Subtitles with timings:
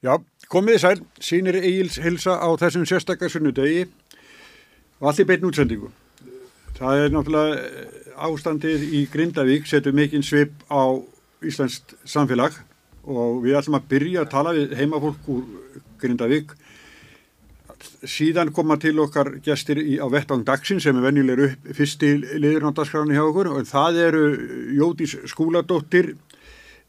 [0.00, 0.14] Já,
[0.48, 3.82] komið í sæl, sínir Egil's hilsa á þessum sérstakar sunnudegi
[4.96, 5.90] og allt í beitn útsendingu.
[6.78, 10.96] Það er náttúrulega eh, ástandið í Grindavík, setur mikinn svip á
[11.44, 12.56] Íslandst samfélag
[13.04, 15.44] og við ætlum að byrja að tala við heimafólk úr
[16.00, 16.56] Grindavík.
[18.08, 22.70] Síðan koma til okkar gestir í, á vettvang dagsinn sem er venjulegur upp fyrsti liður
[22.72, 24.24] á dagskráni hjá okkur og það eru
[24.80, 26.14] Jódís Skúladóttir,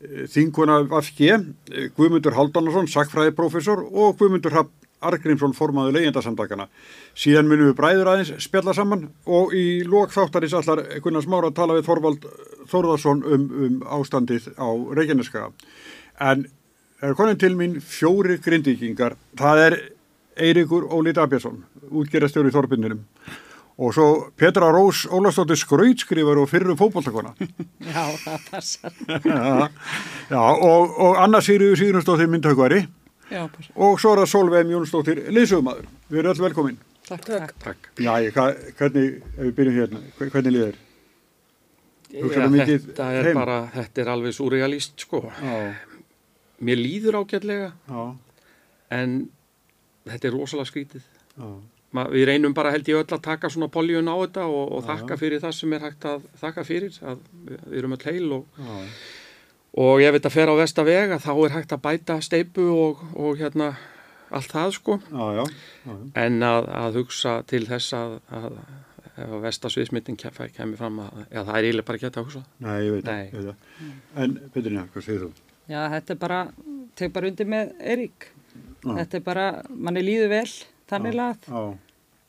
[0.02, 1.30] Þinguna Vafki,
[1.98, 6.68] Guðmundur Haldunarsson, sakfræðiprofessor og Guðmundur Rapp Argrímsson formaðu leyendasamtakana.
[7.18, 11.88] Síðan munum við bræður aðeins spjalla saman og í lokþáttarins allar Gunnar Smára tala við
[11.90, 12.28] Þorvald
[12.70, 15.50] Þorðarsson um, um ástandið á Reykjaneskaða.
[16.22, 16.46] En
[17.02, 19.18] er konin til mín fjóri grindíkingar.
[19.38, 19.80] Það er
[20.42, 23.02] Eirikur Óli Dabjarsson, útgerastjóri í Þorbinnunum
[23.78, 24.08] og svo
[24.38, 27.32] Petra Rós Ólastóttir skrautskrifar og fyrrum fókbóltakona.
[27.94, 28.94] Já, það passar.
[29.08, 29.70] já,
[30.30, 31.80] já, og, og Anna Sýriður
[33.32, 33.74] Já, passar.
[33.76, 35.86] og svo er það Solveig Jónsdóttir liðsögumadur.
[36.12, 36.78] Við erum öll velkomin.
[37.08, 37.54] Takk, takk.
[37.64, 37.90] Takk.
[38.00, 40.76] Já, ég, hva, hvernig, ef við byrjum hérna, hve- hvernig líður?
[42.12, 43.38] Hugsar Já, þetta er heim?
[43.40, 45.24] bara, þetta er alveg surrealist sko.
[45.40, 45.74] Já,
[46.62, 48.02] Mér líður ágætlega já,
[48.94, 49.14] en
[50.06, 51.06] þetta er rosalega skrítið.
[51.40, 51.48] já,
[51.92, 55.18] við reynum bara held ég öll að taka svona poljun á þetta og, og þakka
[55.20, 57.00] fyrir það sem er hægt að þakka fyrir.
[57.04, 58.62] Að við, við erum öll heil og,
[59.86, 63.04] og ef þetta fer á vesta veg að þá er hægt að bæta steipu og,
[63.16, 63.74] og hérna
[64.32, 65.00] allt það sko.
[65.12, 65.44] já, já,
[65.86, 68.48] já, En að, að hugsa til þess að, að
[69.22, 72.44] ef að vestasviðsmyndin kemur fram að já, það er eiginlega bara hægt að hugsa.
[72.64, 73.90] nei, ég veit það, ég veit það.
[74.24, 75.32] En, Petrina, hvað segir þú?
[75.72, 76.40] Já, þetta er bara,
[77.00, 78.30] teg bara undir með Erik.
[78.82, 78.94] Já.
[78.98, 80.48] Þetta er bara, manni líður vel,
[80.92, 81.50] þannig lað.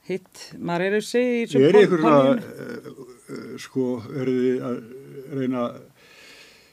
[0.08, 2.42] Hitt, maður er sig í ég er ykkur að, poljunni.
[2.42, 3.86] uh, uh, sko,
[4.18, 4.78] eru þið að
[5.38, 5.80] reyna að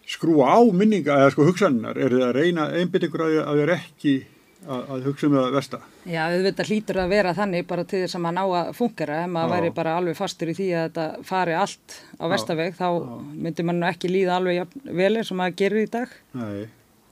[0.09, 3.65] skrúa á minninga, eða sko hugsannar, eru þið að reyna einbytt ykkur að, að þið
[3.67, 4.13] er ekki
[4.65, 5.79] að, að hugsa um það versta?
[6.09, 9.19] Já, auðvitað hlýtur að vera þannig bara til þess að maður ná að fungera.
[9.23, 12.87] Ef maður væri bara alveg fastur í því að þetta fari allt á vestaveg, þá
[13.45, 16.17] myndi maður ekki líða alveg vel eins og maður gerir í dag.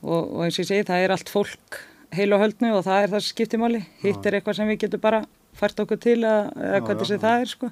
[0.01, 1.79] Og, og eins og ég segi, það er allt fólk
[2.15, 4.79] heil og höldnu og það er það sem skiptir máli hitt er eitthvað sem við
[4.85, 5.23] getum bara
[5.57, 7.23] fært okkur til að, já, sem já.
[7.25, 7.69] það er sko.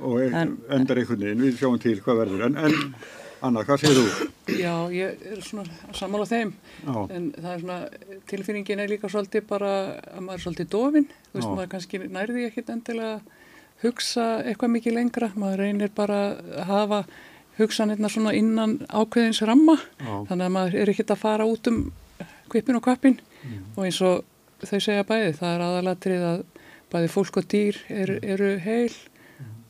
[0.00, 2.44] og en, En- endar einhvern veginn, við sjáum til hvað verður.
[2.46, 2.94] En, en
[3.38, 4.26] Anna, hvað segir þú?
[4.58, 6.48] Já, ég er svona að sammála þeim
[6.82, 7.76] Já, en það er svona,
[8.30, 9.70] tilfinningin er líka svolítið bara
[10.10, 11.52] að maður er svolítið dofin þú veist, Já.
[11.54, 17.00] maður kannski nærði ekkit endilega að hugsa eitthvað mikið lengra maður reynir bara að hafa
[17.60, 21.80] hugsanirna svona innan ákveðins ramma já, þannig að maður er ekkit að fara út um
[22.52, 23.58] kvipin og kvapin Mm.
[23.76, 24.24] og eins og
[24.66, 26.40] þau segja bæði, það er aðalatrið að
[26.90, 28.94] bæði fólk og dýr er, eru heil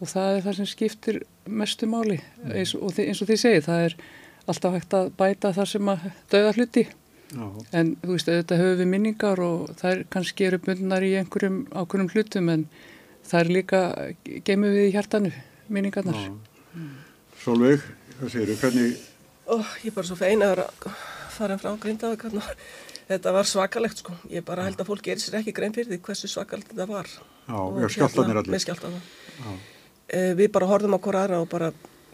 [0.01, 2.17] og það er það sem skiptir mestu máli
[2.49, 3.97] eins og, þi- eins og þið segið, það er
[4.49, 7.45] alltaf hægt að bæta það sem að döða hluti já,
[7.77, 12.11] en þú veist, auðvitað höfum við minningar og þær kannski eru bundnar í einhverjum ákveðnum
[12.15, 12.65] hlutum en
[13.29, 13.83] það er líka,
[14.49, 15.33] geymum við í hjartanu
[15.69, 16.17] minningarnar.
[16.17, 16.33] já.
[17.45, 17.85] Solveig,
[18.19, 18.59] hvað segir þú?
[18.65, 18.97] Hvernig,
[19.49, 20.67] Ó, ég er bara svo fein að vera
[21.39, 22.45] farin frá Grindavík hérna.
[23.09, 24.15] Þetta var svakalegt sko.
[24.29, 27.09] Ég bara held að fólk gerir sér ekki grein fyrir því hversu svakalegt þetta var.
[27.09, 28.55] já, já skjáltanir hérna, allir.
[28.57, 29.03] Með skjáltana.
[29.39, 29.59] Já,
[30.09, 31.67] Eh, við bara horfum á hvora aðra og bara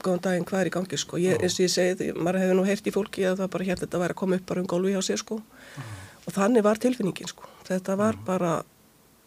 [0.03, 1.19] góðan daginn hvað er í gangi sko.
[1.23, 3.65] Ég, eins og ég segi því, maður hefur nú heyrt í fólki að það bara
[3.69, 5.39] hérna þetta væri að koma upp bara um gólfi hjá sér sko.
[6.27, 7.47] Og þannig var tilfinningin sko.
[7.69, 8.65] Þetta var bara,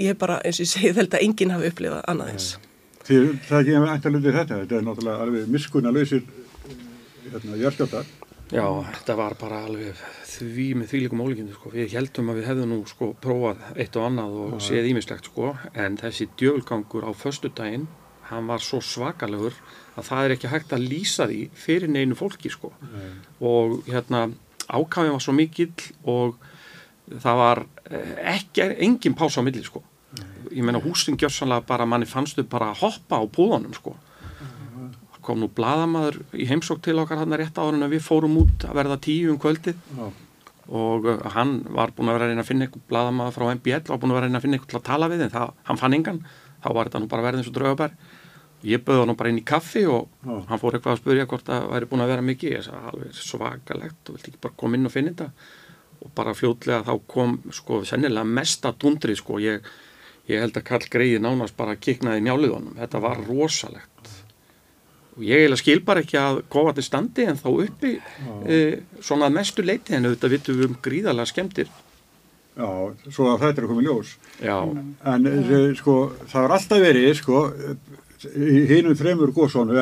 [0.04, 2.50] ég bara eins og ég segi þetta enginn hafi upplifað annað eins.
[3.08, 6.24] Þið, það er ekki veginn að þetta, þetta er náttúrulega alveg miskuna lausir
[7.32, 8.04] hérna.
[8.48, 8.64] Já,
[8.96, 11.72] þetta var bara alveg því með þvílikum ólíkjum sko.
[11.74, 15.50] Við heldum að við hefðum nú sko prófað eitt og annað og séð ímislegt sko.
[15.76, 17.90] En þessi djöfulgangur á föstudaginn
[18.30, 19.56] hann var svo svakalegur
[20.00, 22.72] að það er ekki hægt að lýsa því fyrir neinu fólki sko.
[23.44, 24.30] Og hérna
[24.68, 25.76] ákafin var svo mikill
[26.08, 26.40] og
[27.08, 29.84] það var eh, ekki, engin pása á milli sko.
[30.56, 33.98] Ég meina húsin gjörsanlega bara manni fannstu bara að hoppa á púðunum sko
[35.28, 38.68] kom nú bladamaður í heimsók til okkar hann rétt áður en að við fórum út
[38.68, 39.82] að verða tíu um kvöldið.
[39.98, 40.08] Já,
[40.68, 43.92] og uh, hann var búin að vera að reyna að finna eitthvað bladamaður frá MBL
[43.92, 45.52] var búin að vera að reyna að finna eitthvað til að tala við en það,
[45.70, 46.24] hann fann engan.
[46.64, 48.00] Þá var þetta nú bara verðið eins og draugabær
[48.66, 50.34] ég bauði hann bara inn í kaffi og Já.
[50.50, 52.54] hann fór eitthvað að spyrja hvort það væri búin að vera mikið.
[52.56, 55.52] Ég sagði alveg svakalegt og vilti ekki bara koma inn og finna þetta?
[55.98, 59.38] Og bara fljótlega þá kom sko sennilega mesta dundri sko.
[59.44, 59.68] Ég,
[60.30, 64.12] ég held að Karl Greiði nánast bara kiknaði njáliðunum þetta var rosalegt
[65.18, 67.98] og ég eiginlega skil bara ekki að kofandi standi en þá uppi
[68.46, 68.62] e,
[69.02, 71.72] svona að mestu leiti en auðvitað vitum við um gríðarlega skemmtir
[72.58, 72.68] já,
[73.14, 74.18] svo að þetta er komið ljós.
[74.42, 74.58] já,
[75.14, 75.78] En mm.
[75.80, 75.98] sko,
[76.32, 77.44] það var alltaf verið, sko,
[78.34, 79.78] í hinum þremur góðsónu,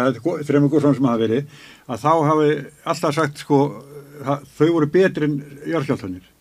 [0.47, 2.49] þremur góðsónu sem hafa verið, að þá hafi
[2.93, 3.59] alltaf sagt, sko,
[4.57, 5.37] þau voru betri en
[5.71, 6.31] járskjáltanir.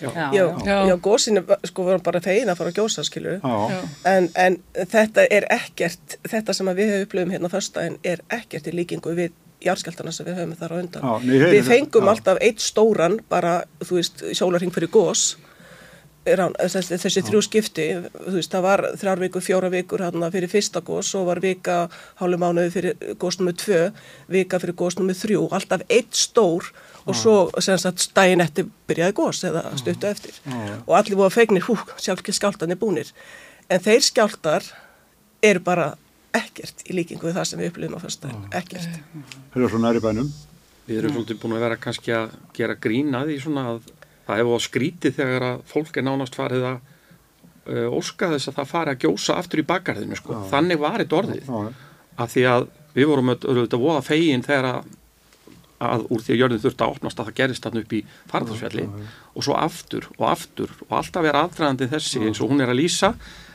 [0.00, 0.10] Já.
[0.10, 0.78] Já, Já, Já.
[0.88, 3.78] já gósinu, sko, vorum bara fegin að fara að gjósa, skilur Já,
[4.10, 8.66] en, en þetta er ekkert, þetta sem að við höfum upplöfum hérna fyrstæðin er ekkert
[8.66, 9.32] í líkingu við
[9.64, 11.06] jarðskjaldana sem við höfum þar á undan.
[11.06, 15.34] Já, nei, heyri við fengum alltaf eitt stóran, bara, þú veist, sjólarhing fyrir gós,
[16.24, 17.84] Rán, þessi, þessi þrjú skipti,
[18.14, 21.82] þú veist, það var þrjár vikur, fjóra vikur hérna fyrir fyrsta gós og var vika
[22.16, 23.80] hálfu mánuði fyrir gós nummið tvö,
[24.32, 26.70] vika fyrir gós nummið þrjú, alltaf eitt stór
[27.04, 30.38] og svo sem sagt daginn eftir byrjaði gós eða stuttu eftir.
[30.86, 33.10] Og allir voru fegnir, hú, sjálf skjáltanir búnir.
[33.68, 34.66] En þeir skjáltar
[35.44, 35.92] eru bara
[36.34, 38.96] ekkert í líkingu við það sem við upplifum á fyrstæðin, ekkert.
[39.52, 40.32] það er svo næri bænum.
[40.84, 43.78] Við erum svolítið búin að vera kannski að gera grína því svona að
[44.26, 46.76] það hefur á skrítið þegar að fólk er nánast farið að
[47.70, 50.40] uh, óska þess að það fari að gjósa aftur í bakgarðinu sko.
[50.50, 51.48] Þannig var þetta orðið.
[51.48, 54.92] Já, Af því að við vorum auðvitað voða fegin þegar að,
[55.90, 58.02] að úr því að jörðin þurfti að opnast að það gerist þarna upp í
[58.32, 58.84] farðarsfjalli.
[59.34, 62.80] Og svo aftur og aftur og alltaf er aðdraðandi þessi eins og hún er að
[62.82, 63.14] lýsa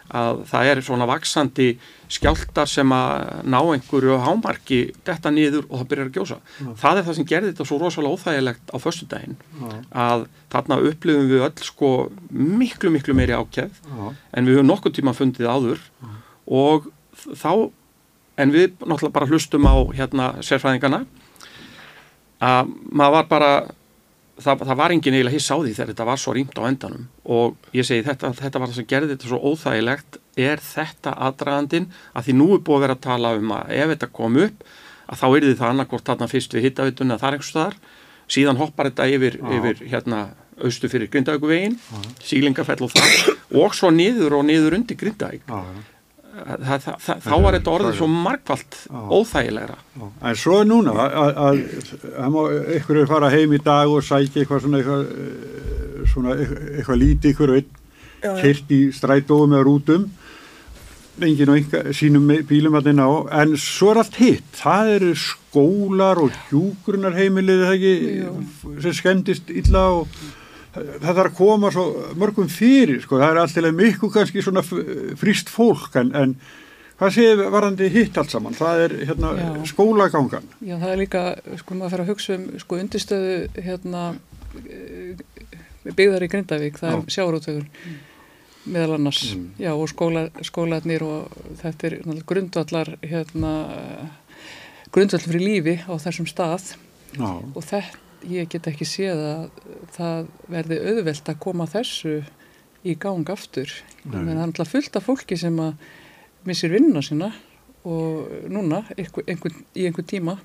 [0.09, 1.67] að það er svona vaksandi
[2.09, 6.37] skjáltar sem að ná einhverju hámarki detta niður og það byrjar að gjósa.
[6.81, 9.37] Það er það sem gerði þetta svo rosalega óþægilegt á föstudaginn
[9.93, 11.91] að þarna upplifum við öll sko
[12.31, 15.85] miklu miklu meiri ákjæð já, en við höfum nokkuð tíma fundið áður.
[16.49, 16.89] Og
[17.37, 17.69] þá
[18.39, 21.03] en við náttúrulega bara hlustum á hérna sérfræðingana
[22.39, 23.51] að maður var bara
[24.39, 27.07] það, það var engin eiginlega hiss á því þegar þetta var svo rýmt á endanum.
[27.27, 31.89] Og ég segi þetta, þetta var það sem gerði þetta svo óþægilegt er þetta aðdragandin
[32.15, 34.67] að því nú er búið að vera að tala um að ef þetta kom upp
[35.09, 37.79] að þá er því það annarkvort þarna fyrst við hittavitunni að það er einhvers staðar.
[38.29, 40.19] Síðan hoppar þetta yfir, yfir hérna
[40.59, 41.77] austu fyrir Grindavíkuvegin,
[42.21, 43.29] sílingafell og það.
[43.57, 45.47] Og svo niður og niður undir Grindavík.
[46.35, 48.77] Það, það, það, þá var þetta orðið svo margfalt
[49.17, 49.77] óþægilegra.
[49.95, 53.91] Já, En svo er núna að, að, að, að ykkur er fara heim í dag
[53.93, 57.53] og sækja eitthvað svona eitthvað, eh, svona eitthvað, eitthvað lítið ykkur
[58.19, 60.09] kyrt í strætóum eða rútum.
[61.19, 63.11] Engin og einhver, sínum bílum að inn á.
[63.41, 64.51] En svo er allt hitt.
[64.55, 70.21] Það eru skólar og hjúgrunarheimilið það ekki sem skemmtist illa og
[70.99, 71.85] það þarf að koma svo
[72.19, 74.63] mörgum fyrir sko, það er alltaf miklu kannski svona
[75.19, 76.35] frýst fólk en, en
[76.99, 78.57] hvað séð varandi hitt allt saman?
[78.57, 79.31] Það er hérna
[79.69, 80.49] skólagangan.
[80.59, 81.23] Já, það er líka,
[81.61, 84.03] sko, maður fer að hugsa um sko undirstöðu hérna
[84.65, 85.23] eh,
[85.87, 86.99] byggðar í Grindavík, það Já.
[86.99, 87.67] er sjárótökur
[88.69, 89.21] meðal annars,
[89.57, 91.95] já, og skóla, skólanir og þetta er
[92.27, 93.53] grundvallar hérna
[94.93, 96.73] grundvallar fyrir lífi á þessum stað.
[97.15, 99.63] Já, og þetta, ég get ekki séð að
[99.95, 102.19] það verði auðvelt að koma þessu
[102.87, 103.71] í gang aftur.
[104.03, 104.21] Ég Nei.
[104.21, 105.89] meina, það er náttúrulega fullt af fólki sem að
[106.47, 107.31] missir vinnuna sína
[107.87, 110.37] og núna einhver, einhver, í einhver tíma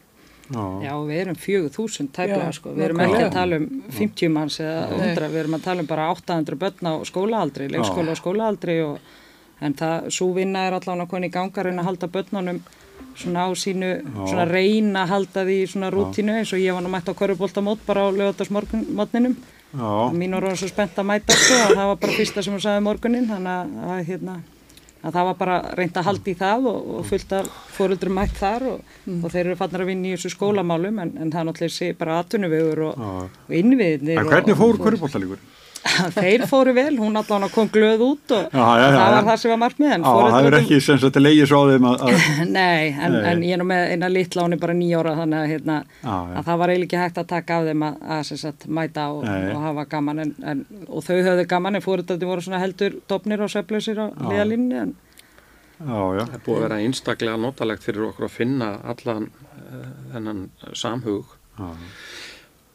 [0.51, 3.67] já, Já, við erum 4000 tæplega Já, sko, við erum ekki að tala um
[3.97, 5.11] 50 manns eða Nei.
[5.11, 9.13] 100, við erum að tala um bara 800 börn á skólaaldri, leikskóla og skólaaldri og,
[9.65, 12.63] en það, svo vinna er allavega koni í gangar en að halda börnunum
[13.15, 13.91] svona á sínu,
[14.29, 17.85] svona reyna að halda því svona rútínu eins og ég var nú mætt á korfbóltamót
[17.87, 19.37] bara á lögatarsmorguninum
[19.75, 22.63] já, mín voru svo spennt að mæta sko og það var bara fyrsta sem hún
[22.65, 24.37] sagði morgunin þannig að, að, hérna,
[25.05, 28.37] að það var bara reynd að halda í það og, og fullt af fóruldrum mætt
[28.39, 31.49] þar og, og þeir eru fannir að vinna í þessu skólamálum en, en það er
[31.51, 33.03] náttúrulega bara atvinnuvegur og,
[33.49, 35.43] og innviðinir En hvernig og- fór og- körfbóltalíkur?
[36.17, 39.27] Þeir fóru vel, hún allan kom glöð út og Já, já, já, það var já.
[39.29, 42.05] það sem var Já, það er ekki sem sagt að leiði svo á þeim að,
[42.05, 43.29] að Nei, en, Nei.
[43.31, 46.15] en ég er nú með eina litla, hún er bara nýjóra þannig að, hérna, Já,
[46.15, 46.35] já.
[46.41, 49.07] að það var eiginlega ekki hægt að taka af þeim að, að sem sagt, mæta
[49.13, 52.99] og, og hafa gaman en, en, og þau höfðu gaman en fóröldandi voru svona heldur
[53.11, 54.87] dopnir og söflausir á liðalínni
[55.85, 61.35] Það er búið að vera einstaklega notalegt fyrir okkur að finna allan uh, þennan samhug
[61.59, 61.67] já,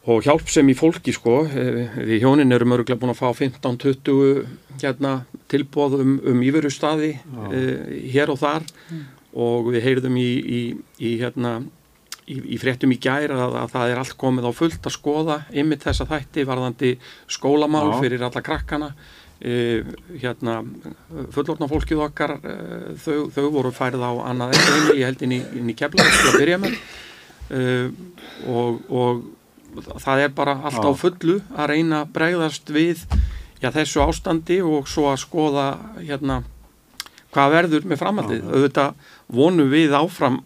[0.08, 4.46] og hjálp sem í fólki sko, eh, við hjónin erum öruglega búin að fá 15-20
[4.80, 8.64] hérna, tilbóð um, um íverustaði uh, hér og þar.
[9.30, 10.60] Og við heyrðum í, í,
[11.04, 11.58] í, hérna,
[12.24, 15.36] í, í fréttum í gæra að, að það er allt komið á fullt að skoða
[15.52, 16.94] ymmit þessa þætti varðandi
[17.30, 17.98] skólamál Já.
[18.00, 18.94] fyrir alla krakkana.
[19.40, 20.58] Uh, hérna
[21.32, 25.38] fullortna fólkið okkar uh, þau, þau voru færið á annað eftir ég held inn í,
[25.60, 26.80] inn í kefla til að byrja með.
[27.50, 27.86] Uh,
[28.48, 29.22] og, og
[29.78, 33.04] það er bara allt á fullu að reyna að bregðast við
[33.62, 35.66] já, þessu ástandi og svo að skoða
[35.98, 36.42] hérna
[37.30, 38.46] hvað verður með framhaldið.
[38.50, 40.40] Auðvitað vonum við áfram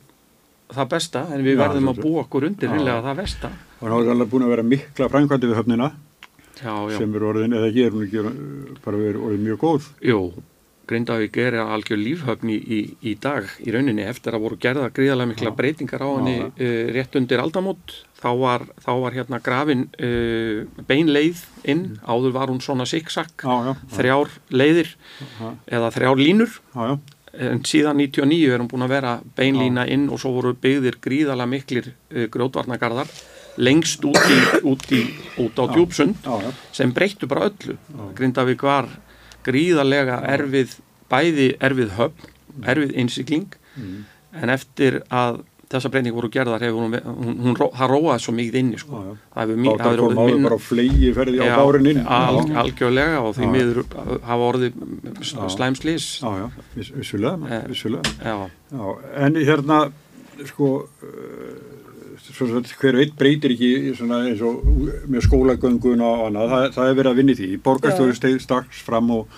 [0.75, 4.01] það besta en við Já, verðum að búa okkur undir reynilega það besta og það
[4.01, 5.91] er alveg búin að vera mikla frænkvæmdi við höfnina
[6.61, 8.29] já, já, sem er orðin, eða ekki er
[8.85, 9.89] bara verið orðin mjög góð?
[10.05, 10.21] Jú
[10.89, 15.31] Grindavík er algjör lífhöfn í, í, í dag í rauninni eftir að voru gerða gríðarlega
[15.33, 15.57] mikla Já.
[15.61, 17.97] breytingar á Já, henni uh, rétt undir aldamót.
[18.25, 21.85] Þá var, þá var hérna grafin uh, beinleið inn.
[22.05, 24.95] Áður var hún svona siksak já, já, já, þrjár leiðir
[25.41, 25.53] Já.
[25.79, 26.59] eða þrjár línur.
[26.75, 26.97] Já, já,
[27.51, 31.51] en síðan 99 er hún búin að vera beinlína inn og svo voru byggðir gríðarlega
[31.51, 33.11] miklir uh, grjótvarnagarðar
[33.57, 35.03] lengst út, í, út, í,
[35.45, 37.77] út á djúpsund já, já, sem breyttu bara öllu.
[38.19, 38.89] Grindavík var
[39.47, 40.77] gríðarlega erfið
[41.13, 42.31] bæði erfið höfn,
[42.71, 43.59] erfið innsikling
[44.35, 45.43] en eftir að
[45.75, 49.01] þessar breyningar voru gerðar hefur hún, hún, hún, það róaði svo mikið inni sko.
[49.01, 49.17] Já, já.
[49.35, 52.01] það hefur Bátar það kom áður bara á flegi ferði á Já, bárin inn.
[52.05, 53.81] al, Já, algjörlega og því miður
[54.29, 54.79] hafa orðið
[55.55, 56.07] slæmslís
[56.77, 57.63] vissulega, Eh.
[57.73, 58.51] vissulega.
[59.17, 59.81] en hérna,
[60.47, 60.71] sko,
[61.03, 61.74] uh,
[62.35, 63.73] svo, hver veit breytir ekki
[65.11, 67.51] með skólagöngun og annað, það, það er verið að vinni því.
[67.65, 69.37] Borgarstjóri steig strax fram og,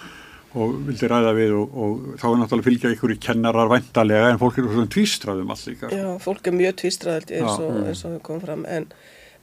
[0.56, 4.40] og vildi ræða við og, og þá er náttúrulega fylgja ykkur í kennarar væntalega en
[4.42, 5.92] fólk er svona tvístraðum allt líka.
[5.92, 8.88] Já, fólk er mjög tvístrað eins og, eins og við komum fram en,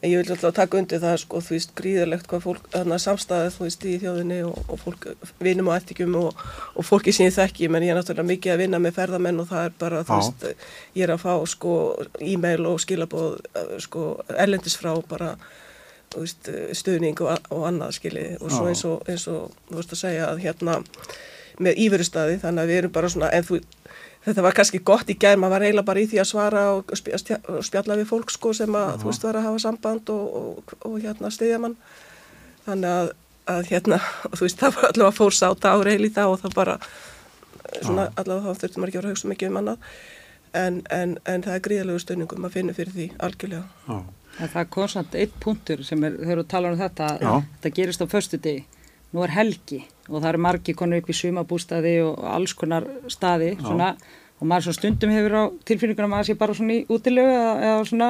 [0.03, 3.03] en ég vil alltaf taka undir það sko, þú veist, gríðarlegt hvað fólk, þannig að
[3.05, 5.07] samstæðið þú veist í þjóðinni og, og fólk
[5.47, 6.43] vinum á eftirkjum og,
[6.75, 9.47] og fólki sem ég þekki menn ég er náttúrulega mikið að vinna með ferðamenn og
[9.53, 10.47] það er bara, þú veist,
[10.99, 11.75] ég er að fá sko
[12.19, 15.37] e-mail og skilabóð eh, sko erlendis frá bara
[16.13, 16.51] þú veist,
[16.83, 20.27] stuðning og, og annað skili og svo eins og, eins og þú veist að segja
[20.33, 20.81] að hérna
[21.63, 23.59] með íverustadi þannig að við erum bara svona en þú,
[24.25, 27.65] þetta var kannski gott í gær maður var eiginlega bara í því að svara og
[27.67, 30.97] spjalla við fólk sko sem að þú veist var að hafa samband og, og, og
[31.03, 31.77] hérna stiðja mann.
[32.63, 33.13] Þannig að,
[33.53, 33.99] að hérna
[34.29, 36.79] og þú veist það var allavega fór sáta á reyli þá og það bara
[37.81, 39.87] svona allavega þá þurftum maður ekki að vera hugsa mikið um annað.
[40.53, 43.65] En, en, en það er gríðalegu stönningum að finna fyrir því algjörlega.
[43.89, 44.03] Já,
[44.41, 47.33] En það kom samt eitt punktur sem er, þau eru að tala um þetta, Já.
[47.57, 48.63] þetta gerist á föstu degi.
[49.13, 53.53] Nú er helgi og það eru margi konur upp í sumabústaði og alls konar staði
[53.61, 53.93] svona,
[54.39, 57.85] og maður svona stundum hefur á tilfinninguna maður sé bara svona í útilegu eða, eða
[57.87, 58.09] svona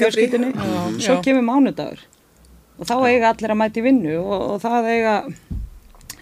[0.00, 0.54] fjölskyldinni.
[0.54, 0.80] Já.
[1.04, 1.22] Svo Já.
[1.26, 2.06] kemur mánudagur
[2.78, 5.14] og þá eiga allir að mæta í vinnu og, og það eiga,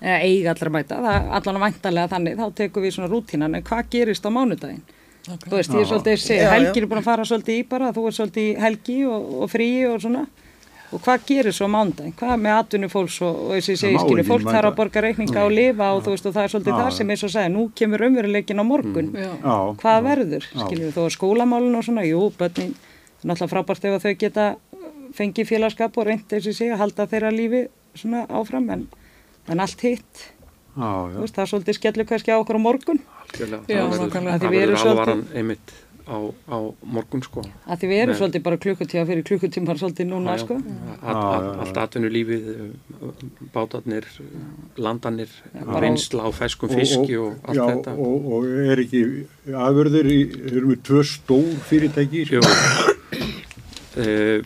[0.01, 3.11] eða eiga allir að mæta, það er allan að væntalega þannig, þá tekum við svona
[3.13, 4.85] rútínan, en hvað gerist á mánudaginn?
[5.27, 5.51] Okay.
[5.51, 8.05] Þú veist, ég er svolítið að helgin er búin að fara svolítið í bara, þú
[8.07, 10.23] er svolítið í helgi og, og fríi og svona.
[10.95, 12.15] Og hvað gerir svo mándaginn?
[12.17, 14.77] Hvað með atvinnu fólks og, og þessi Það segi, má skilur, ekki fólk þarf að
[14.79, 17.31] borga reikninga og lifa og þú veist, og það er svolítið það sem er svo
[17.31, 19.33] að segja, nú kemur umveruleikin á morgun, já.
[19.83, 20.05] hvað já.
[20.07, 20.47] verður,
[20.95, 24.47] þó að skólamálun og svona, jú, börnin, er náttúrulega frábært ef að þau geta
[25.17, 27.67] fengið félagskap og reynd þessi sig að halda þeirra lífi
[27.99, 28.87] svona áfram, en,
[29.51, 30.29] en allt hitt,
[30.77, 31.21] Já, þú já.
[31.25, 32.99] veist, það er svolítið skellur kannski á okkur á morgun.
[33.25, 33.63] algjörlega.
[33.73, 35.73] Já, það verður, alvaran einmitt
[36.07, 38.19] á, á morgun sko Að því við erum Nei.
[38.21, 40.45] svolítið bara klukkutíma fyrir klukkutímar svolítið núna, Já, já.
[40.45, 40.55] sko.
[41.03, 41.83] Allt- Já, já, já.
[41.83, 42.45] atvinnulífið
[43.55, 44.05] bátarnir,
[44.79, 45.29] landanir
[45.83, 49.03] reynsla á feskum fiski og, allt já, þetta og, og er ekki
[49.53, 50.21] afurðir í,
[50.55, 52.43] erum við tvö stór fyrirtæki Jú.
[53.97, 54.43] Eh,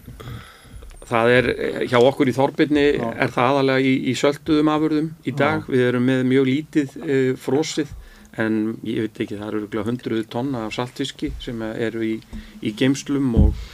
[1.10, 3.08] það er eh, hjá okkur í Þorbirni Já.
[3.24, 7.32] er það aðalega í, í sölduðum afurðum í dag, við erum með mjög lítið uh,
[7.34, 7.90] frosið
[8.38, 12.14] en ég veit ekki, það eru hundruð tonna af saltfiski sem eru í,
[12.62, 13.64] í geimslum og,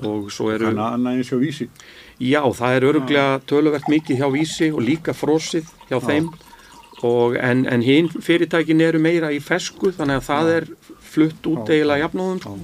[0.00, 1.68] og svo eru þannig að annað eins og vísi.
[2.16, 6.30] Já, það er öruglega töluvert mikið hjá Vísi og líka frosið hjá þeim.
[7.04, 10.68] Og en, en hinn fyrirtækin eru meira í fesku þannig að það er
[11.04, 11.74] flutt út Já.
[11.74, 12.54] eiginlega jafnóðum sko.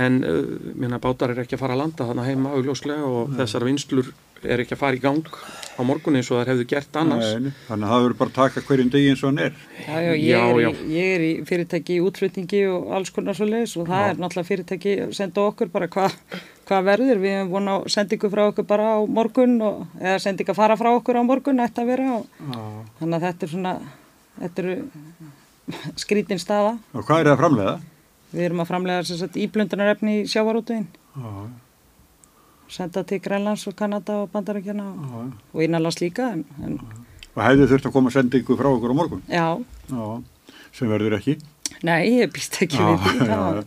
[0.00, 0.40] en uh,
[0.74, 4.08] minna bátar er ekki að fara að landa þannig heima augljóslega og þessar vinslur
[4.42, 5.28] er ekki að fara í gang
[5.74, 8.38] á morgun eins og þær hefðu gert annars Nei, þannig að það verður bara að
[8.38, 9.54] taka hverjum degi eins og hann er
[9.84, 10.58] Já, já, ég, Já, er.
[10.64, 14.20] Í, ég er í fyrirtæki í útflutningi og alls konar svo leiðis og það er
[14.22, 16.14] náttúrulega fyrirtæki að senda okkur bara hvað
[16.64, 17.18] hva verður.
[17.20, 20.78] Við hefum búin á sendingu frá okkur bara á morgun og, eða sendingu að fara
[20.80, 22.28] frá okkur á morgun ætti að vera og,
[23.00, 23.74] þannig að þetta er svona,
[24.38, 24.76] þetta eru
[26.00, 26.78] skrítin staða.
[26.94, 27.74] og hvað er það að framlega?
[28.34, 31.28] Við erum að framlega sem sagt íblöndunarefni í sjávarútveginn, Já,
[32.68, 36.78] senda til Grænlands og Kanada og Bandarækjana og, og innanlands líka en, en
[37.34, 39.46] og hefði þurft að koma að senda ykkur frá okkur á morgun já,
[39.90, 40.06] já,
[40.72, 41.36] sem verður ekki
[41.84, 43.28] nei, ég býst ekki Já, við því.
[43.28, 43.64] já.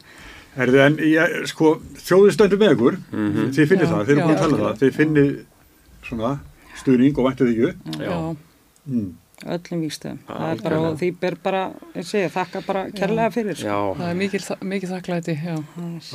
[0.58, 2.96] Herði, en ég, sko, þjóðið stendur með ykkur,
[3.54, 5.28] þið finnir það, þið eru búin að tala um það, þið finnir
[6.08, 6.32] svona
[6.80, 8.00] stuðning og væntu þig ekki.
[8.08, 8.16] Já.
[8.88, 9.12] Mm.
[9.46, 10.18] Öllum víkstöðum.
[10.28, 11.62] Já, Það er bara, og því ber bara,
[11.96, 13.60] ég segi, þakka bara kærlega fyrir.
[13.62, 15.58] Já, Það er mikil, þa- mikil þakklæti, já.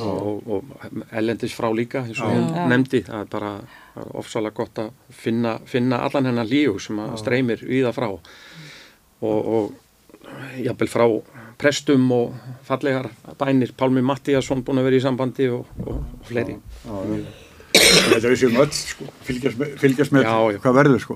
[0.03, 0.73] og, og,
[1.11, 2.35] ellendis frá líka eins og Já.
[2.35, 3.53] hún nefndi það er bara
[3.95, 8.09] er ofsalega gott að finna, finna allan hennar líu sem að streymir við það frá
[8.09, 8.19] og,
[9.21, 9.73] og
[10.59, 11.05] jafnvel frá
[11.57, 12.33] prestum og
[12.67, 17.23] fallegar bænir Pálmi Mattíasson búin að vera í sambandi og, og, fleiri Já, já.
[17.73, 20.59] Þetta við séum öll, sko, fylgjast með, fylgjast með Já, já.
[20.61, 21.15] hvað verður, sko.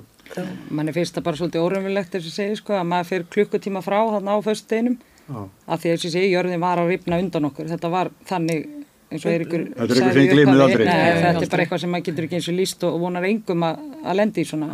[0.70, 3.82] Mann er fyrst að bara svolítið órumvilegt þess að segja sko að maður fyrir klukkutíma
[3.86, 5.40] frá þarna á föstu deginum Já.
[5.68, 8.66] af því að þess að segja, jörðin var að ripna undan okkur þetta var þannig
[9.12, 10.64] eins og Eiríkur Þetta er sagði sem upphafi.
[10.64, 10.86] aldrei.
[10.88, 13.78] Þetta er bara eitthvað sem maður getur ekki eins og líst og vonar engum að,
[14.04, 14.68] að lendi í svona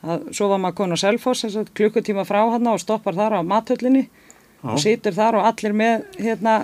[0.00, 4.06] að svo var maður komin á Selfoss klukkutíma frá hann og stoppar þar á mathöllinni
[4.62, 6.54] og situr þar og allir með hérna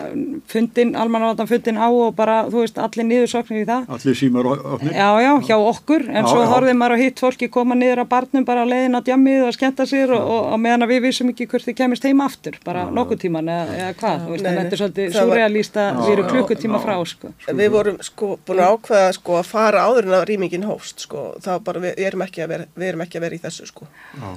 [0.52, 4.92] fundin, almannavartan fundin á og bara, þú veist, allir niðursoknir í það Allir símar ofnir.
[4.92, 8.06] Já, já, hjá okkur, en Já, svo horfið maður á hitt fólki koma niður á
[8.10, 11.00] barnum bara á leiðin á djammið og skemmta sér og, og, og meðan að við
[11.06, 14.44] vissum ekki hvort þið kemist heim aftur, bara nokkuð tíman eða, eða hvað, þú veist,
[14.44, 17.32] Nei, en þetta er svolítið Það var- surrealist að við erum klukkutíma frá, sko.
[17.62, 21.24] Við vorum sko búin að ákveða sko að fara áður en að rýmingin hófst sko.
[21.46, 23.88] Var bara, við erum ekki að vera, við erum ekki að vera í þessu sko.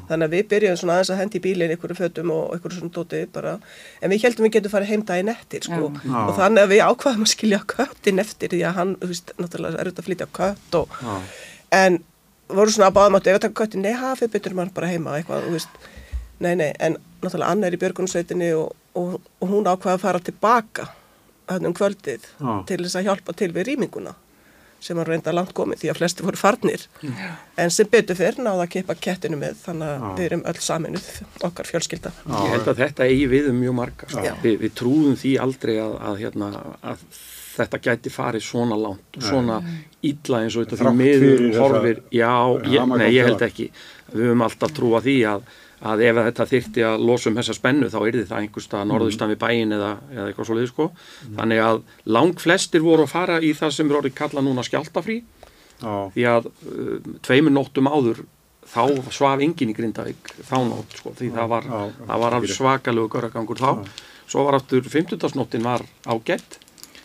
[0.09, 2.93] Þannig að við byrjum svona aðeins að hendi í bílinn einhverju fötum og einhverju svona
[2.99, 3.48] dótið bara.
[4.01, 5.89] En við heldum við getum farið heim daginn eftir sko.
[6.03, 6.19] Já.
[6.25, 9.79] Og þannig að við ákveðum að skilja köttin eftir því að hann, þú veist, náttúrulega
[9.79, 11.15] er auðvitað að flytja kött og Já.
[11.79, 11.99] en
[12.49, 15.45] voru svona að báðum áttu ef það köttin, nei, hafið betur mann bara heima eitthvað,
[15.45, 15.83] þú veist,
[16.41, 20.23] nei, nei, en náttúrulega Anna er í björgunsveitinni og, og, og hún ákvaða að fara
[20.23, 20.87] tilbaka
[21.49, 22.51] hann um kvöldið Já.
[22.69, 24.15] til þess að hjálpa til við rýminguna
[24.79, 26.85] sem var reynda langt komið því að flesti voru farnir
[27.59, 30.11] en sem betur fyrr náða að kippa kettinu með þannig að Já.
[30.19, 31.09] við erum öll saminuð
[31.49, 34.09] okkar fjölskylda Ég held að þetta eigi við um mjög marga.
[34.23, 34.33] Já.
[34.43, 36.49] Vi, við trúðum því aldrei að, að, hérna,
[36.91, 37.05] að
[37.55, 39.59] þetta gæti farið svona langt og svona
[40.05, 42.03] illa eins og þetta því miður fyrir horfir.
[42.15, 42.33] Já,
[42.75, 43.69] ég, nei, ég held ekki.
[44.13, 47.89] Við höfum alltaf trúa því að, að ef þetta þyrfti að losa um þessa spennu
[47.91, 50.87] þá yrði það einhverstað norðustan við bæin eða, eða eitthvað svo sko.
[51.37, 51.81] Þannig að
[52.17, 55.21] lang flestir voru að fara í það sem er orðið kalla núna skjáltafrí
[55.79, 55.93] Já.
[56.15, 56.93] því að uh,
[57.23, 58.23] tveimur nóttum áður
[58.69, 58.83] þá
[59.15, 63.61] svaf enginn í Grindavík þá nótt sko, því það var, það var alveg svakalegu göragangur
[63.61, 63.71] þá.
[64.29, 65.63] Svo var aftur 50.
[65.65, 66.59] var ágætt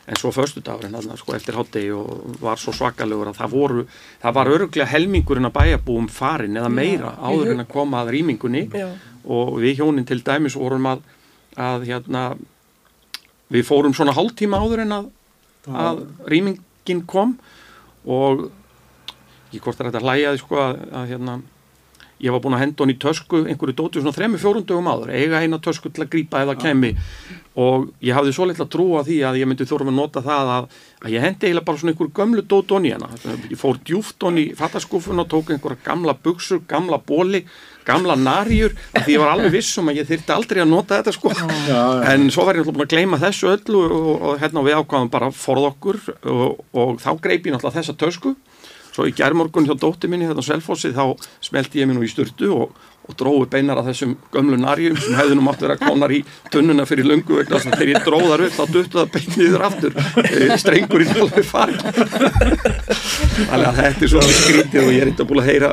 [0.04, 3.84] en svo föstudagurinn þarna, sko, eftir hátegi og var svo svakalegur að það voru,
[4.20, 8.66] það var öruglega helmingurinn að bæjabúum farin eða meira áður en að koma að rýmingunni
[8.68, 8.88] Já.
[9.24, 11.06] og við hjónin til dæmis vorum að,
[11.56, 12.26] að hérna
[13.54, 15.08] við fórum svona hálftíma áður en að,
[15.72, 17.38] að rýmingin kom
[18.04, 18.48] og
[19.54, 21.40] ég hvort er þetta að hlæja því sko að, að hérna
[22.22, 25.42] ég var búin að henda hún í tösku einhverju dóti svona þremmu fjórundögum áður eiga
[25.42, 26.94] eina tösku til að grípa eða kemi
[27.58, 30.50] og ég hafði svo litla trú að því að ég myndi þurfa að nota það
[30.54, 30.72] að,
[31.04, 33.10] að ég hendi eiginlega bara svona einhverju gömlu dót onni hérna.
[33.50, 37.44] Ég fór djúft onni í fattaskúfun og tók einhverja gamla buksur, gamla bóli
[37.84, 40.98] gamla narjur, af því ég var alveg viss um að ég þyrti aldrei að nota
[40.98, 41.32] þetta sko.
[41.68, 41.82] Já,
[42.14, 45.12] en svo var ég náttúrulega búin að gleyma þessu öllu og, og hérna við ákvaðum
[45.12, 46.00] bara að forða okkur
[46.32, 48.34] og, og þá greip ég náttúrulega þessa tösku
[48.94, 52.10] svo í gærmorgun hjá dótti minni hérna á Selfossi þá smelti ég mér nú í
[52.10, 56.14] sturtu og, og dróði beinar að þessum gömlu narjum sem hefði nú mátt vera konar
[56.14, 56.22] í
[56.54, 59.98] tunnuna fyrir löngu vegna þess að þegar ég dróðar upp þá duttu það beiniður aftur.
[60.24, 61.80] Eh, strengurinn alveg farin
[63.44, 65.72] þannig að þetta er svona skrítið og ég er eitthvað búin að heyra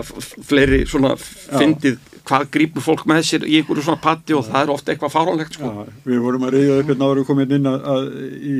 [0.49, 4.73] fleiri svona fyndið hvað grípur fólk með sér í einhverju svona patti og það er
[4.75, 5.71] ofta eitthvað fáránlegt sko.
[5.71, 8.03] Já, við vorum að reyða upp hérna áður komin inn að, að
[8.37, 8.57] í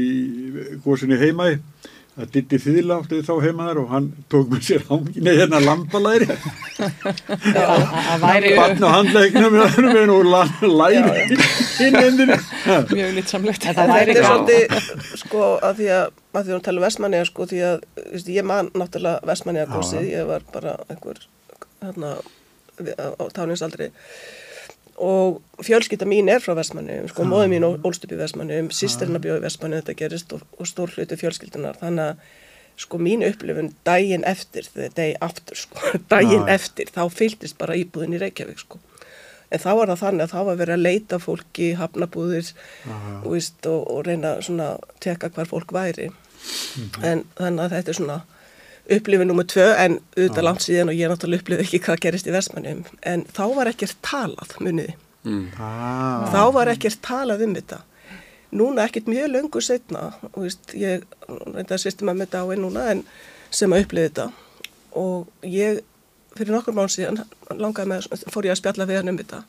[0.86, 1.52] góðsynni heima
[2.20, 5.62] að Ditti Þýðla átti þá heima þar og hann tók með sér hangin eða hérna
[8.26, 10.28] væri, barn og handleiknum með og
[10.82, 11.14] læri
[11.88, 12.38] inn endinu
[12.98, 13.68] mjög lítsamlegt.
[13.72, 14.92] En það væri er svolítið,
[15.24, 18.36] sko, að því að, að því að hún tala um Vestmanniða, sko, því að, veist,
[18.36, 21.24] ég man náttúrulega Vestmanniða gósið, ég var bara einhver,
[21.80, 22.14] hérna,
[22.92, 23.92] á táninsaldri
[25.02, 29.22] og fjölskylda mín er frá Vestmanniðum, sko, móði mín ól- ólst upp í Vestmanniðum, sýsterina
[29.24, 32.24] bjóði í Vestmanniðum, þetta gerist og, og stór hluti fjölskyldunar, þannig að,
[32.86, 36.54] sko, mín upplifun daginn eftir, þegar degi aftur, sko, daginn Já.
[36.60, 38.80] eftir, þá fylltist bara íbúðin í Reykjavík, sko.
[39.52, 42.52] En þá var það þannig að þá var verið að leita fólki, hafnabúðir
[43.26, 46.06] veist, og, og reyna svona að teka hvar fólk væri.
[47.04, 48.16] En þannig að þetta er svona
[48.90, 52.34] upplifin nummer tvö en auðvitað langt síðan og ég náttúrulega upplifið ekki hvað gerist í
[52.36, 52.84] Vestmannum.
[53.08, 54.96] En þá var ekkert talað, muniði.
[55.62, 57.82] ah, Þá var ekkert talað um þetta.
[58.52, 62.90] Núna ekkert mjög löngu setna, og veist, ég reynda að sýstum að með dáin núna
[62.92, 63.04] en
[63.54, 64.26] sem að upplifið þetta.
[65.00, 65.80] Og ég,
[66.36, 67.22] fyrir nokkur mán síðan,
[67.54, 69.44] langaði með, fór ég að spjalla við hann um þetta.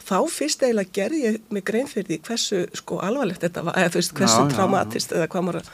[0.00, 3.92] Þá fyrst eiginlega gerði ég mig grein fyrir því hversu sko alvarlegt þetta var, eða
[3.94, 5.68] fyrst hversu Já, já, traumatist eða hvað maður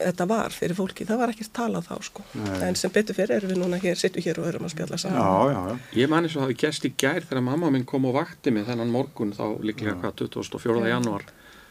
[0.00, 1.06] þetta var fyrir fólki.
[1.08, 2.24] Það var ekkert talað þá sko.
[2.66, 5.18] En sem betur fyrir erum við núna hér, sittum hér og erum að spjalla saman.
[5.22, 6.00] já, já, já.
[6.02, 8.50] Ég man eins og það hafi gerst í gær þegar mamma minn kom og vakti
[8.54, 10.86] mig þennan morgun þá líklega hvað 24.
[10.90, 11.24] janúar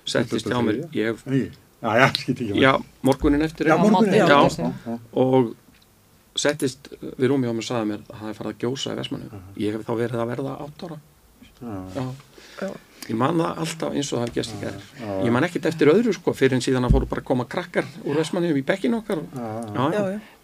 [0.10, 1.44] settist hjá mér ég, Nei,
[1.84, 2.72] já, já, skilt ekki já,
[3.06, 4.40] morgunin eftir Já, já, Já, já.
[4.56, 4.98] já, já.
[5.22, 5.52] og
[6.40, 9.00] settist við rúmi á mér og sagði mér að það er farið að gjósa í
[9.00, 10.98] Vestmannu ég hef þá verið að verða átt ára
[11.60, 12.06] Já.
[12.62, 12.70] já.
[13.10, 15.14] Ég man það alltaf eins og það gerst gær já.
[15.26, 17.88] ég man ekkit eftir öðru sko fyrir en síðan að fóru bara að koma krakkar
[18.06, 19.32] úr Vestmannu í bekkin okkar og,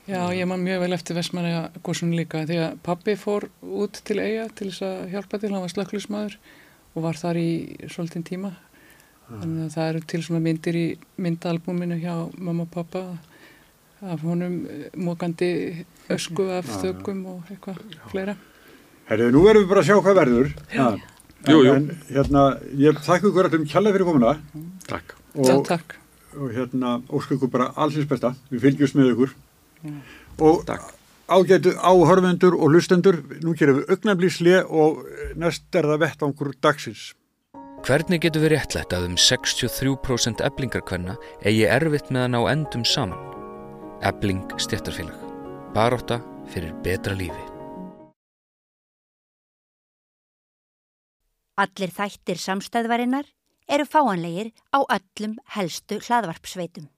[0.06, 4.02] Já, já, ég man mjög vel eftir Vestmanna góðsum líka því að pappi fór út
[4.06, 6.38] til eiga til þess að hjálpa til, hann var slökklusmaður
[6.96, 7.50] og var þar í
[7.92, 8.52] svolítinn tíma.
[9.26, 10.86] Þannig að það eru til svona myndir í
[11.18, 13.02] myndalbúminu hjá mamma og pappa
[14.06, 15.50] af honum eh, mókandi
[16.14, 17.80] ösku af þögum og eitthvað
[18.12, 18.36] fleira.
[19.10, 20.48] Herðu, nú erum við bara að sjá hvað verður.
[20.74, 20.88] Já.
[21.46, 21.74] Jú, jú.
[21.76, 22.44] En hérna,
[22.82, 24.32] ég þakka ykkur allum kjalla fyrir komuna
[24.90, 25.14] Takk.
[25.36, 25.96] Já, og, takk.
[26.40, 28.34] og hérna, ósku ykkur bara allsins besta.
[28.50, 29.36] Við fylgjumst með ykkur.
[30.42, 30.90] Og Takk.
[31.30, 35.06] ágætu áhörvendur og lustendur, nú gerum við augnablísli og
[35.38, 37.14] næst er það vettvangur dagsins.
[37.86, 43.22] Hvernig getur við réttlætt að um 63% eblingarkvenna eigi erfitt með að ná endum saman?
[44.02, 45.20] Ebling stjættarfélag.
[45.78, 47.55] Baróta fyrir betra lífi.
[51.56, 53.28] Allir þættir samstæðvarinnar
[53.72, 56.90] eru fáanlegir á öllum helstu hlaðvarpsveitum.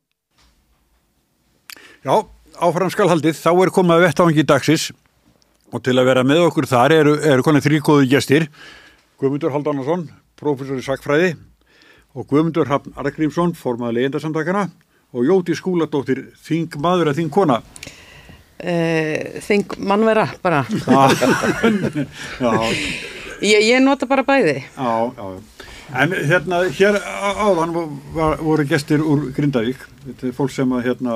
[2.02, 2.26] Já,
[2.58, 4.88] áfram skal haldið, þá er komað vettvangi dagsins
[5.70, 8.48] og til að vera með okkur þar eru, eru konið þrýkóðu gestir.
[9.22, 10.08] Guðmundur Haldánarsson,
[10.39, 11.36] professor í sakfræði
[12.17, 14.72] og Guðmundur Hafn Argrímsson, formaði leyendasamtakana
[15.13, 17.62] og Jóti Skúladóttir, þing maður að þing kona.
[18.58, 20.63] Uh, þing mannvera bara
[22.41, 22.50] Já,
[23.41, 25.28] ég, ég nota bara bæði já, já.
[25.97, 27.71] En hérna, hér á- áðan
[28.13, 29.80] var, voru gestir úr Grindavík.
[30.04, 31.13] Þetta er fólk sem að hérna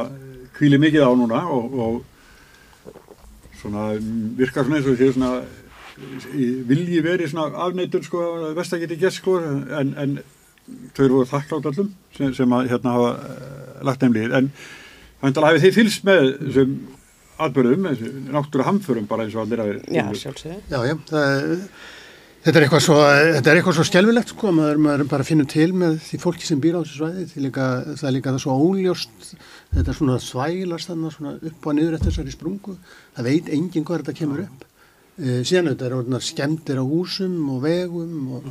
[0.56, 2.96] kvíli mikið á núna og, og
[3.62, 3.90] svona
[4.40, 5.32] virkar svona eins og séu svona
[6.34, 10.16] í- vilji verið svona afneitun sko að vest að geti gert sko en, en
[10.96, 14.50] þau eru voru þakklátt allum sem, sem að hérna hafa uh, lagt nefnlið en
[15.22, 16.76] þannig að hafið þið fylgst með þessum
[17.42, 17.88] atbyrðum,
[18.36, 21.68] náttúru hamförum bara eins og allir að já, sjálfsögðu Já, já, það, er-
[22.42, 22.98] þetta er eitthvað svo,
[23.36, 26.62] þetta er eitthvað svo skjálfilegt sko, maður, maður bara finnur til með því fólki sem
[26.62, 27.68] býr á þessu svæði, líka,
[28.00, 29.32] það er líka það svo óljóst,
[29.76, 32.78] þetta er svona svælast þannig svona upp og niður eftir þessari sprungu,
[33.18, 34.64] það veit enginn hvað þetta kemur upp.
[35.22, 38.48] E, síðan þetta er orðnar skemmtir á húsum og vegum og,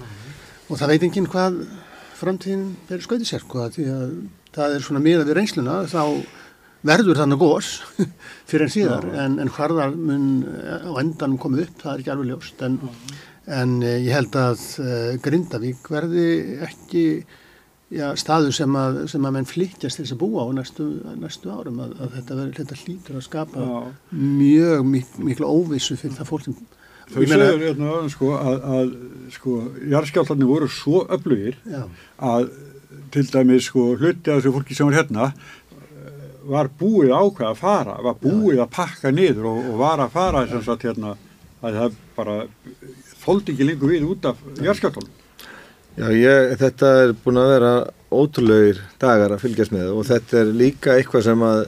[0.68, 1.62] og það veit enginn hvað
[2.20, 4.05] framtíðin verður skautið sér, sko, því að
[4.55, 6.05] það er svona miða við reynsluna, þá
[6.87, 7.72] verður þannig gós
[8.48, 9.09] fyrir en síðar.
[9.24, 12.62] En, en hvarðar mun á endanum komið upp, það er ekki alveg ljóst.
[12.64, 12.79] En,
[13.48, 16.26] en eh, ég held að uh, Grindavík verði
[16.66, 17.05] ekki
[17.90, 20.88] já, staðu sem að, sem að menn flytjast til þess að búa á næstu,
[21.20, 23.79] næstu árum að, að þetta, verður, þetta hlýtur að skapa Já.
[24.12, 26.61] mjög mik miklu óvissu fyrir það fólk sem
[27.11, 28.90] Þau segir hérna sko, að, að
[29.35, 29.53] sko,
[29.90, 31.81] jarðskjáltarnir voru svo öflugir Já.
[32.22, 32.53] að
[33.11, 36.20] til dæmis sko, hluti af þessu fólki sem var hérna eh,
[36.53, 40.44] var búið ákveð að fara, var búið að pakka niður og, og var að fara
[40.53, 41.16] sem sagt hérna
[41.66, 42.37] að það bara
[43.20, 45.16] þóldi ekki lengur við út af jarðskjáltarnum.
[45.98, 47.72] Já, ég, þetta er búin að vera
[48.11, 51.64] ótrúlegir dagar að fylgjast með og þetta er líka eitthvað sem að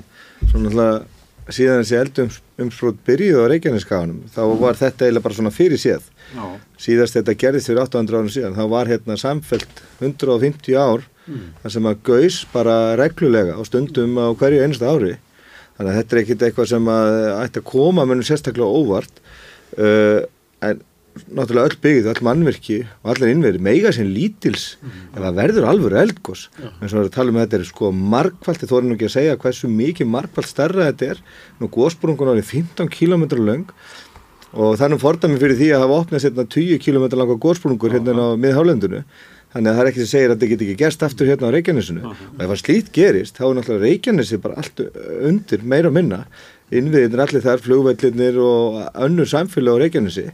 [0.50, 1.10] svona alltaf
[1.52, 2.28] síðan þessi eldum
[2.62, 6.44] umsprót byrjuð á Reykjaneskaganum þá var þetta eiginlega bara svona fyrir séð Já,
[6.84, 11.02] síðast þetta gerðist fyrir 800 árum síðan þá var hérna samfelt 150 ár
[11.62, 15.16] þar sem að gaus bara reglulega og stundum á hverju einasta ári.
[15.76, 19.22] Þannig að þetta er ekkit eitthvað sem að ætti að koma munum sérstaklega óvart.
[19.78, 20.24] Uh,
[20.62, 20.82] en
[21.12, 24.76] náttúrulega öll byggð, öll mannverki og allar innverði meiga sinn lítils
[25.12, 27.90] ef það verður alvöru eldgós en svo er að tala um að þetta er sko
[27.92, 31.20] margfalt þó er nú ekki að segja hversu mikið margfalt starra þetta er.
[31.60, 33.68] Nú gósbrungun árið 15 km löng
[34.52, 38.16] og það nú fordæmi fyrir því að hafa opnað sérna 20 km langa gósbrungur hérna
[38.16, 39.04] á miðhálendinu.
[39.52, 41.54] Þannig að það er ekki sem segir að þetta get ekki gerst aftur hérna á
[41.54, 42.02] Reykjanesinu.
[42.08, 44.80] Og ef að slíkt gerist þá er náttúrulega Reykjanesi bara allt
[45.28, 46.22] undir meira minna.
[46.72, 50.30] Innviðin er allir þar flugvellinir og önnur samfélag á Reykjanesi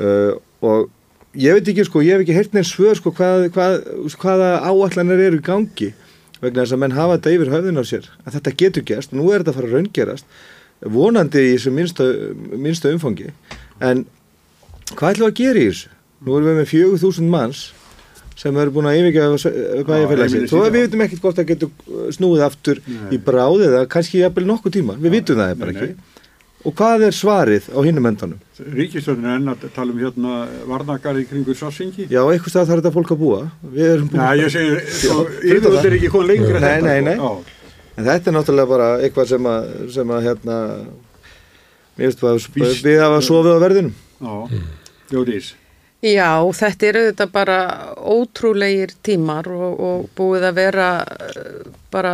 [0.00, 0.32] uh,
[0.64, 0.88] og
[1.34, 3.78] ég veit ekki sko, ég hef ekki heyrt neins svör sko hvað, hvað,
[4.22, 5.92] hvaða áallanir eru í gangi
[6.40, 9.30] vegna þess að menn hafa þetta yfir höfðun á sér að þetta getur gerst nú
[9.30, 10.36] er þetta að fara að raungerast
[10.84, 12.06] vonandi í þessu minnsta,
[12.58, 13.30] minnsta umfangi.
[13.82, 14.04] En
[14.92, 15.90] hvað ætlum við að gera í þessu?
[16.24, 17.64] Nú erum við með 4000 manns
[18.38, 19.52] sem eru búin að yfirgefa
[19.86, 22.80] bæjarfélagsins heimili þó að við vitum ekkert hvort það getur snúið aftur
[23.14, 24.96] í bráð eða kannski jafnvel nokkuð tíma.
[24.98, 25.86] Við vitum það bara nei, nei.
[25.92, 26.13] ekki
[26.64, 28.38] og hvað er svarið á hinnum endanum?
[28.58, 30.36] Ríkistöndin er enn að tala um hérna
[30.70, 32.06] varnagarði kringu Svarsingi.
[32.08, 33.40] Já, eitthvað stað þarf þetta fólk að búa
[33.74, 37.00] við erum búin Já, ég segi, sko, fyrir yfirvöld er ekki komið lengra Nei, nei,
[37.10, 37.16] nei.
[37.18, 37.32] Já,
[37.94, 40.56] En þetta er náttúrulega bara eitthvað sem að, sem að hérna,
[41.94, 42.48] mér veist hvað,
[42.82, 43.92] við hafa sofið á verðinum.
[44.18, 44.34] já,
[45.14, 45.52] Jódís.
[46.04, 47.58] Já, þetta eru þetta bara
[48.12, 51.62] ótrúlegir tímar og, og búið að vera eh,
[51.94, 52.12] bara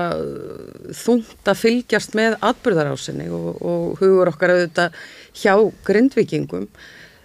[0.94, 5.00] þungt að fylgjast með atbyrðarásinni og, og hugur okkar auðvitað
[5.42, 5.57] hjá
[5.88, 6.68] grindvikingum.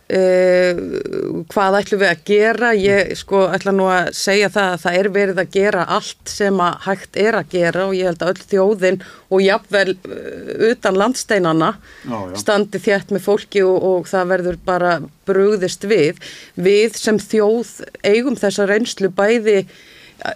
[0.06, 4.98] Uh, hvað ætlum við að gera ég sko ætla nú að segja það að það
[5.00, 8.30] er verið að gera allt sem að hægt er að gera og ég held að
[8.36, 9.00] öll þjóðin
[9.34, 11.72] og jafnvel uh, utan landsteinana
[12.04, 12.36] Já, já.
[12.44, 14.94] standi þétt með fólki og, og það verður bara
[15.26, 16.22] brugðist við
[16.54, 17.74] við sem þjóð
[18.06, 19.64] eigum þessa reynslu bæði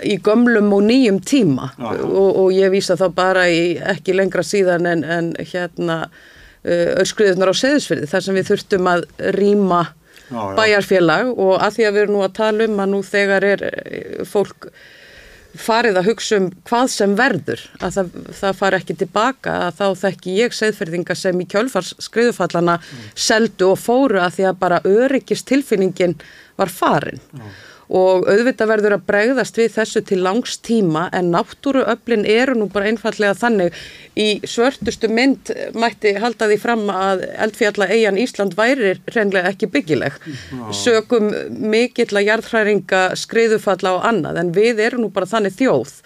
[0.01, 1.93] í gömlum og nýjum tíma já.
[2.09, 6.07] og, og ég vísa þá bara í ekki lengra síðan en, en hérna
[7.03, 9.81] öskriðunar á seðisfyrði þar sem við þurftum að rýma
[10.29, 11.33] bæjarfélag.
[11.33, 14.23] Og að því að við erum nú að tala um að nú þegar er eh,
[14.27, 14.71] fólk
[15.59, 19.85] farið að hugsa um hvað sem verður að það, það fari ekki tilbaka að þá
[20.03, 22.75] þekki ég segðferðinga sem í kjölfars skriðufallana
[23.17, 26.13] seldu og fóru að því að bara öryggist tilfinningin
[26.59, 27.23] var farin
[27.89, 32.91] og auðvitað verður að bregðast við þessu til langs tíma en náttúruöflin eru nú bara
[32.91, 33.75] einfallega þannig.
[34.19, 40.21] Í svörtustu mynd mætti halda því fram að eldfjalla eigin Ísland væri reynlega ekki byggileg.
[40.75, 44.43] Sögum mikill að jarðhræringa skriðufalla og annað.
[44.43, 45.97] En við erum nú bara þannig þjóð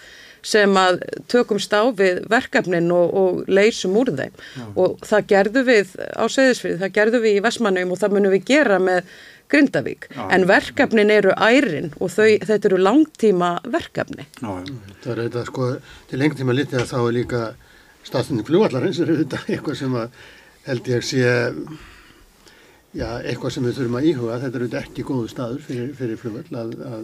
[0.44, 0.98] sem að
[1.32, 4.34] tökumst á við verkefnin og, og leysum úr þeim.
[4.76, 8.44] Og það gerðu við á Seyðisfrið, það gerðu við í Vestmannum og það munum við
[8.52, 9.08] gera með
[9.54, 14.26] Grindavík, en verkefnin eru ærin og þau, þetta eru langtíma verkefni.
[14.42, 14.94] Já, já.
[15.04, 15.72] Það er þetta sko,
[16.10, 17.42] til lengur tíma litið að þá er líka
[18.04, 20.22] staðstunning flugvallarins er auðvitað eitthvað sem að
[20.64, 21.34] held ég sé
[22.94, 24.36] já, eitthvað sem við þurfum að íhuga.
[24.44, 27.02] Þetta er auðvitað ekki góðu staður fyrir, fyrir flugvall að, að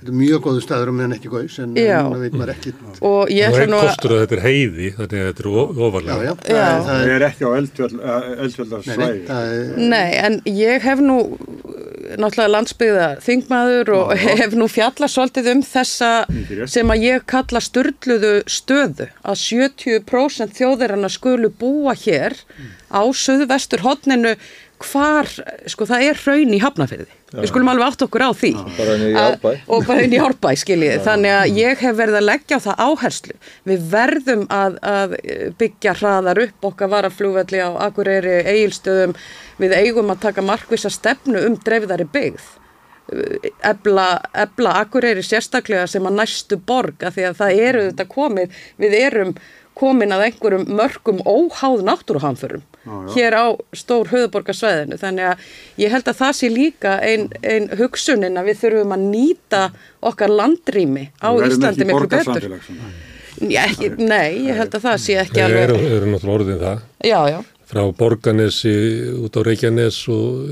[0.00, 2.74] þetta er mjög góðu staður og meðan ekki góðs en, það veit maður ekki
[3.12, 3.86] Og ég ætla nú að...
[3.92, 6.18] kostur að þetta er heiði, þannig að þetta er o- Já, ofarlega.
[6.18, 6.68] já, Já.
[6.88, 11.18] það, er, ekki á eldfjallar nei, nei, en ég hef nú
[12.18, 16.08] náttúrulega landsbyggða þingmaður og hef nú fjallað svolítið um þessa
[16.72, 22.38] sem að ég kalla styrluðu stöðu að 70% þjóðirana skulu búa hér
[22.88, 24.32] á suðvestur hotninu
[24.78, 25.28] hvar,
[25.70, 27.08] sko það er hraun í hafnafyrði.
[27.28, 28.50] Við skulum alveg átt okkur á því.
[28.78, 29.50] Bara Að- Árbæ.
[29.68, 31.02] Og bara inn í árbæ, skiljið.
[31.04, 33.34] Þannig að ég hef verið að leggja á það áherslu.
[33.68, 35.16] Við verðum að, að
[35.60, 39.16] byggja hraðar upp okkar varaflugvelli á Akureyri, Egilstöðum.
[39.58, 42.48] Við eigum að taka markvisa stefnu um dreifðari byggð.
[43.64, 48.58] Ebla, ebla Akureyri sérstaklega sem að næstu borg af því að það eru þetta komið,
[48.84, 49.30] við erum
[49.78, 52.64] komin að einhverjum mörgum óháð náttúruhamförum
[53.14, 55.44] hér á stór höfuborgarsvæðinu þannig að
[55.82, 59.62] ég held að það sé líka ein, ein hugsunin að við þurfum að nýta
[60.10, 62.48] okkar landrými á Íslandi miklu betur.
[63.38, 66.80] Já, ekki, nei, ég held að það sé ekki alveg, erum, erum náttúrulega orðin það.
[67.06, 67.38] já, já,
[67.68, 68.72] Frá Borganesi
[69.20, 70.48] út á Reykjanes og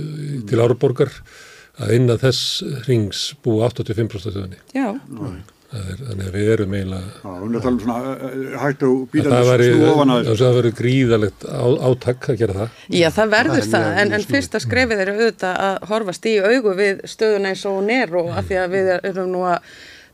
[0.46, 1.10] til Árborgar
[1.80, 4.60] að innan þess rings búa 85% þjóðinni.
[4.76, 7.32] já, Það er, þannig að við erum eiginlega...
[7.32, 7.98] Er um svona
[8.62, 12.78] hægt og Það væri gríðalegt á, átak að gera það.
[13.00, 16.74] já, það verður Það það, en, en fyrsta skrefið er auðvitað að horfast í augu
[16.78, 19.70] við stöðuna eins og er og af því að við erum nú að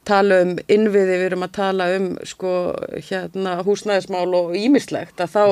[0.09, 2.53] tala um innviði, við erum að tala um sko
[2.97, 5.45] hérna húsnæðismál og ímislegt að þá,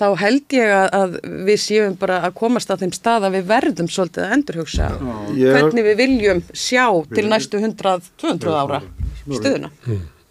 [0.00, 1.16] þá held ég að, að
[1.48, 4.88] við séum bara að komast að þeim stað að við verðum svolítið að endurhugsa
[5.36, 8.80] Ég- hvernig við viljum sjá til næstu 100-200 ára
[9.28, 9.70] stöðuna.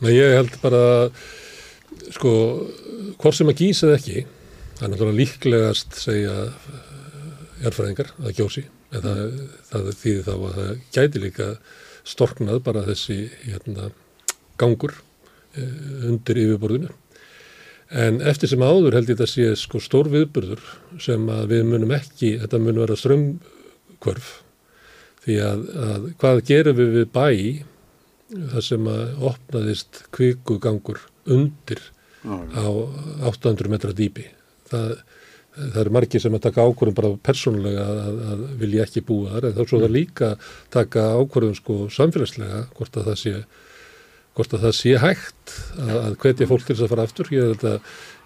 [0.02, 0.84] Men ég held bara,
[2.12, 2.32] sko,
[3.21, 4.24] hvort sem að gísa eða ekki,
[4.80, 6.36] það er náttúrulega líklegast segja
[7.69, 9.21] erfræðingar að gjósi, en það,
[9.69, 11.50] það þýðir þá að það gæti líka
[12.12, 13.91] storknað bara þessi hérna,
[14.62, 14.95] gangur
[15.54, 16.89] eh, undir yfirborðinu.
[17.92, 20.62] En eftir sem áður held ég þetta sé sko stór viðburður
[21.02, 24.30] sem að við munum ekki, þetta mun vera strömmkvörf
[25.26, 27.28] því að, að hvað gerum við við bæ
[28.54, 31.02] það sem að opnaðist kvikugangur
[31.32, 31.82] undir
[32.24, 32.68] á
[33.28, 34.24] 800 metra dýpi.
[34.70, 34.94] Það,
[35.58, 39.34] það eru margir sem að taka ákvörðum bara persónulega að, að, að vilja ekki búa
[39.36, 40.32] þar en þá svo það líka
[40.74, 43.36] taka ákvörðum sko samfélagslega hvort að það sé
[44.38, 47.32] hvort að það sé hægt að, að hvetja fólk til þess að fara aftur.
[47.36, 47.74] Ég, þetta,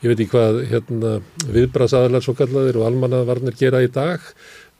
[0.03, 1.13] ég veit ekki hvað hérna,
[1.55, 4.25] viðbrasaðalar svo kallaðir og almannavarnir gera í dag,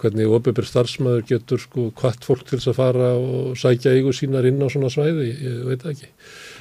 [0.02, 4.46] hvernig opibir starfsmæður getur sko hvart fólk til þess að fara og sækja eigu sínar
[4.48, 6.12] inn á svona svæði, ég, veit ekki.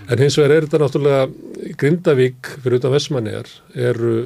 [0.08, 3.50] En hins vegar er þetta náttúrulega Grindavík fyrir utan Vestmanniðar
[3.90, 4.16] eru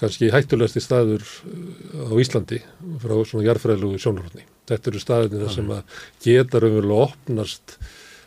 [0.00, 2.62] kannski hættulegasti staður uh, á Íslandi
[3.02, 4.46] frá svona jarðfræðilegu sjónarhóttni.
[4.70, 7.76] Þetta eru staðinir sem að geta raunverulega opnast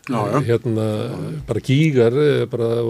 [0.03, 0.85] Já, hérna
[1.47, 2.81] bara gígar eh, bara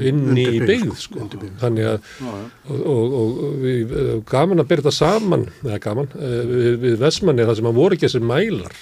[0.00, 1.48] inni í byggð, sko, sko.
[1.60, 2.30] þannig að Já,
[2.72, 6.96] og, og, og við, eh, gaman að byrja þetta saman eða gaman, eh, við, við
[7.02, 8.78] Vestmanni það sem að voru ekki þessir mælar.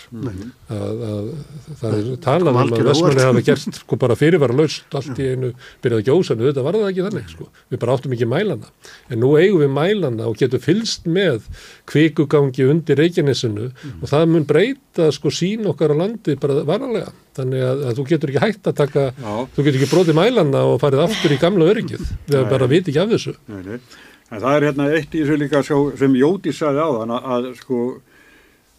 [0.70, 1.33] Að, að
[1.81, 3.20] það er talað um að óvart.
[3.24, 5.52] hafa gert sko bara fyrirvara laust allt í einu
[5.83, 7.48] byrjað að gjósa en þetta var það ekki þannig sko.
[7.72, 8.72] við bara áttum ekki mælana
[9.11, 11.46] en nú eigum við mælana og getum fylst með
[11.90, 17.56] kvikugangi undir Reykjanesinu og það mun breyta sko sín okkar á landi bara varalega þannig
[17.62, 19.33] að, að þú getur ekki hægt að taka Já.
[19.57, 22.51] þú getur ekki brotið mælana og farið aftur í gamla öryggið við Nei.
[22.51, 23.79] bara viti ekki af þessu Nei, nei.
[24.27, 27.27] En það er hérna eitt í þessu líka sjó, sem Jóti sagði á þann að,
[27.37, 27.81] að sko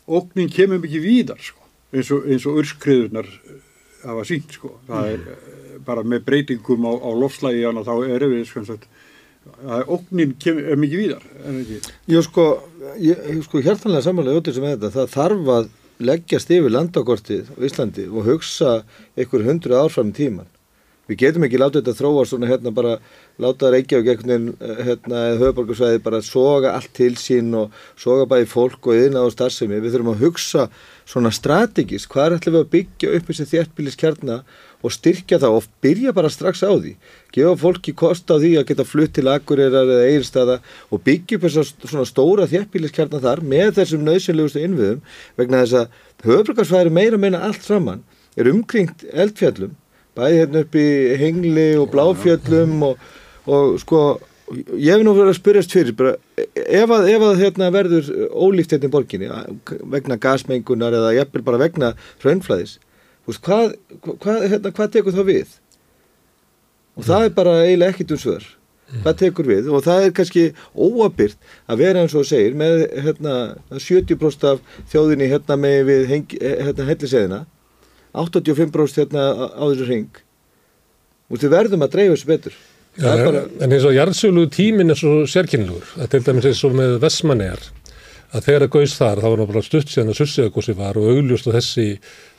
[0.07, 1.63] ógnin kemur mikið víðar sko,
[1.95, 3.29] eins og, eins og urskriðunar
[4.03, 4.73] hafa sínt sko.
[4.87, 8.77] Það er eh, bara með breytingum á, á lofslægi hana þá erum við sko,
[9.63, 11.89] að ógnin kemur er mikið víðar, er?
[12.11, 12.47] Jú sko,
[12.99, 18.05] ég, sko hjartanlega samanlega út sem þetta, það þarf að leggjast yfir landakortið á Íslandi
[18.09, 18.81] og hugsa
[19.17, 20.47] einhver hundru árfram í tíman.
[21.07, 22.97] Við getum ekki látið þetta þróa svona hérna bara
[23.39, 28.89] láta Reykjavík einhvern veginn hérna höfuborgarsvæði bara soga allt til sín og soga bæði fólk
[28.91, 29.79] og yðna og starfsemi.
[29.79, 30.65] Við þurfum að hugsa
[31.07, 34.37] svona strategist, hvað er ætlum við að byggja upp þessi þjertbíliskjarna
[34.85, 36.93] og styrkja það og byrja bara strax á því.
[37.33, 40.59] Gefa fólki kost á því að geta flutt til Akureyrar eða Egilstaða
[40.93, 45.01] og byggja upp þessa svona stóra þjertbíliskjarna þar með þessum nöðsynlegustu innviðum
[45.39, 48.05] vegna þess að höfuborgarsvæði meira meina allt framann
[48.37, 49.75] er umkringt eldfjallum
[50.17, 50.87] bæði hérna upp í
[51.21, 53.05] Hengli og Bláfjöllum og,
[53.45, 54.01] og sko
[54.79, 58.73] ég hef nú verið að spyrjast fyrir bara, ef að, ef að hérna, verður ólíft
[58.73, 59.29] hérna í borginni
[59.91, 62.77] vegna gasmengunar eða jafnvel bara vegna hraunflæðis
[63.27, 63.73] veist, hvað,
[64.23, 65.57] hvað, hérna, hvað tekur það við?
[66.97, 68.47] Og það er bara eiginlega ekkit um svör.
[69.03, 69.67] Hvað tekur við?
[69.67, 73.33] Og það er kannski óabyrt að vera eins og segir með hérna,
[73.75, 74.61] 70% af
[74.93, 77.43] þjóðinni hérna með við heng, hérna, helliseðina
[78.17, 80.23] 85% hérna á þessu ring
[81.27, 82.57] og þið verðum að dreifa þessu betur.
[82.97, 86.77] Já, bara, en eins og jarðsölu tímin er svo sérkynlugur, að til dæmis eins og
[86.79, 87.67] með Vestmannegar,
[88.35, 91.09] að þegar að gauðs þar, þá var það bara stutt síðan að Sussiðagossi var og
[91.13, 91.85] augljóst að þessi,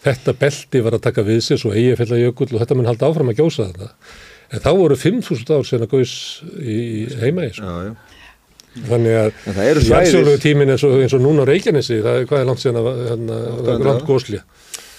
[0.05, 2.91] þetta belti var að taka við sér, svo eigi fell að jökull og þetta mun
[2.91, 3.89] halda áfram að gjósa þetta.
[4.53, 6.15] En þá voru 5.000 ár síðan að gauðs
[6.61, 6.79] í
[7.23, 7.65] heima í þessu.
[7.65, 7.97] já, já.
[8.79, 12.27] Þannig að það svæðis- jarðsölu tímin eins og, eins og núna á Reykjanesi, það er
[12.31, 14.43] hvað er langt síðan að, hérna, 800 langt góslja.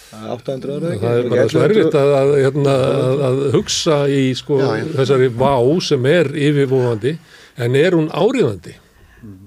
[0.09, 4.57] 800 ára Það er bara svo erfitt að, að, hérna, að, að hugsa í sko,
[4.59, 4.85] Já, já.
[4.97, 5.53] þessari vá
[5.85, 7.13] sem er yfirvóðandi
[7.61, 8.73] en er hún áriðandi?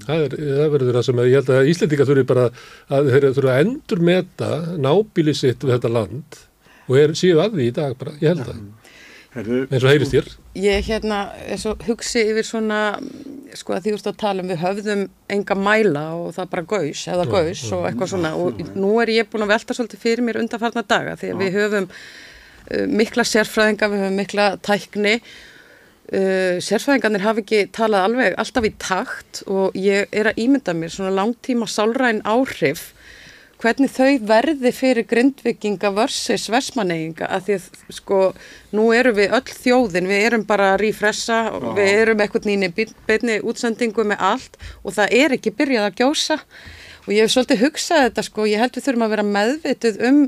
[0.07, 2.47] Það, er, það verður það sem ég held að Íslendinga þurfi bara
[2.93, 6.41] að þeir þurfi að endur meta nábíli sitt við þetta land
[6.89, 8.63] og er, séu að því í dag bara, ég held að,
[9.33, 10.33] eins og heyrist þér.
[10.61, 12.81] Ég hérna, eins og hugsi yfir svona,
[13.57, 16.67] sko að því þú veist að tala um við höfðum enga mæla og það bara
[16.75, 18.35] gaus eða gaus og eitthvað svona.
[18.37, 21.57] Og nú er ég búin að velta svolítið fyrir mér undanfarnar daga því að við
[21.61, 25.17] höfum uh, mikla sérfræðinga, við höfum mikla tækni
[26.13, 30.93] uh, sérfræðingarnir hafa ekki talað alveg alltaf í takt og ég er að ímynda mér
[30.95, 32.91] svona langtíma sálræn áhrif
[33.63, 37.67] hvernig þau verði fyrir grindvikinga versus versmaneyinga að því að
[37.99, 38.21] sko
[38.75, 42.73] nú erum við öll þjóðin, við erum bara að rífressa og við erum eitthvað nýni
[43.07, 46.41] beinni útsendingu með allt og það er ekki byrjað að gjósa.
[47.03, 50.21] Og ég hef svolítið hugsað þetta sko, ég held við þurfum að vera meðvituð um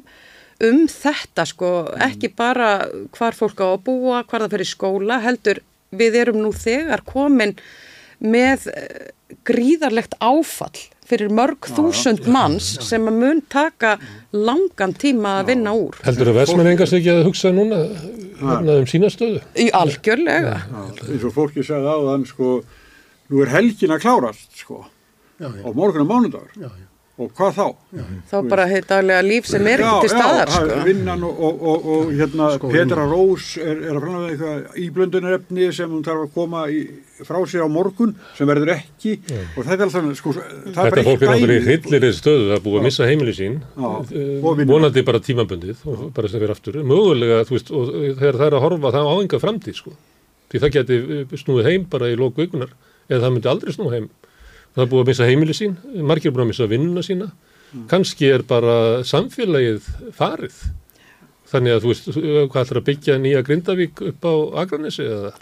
[0.63, 1.71] um þetta sko,
[2.07, 5.61] ekki bara hvar fólk á að búa, hvar það fyrir skóla, heldur
[6.01, 7.55] við erum nú þegar komin
[8.25, 9.09] með eh,
[9.45, 13.97] gríðarlegt áfall fyrir mörg þúsund manns sem að mun taka
[14.33, 15.99] langan tíma að vinna úr.
[16.07, 17.83] Heldur að versmenningast ekki að hugsa núna
[18.41, 19.43] hérna, um sína stöðu?
[19.61, 20.57] Í algjörlega.
[21.05, 22.55] eins og fólki sagði á þann sko,
[23.29, 24.85] nú er helgin að klárast sko,
[25.35, 26.84] Já, já, og morgun er mánudagur já, já.
[27.15, 27.67] Og hvað þá?
[28.27, 30.79] Þá bara heitt daglega líf sem er ekki til staðar já, sko.
[30.89, 33.05] vinnan og, og, og, og hérna Sko, Petra.
[33.07, 36.81] Rós er, er að framlega eitthvað íblöndunarefni sem hún þarf að koma í,
[37.21, 39.13] frá sér á morgun sem verður ekki.
[39.55, 42.65] Og þetta er alltaf sko, það er Þetta fólk er náttúrulega í hryllilegri stöðu er
[42.67, 43.61] búið að missa heimili sín.
[43.79, 46.81] Já, eh, vonandi bara tímabundið og bara sem fyrir aftur.
[46.83, 49.95] Mögulega, veist, og þegar það er að horfa það á enga framtíð, sko.
[50.51, 52.75] Því það geti eh, snúið heim bara í lók vikunar
[53.07, 54.13] eða það myndi aldrei snúið heim
[54.75, 57.31] það er búið að missa heimili sín, margir er búið að missa vinnuna sína,
[57.91, 60.61] kannski er bara samfélagið farið.
[61.55, 64.35] Þannig að þú veist, hvað ætlar að byggja nýja Grindavík upp á
[64.65, 65.35] Akranesi eða?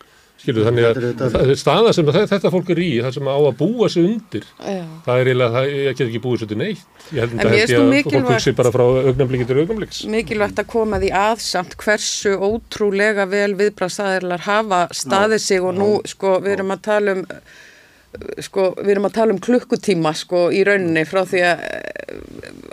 [0.43, 3.53] Skilur, þannig að Þetta staða sem þetta, þetta fólk er í, það sem á að
[3.61, 4.47] búa sig undir.
[4.59, 4.81] Já.
[5.07, 6.83] það er eiginlega, það, ég get ekki búið svo til neitt.
[7.13, 11.45] Ég held að fólk hugsi bara frá augnamblíki til augnamblíks mikilvægt að koma því að
[11.47, 17.17] samt hversu ótrúlega vel viðbrasaðirlar hafa staðið sig og nú sko við erum að tala
[17.21, 17.23] um
[18.45, 21.63] sko við erum að tala um klukkutíma sko í rauninni frá því að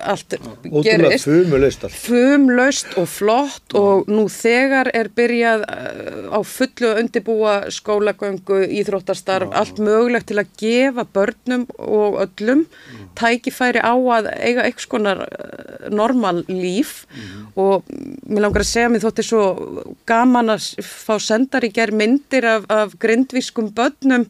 [0.04, 1.28] allt Ótrúlega gerist.
[1.28, 1.96] fumulaust allt.
[1.96, 9.52] fumlaust og flott og nú þegar er byrjað uh, á fullu að undibúa skólagöngu, íþróttarstarf,
[9.56, 12.66] allt mögulegt til að gefa börnum og öllum
[13.20, 17.04] tækifæri á að eiga eitthvað skonar uh, normal líf.
[17.60, 17.84] Og
[18.28, 19.44] mér langar að segja mér þótti svo
[20.10, 24.28] gaman að fá sendar í gerð myndir af, af grindvískum börnum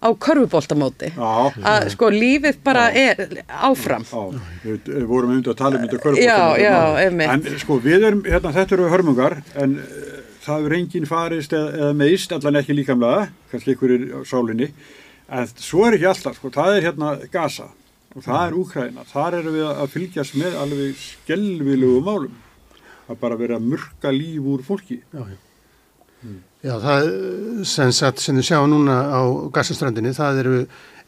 [0.00, 1.32] á körfuboltamóti Já.
[1.60, 4.22] að sko lífið bara er áfram Já,
[4.64, 7.34] við við vorum um þetta að tala um þetta Já, já, einmitt.
[7.34, 11.74] En sko við erum, hérna þetta eru hörmungar en uh, það er enginn farist eða,
[11.82, 14.70] eða meist, allan ekki líkamlega, kannski ykkur er sálinni,
[15.28, 17.68] en svo er ekki alltaf, sko, það er hérna Gaza
[18.16, 22.40] og það er Úkraina, þar erum við að fylgjast með alveg skelvilegu málum,
[23.06, 25.02] að bara vera að murka líf úr fólki.
[25.12, 25.38] Já, já.
[26.60, 27.06] Já, það
[27.64, 29.20] sem sagt sem þið sjá núna á
[29.54, 30.56] gassastrandinni, það eru,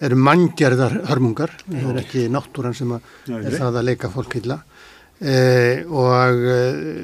[0.09, 4.39] eru manngerðar hörmungar, það er ekki náttúran sem að Nei, er það að leika fólk
[4.41, 4.63] illa.
[5.23, 5.35] E,
[5.87, 6.57] og e,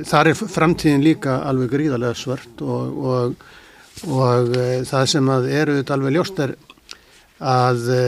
[0.09, 3.45] þar er framtíðin líka alveg gríðarlega svört og, og,
[4.09, 6.57] og e, það sem að eru þetta alveg ljóst er
[7.39, 8.01] að, e,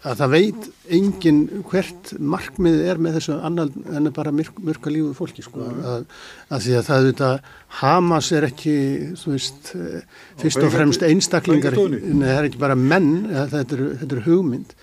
[0.00, 5.12] að það veit engin hvert markmiðið er með þessu annar en bara myrk, myrka lífu
[5.18, 6.06] fólki sko, að,
[6.48, 8.76] að því að það auðvitað Hamas er ekki,
[9.20, 13.12] þú veist, eh, fyrst og fremst einstaklingar, nei, það er ekki bara menn,
[13.52, 14.74] þetta er, þetta er hugmynd.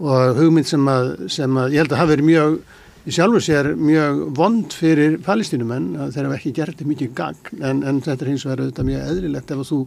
[0.00, 2.60] Og hugmynd sem að, sem að ég held að hafi verið mjög,
[3.00, 7.52] í sjálfur sér mjög vond fyrir palestínumenn að þeir hafa ekki gert mikið gagn.
[7.64, 9.84] En, en þetta er hins vegar auðvitað mjög eðlilegt ef þú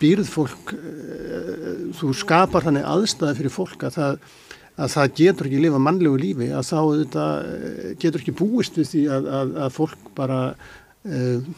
[0.00, 4.16] býrð fólk, eh, þú skapar þannig aðstæði fyrir fólk að það,
[4.76, 8.90] að það getur ekki lifa mannlegu lífi að þá auðvitað eh, getur ekki búist við
[8.92, 11.54] því að, að, að fólk bara uh,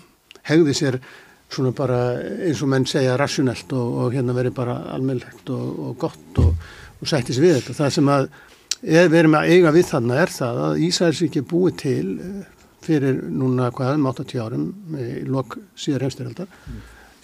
[0.49, 1.01] hegði sér
[1.49, 2.03] svona bara
[2.45, 6.69] eins og menn segja rasjonelt og, og hérna veri bara almennlegt og, og gott og,
[7.01, 7.79] og sættis við þetta.
[7.79, 8.29] Það sem að
[8.83, 12.11] við erum að eiga við þarna er það að er búið til
[12.85, 16.53] fyrir núna hvað um 80 árum í lok síðar heimstyrjaldar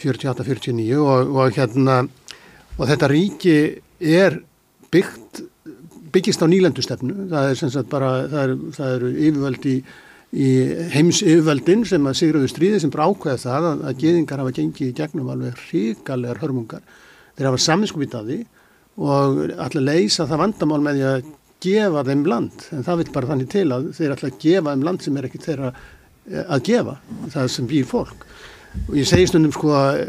[0.03, 2.03] 48-49 og, og hérna
[2.75, 3.59] og þetta ríki
[4.01, 4.41] er
[4.95, 5.45] byggt
[6.15, 7.29] byggist á nýlendustefnu.
[7.31, 9.77] Það er sem sagt bara það eru, eru yfirvöld í,
[10.35, 10.51] í
[10.95, 14.91] heims yfirvöldin sem að sigraðu stríði sem bara ákveða það að, að geðingar hafa gengið
[14.91, 16.85] í gegnum alveg hrikalegar hörmungar.
[17.35, 18.39] Þeir hafa saminskupið að því
[18.95, 21.33] og ætla að leysa það vandamál með því að
[21.65, 22.69] gefa þeim land.
[22.77, 25.29] En það vil bara þannig til að þeir ætla að gefa þeim land sem er
[25.29, 26.97] ekki þeirra eh, að gefa
[27.35, 28.29] það sem býr fólk
[28.89, 30.01] og ég segi stundum sko að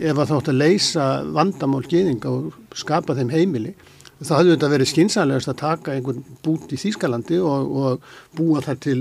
[0.00, 3.74] ef að þátt að leysa vandamál geðinga og skapa þeim heimili
[4.24, 8.82] þá hafði þetta verið skinsanlegast að taka einhvern bút í Þýskalandi og, og búa það
[8.86, 8.98] til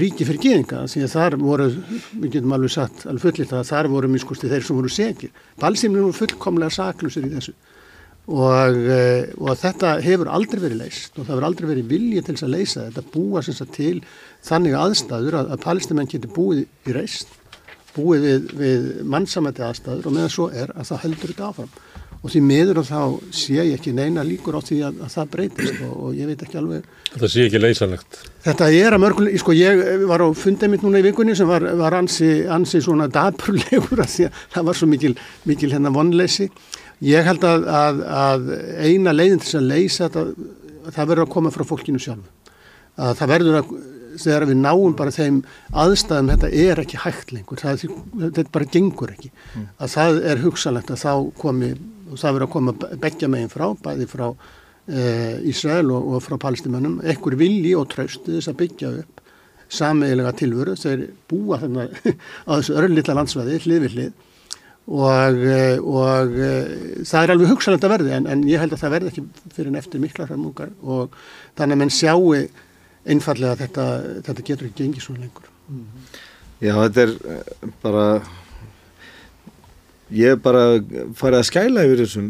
[0.00, 1.68] ríki fyrir geðinga því að þar voru,
[2.16, 5.32] við getum alveg sagt alveg fullitt að þar voru miskusti þeir sem voru segir.
[5.60, 7.54] Balsimnir voru fullkomlega saklusir í þessu.
[8.24, 12.32] Og, eh, og þetta hefur aldrei verið leist og það hefur aldrei verið vilja til
[12.32, 13.98] þess að leysa þetta búa sem sagt til
[14.48, 17.34] þannig aðstæður að, að palestimenn getur búið í reist
[17.94, 21.74] búið við, við mannsamætti aðstæður og meðan svo er að það heldur þetta áfram
[22.24, 23.00] og því miður og þá
[23.36, 26.44] sé ég ekki neina líkur á því að, að það breytist og, og ég veit
[26.46, 28.16] ekki alveg Það sé ekki leysanlegt.
[28.42, 31.62] Þetta er að mörguleg, sko ég var á fundið mitt núna í vikunni sem var,
[31.78, 35.12] var ansi, ansi svona daburlegur að því að það var svo mikil,
[35.46, 36.48] mikil hérna vonleysi.
[37.06, 38.50] Ég held að, að, að
[38.82, 40.48] eina leiðin til þess að leysa þetta,
[40.88, 42.56] það verður að koma frá fólkinu sjálf.
[42.98, 43.70] Að það verður að,
[44.20, 45.40] þegar við náum bara þeim
[45.84, 47.86] aðstæðum, þetta er ekki hægt lengur, það,
[48.22, 49.32] þetta bara gengur ekki.
[49.78, 51.72] Að það er hugsanlegt að þá komi,
[52.12, 57.00] það verður að koma begja meginn frá, bæði frá eh, Ísrael og, og frá palestimannum
[57.14, 59.24] ekkur vilji og trausti þess að byggja upp
[59.74, 61.88] sameigilega tilvöru þeir búa þarna
[62.48, 64.30] á þessu örlítla landsvæði hlið við hlið.
[64.84, 66.72] Og, eh, og eh,
[67.08, 69.22] það er alveg hugsanlegt að verði en, en ég held að það verði ekki
[69.56, 71.14] fyrir en eftir mikla hramungar og
[71.56, 72.34] þannig að menn sjáu
[73.04, 73.88] einfallega að þetta,
[74.28, 75.50] þetta getur ekki gengið svo lengur.
[76.62, 78.06] Já, þetta er eh, bara
[80.14, 80.64] ég er bara
[81.16, 82.28] farið að skæla yfir þessum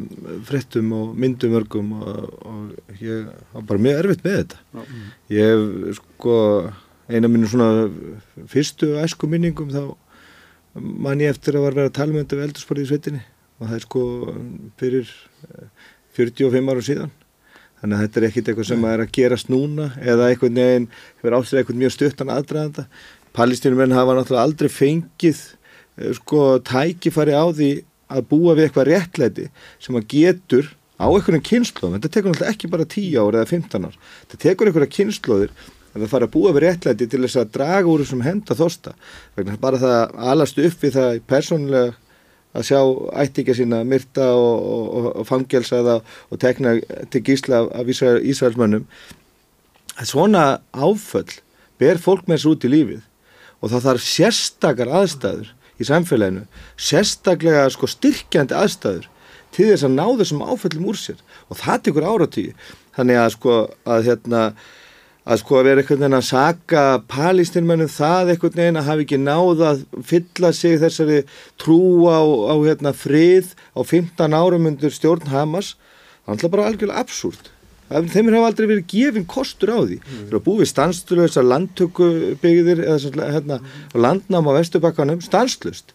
[0.49, 4.87] fréttum og myndum örgum og, og ég var bara mjög erfitt með þetta.
[5.35, 6.39] Ég hef sko
[7.11, 7.89] eina mínu svona
[8.51, 9.83] fyrstu æsku minningum þá
[10.75, 13.27] man ég eftir að var verið að tala með þetta við eldursporið í sveitinni.
[13.61, 14.07] Og það er sko
[14.81, 15.13] fyrir
[15.51, 15.69] eh,
[16.15, 17.13] 45 ára síðan
[17.85, 20.87] þannig að þetta er ekkit eitthvað sem er að gerast núna eða eitthvað neginn
[21.19, 22.85] hefur ástæðið eitthvað mjög stuttan aðdraðanda
[23.37, 25.43] palestínumenn hafa náttúrulega aldrei fengið
[26.01, 27.71] eh, sko tækifæri á því
[28.15, 29.47] að búa við eitthvað réttlæti
[29.85, 33.89] sem að getur á einhverjum kynnslóðum, þetta tekur náttúrulega ekki bara 10 ár eða 15
[33.91, 35.55] ár, þetta tekur einhverja kynnslóðir
[35.95, 38.57] að það fara að búa við réttlæti til þess að draga úr þessum henda
[39.37, 41.93] vegna bara það að alast upp við það persónulega
[42.55, 42.81] að sjá
[43.25, 45.99] ættingja sína myrta og, og, og fangelsaða
[46.31, 46.77] og tekna
[47.11, 48.87] til gísla af Ísrael, Ísraelsmönnum.
[50.03, 51.41] Svona áföll
[51.79, 53.03] ber fólk með þessu út í lífið
[53.61, 55.51] og það þarf sérstakar aðstæður
[55.81, 56.45] í samfélaginu,
[56.79, 59.11] sérstaklega sko styrkjandi aðstæður
[59.55, 61.19] til þess að ná þessum áföllum úr sér.
[61.51, 62.55] Og það tekur áratíu
[62.97, 64.43] þannig að sko að hérna
[65.25, 69.21] að sko að vera einhvern veginn að saka palestinmennum það einhvern veginn að hafa ekki
[69.23, 71.23] náða að fylla sig þessari
[71.61, 71.81] trú
[72.13, 77.05] á, á hérna, frið á 15 árum undir stjórn Hamas það er alltaf bara algjörlega
[77.05, 77.51] absúrt.
[77.89, 79.99] Þeim er hafa aldrei verið gefin kostur á því.
[80.01, 80.21] Mm.
[80.29, 83.61] þeir hafa búið stanslösa landtökubyggðir eða hérna,
[83.97, 85.94] landnám á vestubakkanum stanslust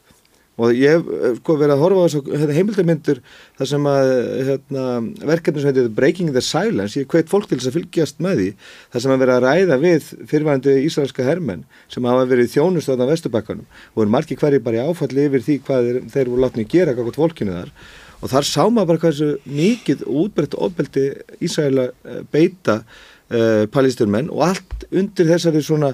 [0.59, 3.21] og ég hef eh, sko, verið að horfa á þessu hérna, heimildarmyndur
[3.59, 4.11] þar sem að
[4.49, 4.83] hérna,
[5.31, 8.49] verkefni sem heitir Breaking the Silence, ég hveit fólk til þess að fylgjast með því
[8.95, 12.93] þar sem að vera að ræða við fyrirvæðandi ísraelska hermenn sem hafa verið þjónust á
[12.93, 16.67] þann vestubakkanum og er margi hverju bara áfalli yfir því hvað þeir, þeir voru látni
[16.67, 17.73] að gera kakot fólkinu þar.
[18.19, 21.05] Og þar sá maður bara hvað þessu mikið útbreytt ofbeldi
[21.45, 25.93] Ísraela eh, beita uh, palestinmenn og allt undir þessari svona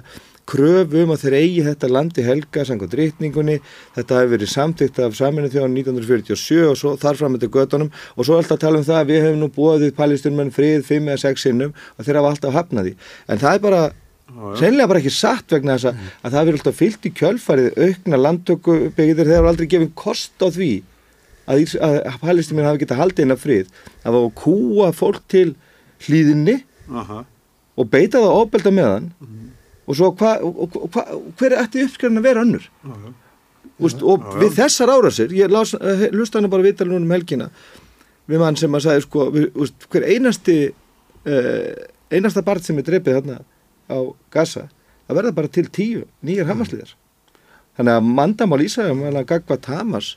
[0.49, 3.57] kröfu um að þeir eigi þetta landi helga sanga drítningunni,
[3.95, 7.91] þetta hefur verið samtíkt af saminu þjóðan 1947 og svo þar fram með þetta gödunum
[7.91, 11.21] og svo alltaf tala um það að við hefum nú búið palestinmenn frið 5 eða
[11.25, 12.95] 6 sinnum og þeir hafa alltaf hafnaði,
[13.27, 13.83] en það er bara
[14.59, 18.19] sennilega bara ekki satt vegna þess að, að það verður alltaf fyllt í kjölfarið aukna
[18.19, 20.71] landtöku byggðir þegar aldrei gefin kost á því
[21.45, 23.69] að, að, palestinmenn hafi getað haldið inn af frið.
[24.01, 25.47] Að það var að kúa fólk til
[26.07, 26.57] hlýðinni
[26.89, 27.21] Aha.
[27.77, 29.11] og beita það ofbelda meðan.
[29.21, 29.44] -hmm
[29.85, 31.05] og svo hva, og, og, hva,
[31.39, 32.67] hver ætti uppskrifin að vera önnur?
[32.83, 33.13] Já, já.
[33.75, 37.49] Úst, og já, við þessar árasir ég eh, lusta hann bara viðtala núna um helgina
[38.29, 41.73] við mann sem að sagði sko, við, úst, hver einasti uh,
[42.09, 43.41] einasta barn sem er drefið þarna
[43.91, 43.97] á
[44.33, 44.67] Gaza
[45.05, 46.93] það verða bara til tíu nýjar hamasliðar.
[47.75, 50.13] Þannig að mandamál Ísæðum að gagva Tamas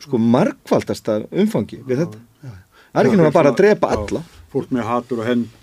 [0.00, 2.20] sko markvaldasta umfangi við þetta.
[2.40, 4.22] það er ekki náttúrulega bara að drepa alla.
[4.50, 5.59] Fólk með hatur og hend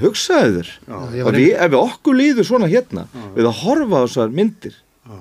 [0.00, 0.72] hugsaðu þér.
[0.96, 3.24] Og við, ef við okkur líður svona hérna já.
[3.36, 4.76] við að horfa á þessar myndir.
[5.06, 5.16] Já.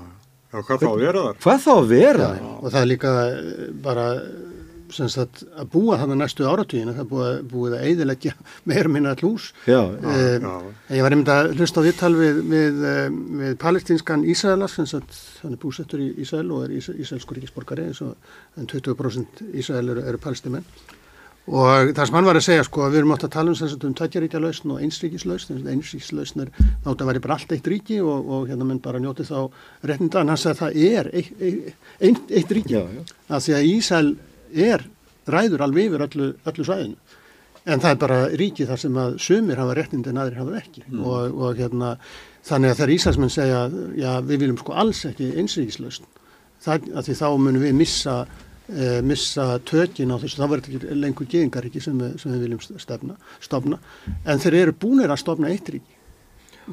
[0.55, 1.39] Já, hvað þá að vera þar?
[1.45, 2.27] Hvað þá að vera?
[2.33, 4.09] Þar og það er líka eh, bara
[4.93, 8.33] sagt, að búa þannig næstu áratvíðin það er búið, búið að eidilegja
[8.69, 13.07] meira minna allús um, ég var einmitt að hlusta á vittal við, við, eh,
[13.41, 19.81] við palestinskan Ísælar hann er búsettur í Ísæl og er Ísælskur ríkisborgari en 20% Ísæl
[19.83, 20.65] eru, eru palestimenn
[21.45, 23.75] og það sem hann var að segja sko við erum átt að tala um þess
[23.75, 27.99] að um tætjaríkja lausn og einsríkislausn einsríkislausn er nátt að vera bara allt eitt ríki
[28.01, 29.51] og, og hérna menn bara njóti þá
[29.85, 31.43] réttinda en hann sagði að það er eitt,
[32.01, 33.03] eitt, eitt ríki já, já.
[33.29, 34.09] að því að Ísæl
[34.65, 34.87] er
[35.35, 37.21] ræður alveg yfir öllu, öllu svæðinu
[37.65, 40.83] en það er bara ríki þar sem að sumir hafa réttinda en aðrir hafa ekki
[40.87, 41.05] mm.
[41.05, 41.93] og, og hérna
[42.45, 43.61] þannig að þegar Ísælsmenn segja
[44.01, 46.09] já við viljum sko alls ekki einsríkislausn
[46.65, 48.17] það að því þá munum við missa
[48.69, 53.17] e, missa tökin á þessu, þá verður ekki lengur geðingaríki sem, sem við viljum stefna,
[53.43, 53.81] stofna,
[54.25, 55.93] en þeir eru búinir að stofna eitt ríki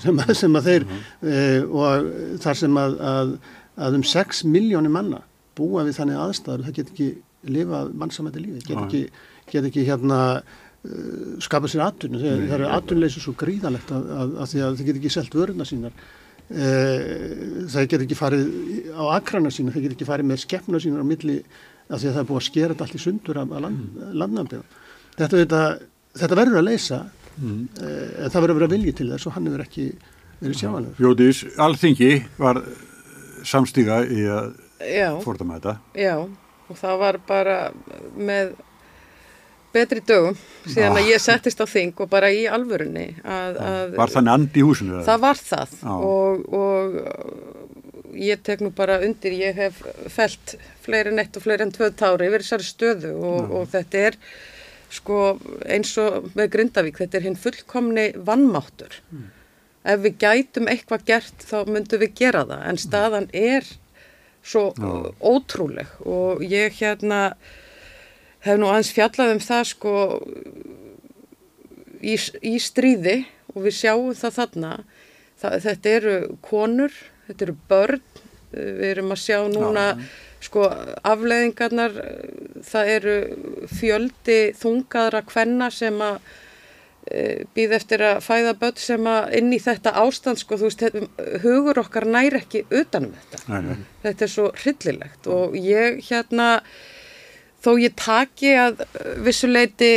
[0.00, 0.88] sem, sem að þeir,
[1.20, 1.36] e,
[1.68, 2.08] og
[2.44, 3.36] þar sem að, að,
[3.88, 5.22] að um 6 miljónir manna
[5.58, 7.10] búa við þannig aðstæður, það get ekki
[7.52, 9.02] lifað mannsamætti lífi, get ekki,
[9.50, 14.52] get ekki hérna uh, skapa sér atvinnu, það eru atvinnleysu svo gríðalegt að, að, að
[14.52, 16.02] því að það get ekki selt vöruna sínar.
[16.52, 18.48] Það get ekki farið
[18.92, 21.36] á akrana sína, það get ekki farið með skeppna sínar á milli
[21.92, 24.64] af því að það er búið að skera þetta allt í sundur af land, landnafnum.
[25.18, 25.62] Þetta, þetta,
[26.22, 27.00] þetta verður að leysa
[27.36, 27.60] mm.
[27.76, 27.92] e,
[28.24, 29.86] það verður að vera vilji til þess og hann hefur ekki
[30.42, 31.06] verið sjáanlegur.
[31.06, 32.62] Jóðís, allþingi var
[33.46, 34.52] samstíga í að
[35.22, 35.76] fórta með þetta.
[35.98, 36.14] Já,
[36.68, 37.56] og það var bara
[38.16, 38.54] með
[39.72, 40.36] betri dögum
[40.68, 44.60] síðan að ég settist á þing og bara í alvörunni að, að Var þannig andi
[44.60, 45.00] í húsinu?
[45.06, 49.80] Það var það og, og ég tek nú bara undir, ég hef
[50.12, 54.18] felt fleiri nett og fleiri enn tvöð tári yfir þessari stöðu og, og þetta er
[54.92, 55.20] sko
[55.64, 58.98] eins og með Grindavík, þetta er hinn fullkomni vannmáttur.
[59.12, 59.30] Mm.
[59.92, 63.66] Ef við gætum eitthvað gert þá myndum við gera það en staðan er
[64.42, 64.90] svo Já.
[65.22, 67.34] ótrúleg og ég hérna
[68.42, 69.94] hef nú aðeins fjallað um það sko
[72.02, 73.22] í, í stríði
[73.54, 74.72] og við sjáum það þarna,
[75.38, 78.04] það, þetta eru konur þetta eru börn,
[78.52, 80.06] við erum að sjá núna Já.
[80.42, 80.68] Sko
[81.06, 81.98] afleðingarnar,
[82.66, 83.18] það eru
[83.70, 86.16] fjöldi þungaðra kvenna sem að
[87.06, 87.20] e,
[87.54, 90.86] býð eftir að fæða börn sem að inn í þetta ástand sko þú veist,
[91.44, 93.60] hugur okkar næri ekki utanum þetta.
[93.62, 93.86] Nei.
[94.06, 96.48] Þetta er svo hryllilegt og ég hérna
[97.62, 98.84] þó ég taki að
[99.22, 99.94] vissuleiti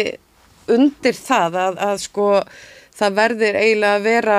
[0.71, 2.29] undir það að, að sko
[2.95, 4.37] það verður eiginlega að vera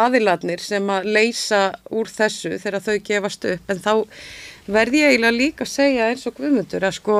[0.00, 3.92] aðiladnir sem að leysa úr þessu þegar þau gefast upp en þá
[4.68, 7.18] verði ég eiginlega líka að segja eins og guðmundur að sko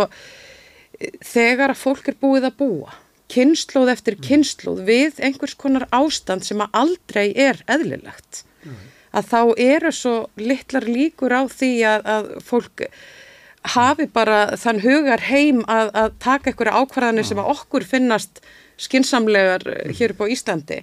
[1.25, 2.97] þegar að fólk er búið að búa
[3.33, 8.45] kynnslóð eftir kynnslóð við einhvers konar ástand sem að aldrei er eðlilegt.
[9.13, 12.85] Að þá eru svo litlar líkur á því að, að fólk
[13.75, 18.43] hafi bara þann hugar heim að, að taka einhverja ákvarðanir sem að okkur finnast
[18.79, 19.65] skinsamlegar
[19.99, 20.83] hér upp á Íslandi.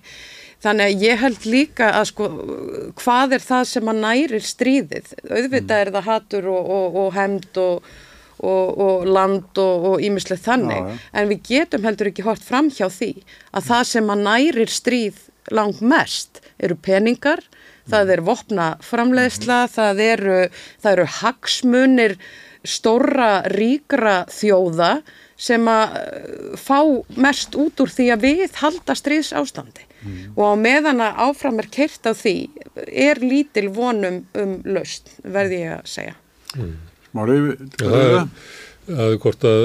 [0.63, 2.29] Þannig að ég held líka að sko
[3.01, 5.13] hvað er það sem að nærir stríðið?
[5.29, 7.91] Auðvitað er það hatur og, og, og hemd og,
[8.45, 10.81] og land og ímislega þannig.
[10.81, 11.03] Já.
[11.13, 13.11] En við getum heldur ekki hort fram hjá því
[13.51, 15.21] að það sem að nærir stríð
[15.53, 17.43] langt mest eru peningar,
[17.89, 20.39] það er vopna framleiðsla, það eru,
[20.81, 22.17] það eru hagsmunir
[22.65, 24.91] stóra ríkra þjóða
[25.37, 25.97] sem að
[26.57, 26.79] fá
[27.19, 30.35] mest út úr því að við halda stríðs ástandi mm.
[30.37, 32.35] og á meðan að áfram er kert á því
[32.85, 36.15] er lítil vonum um laust, verði ég að segja.
[36.55, 36.77] Mm.
[37.09, 37.49] Smárið,
[37.79, 38.23] það er
[38.85, 39.63] að hvort að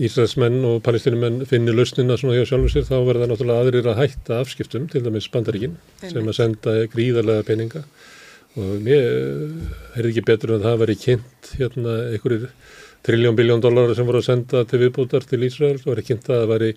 [0.00, 4.38] Ísraelsmenn og palestinumenn finnir lausnina svona hjá sjálfum sér þá verða náttúrulega aðrir að hætta
[4.40, 7.82] afskiptum til dæmis bandaríkinn sem að senda gríðarlega peninga
[8.56, 9.04] og mér
[9.98, 12.48] er ekki betur en það að veri kynnt hérna einhverjir
[13.06, 16.42] triljón biljón dólarar sem voru að senda til viðbútar til Ísrael og veri kynnt að
[16.42, 16.74] það veri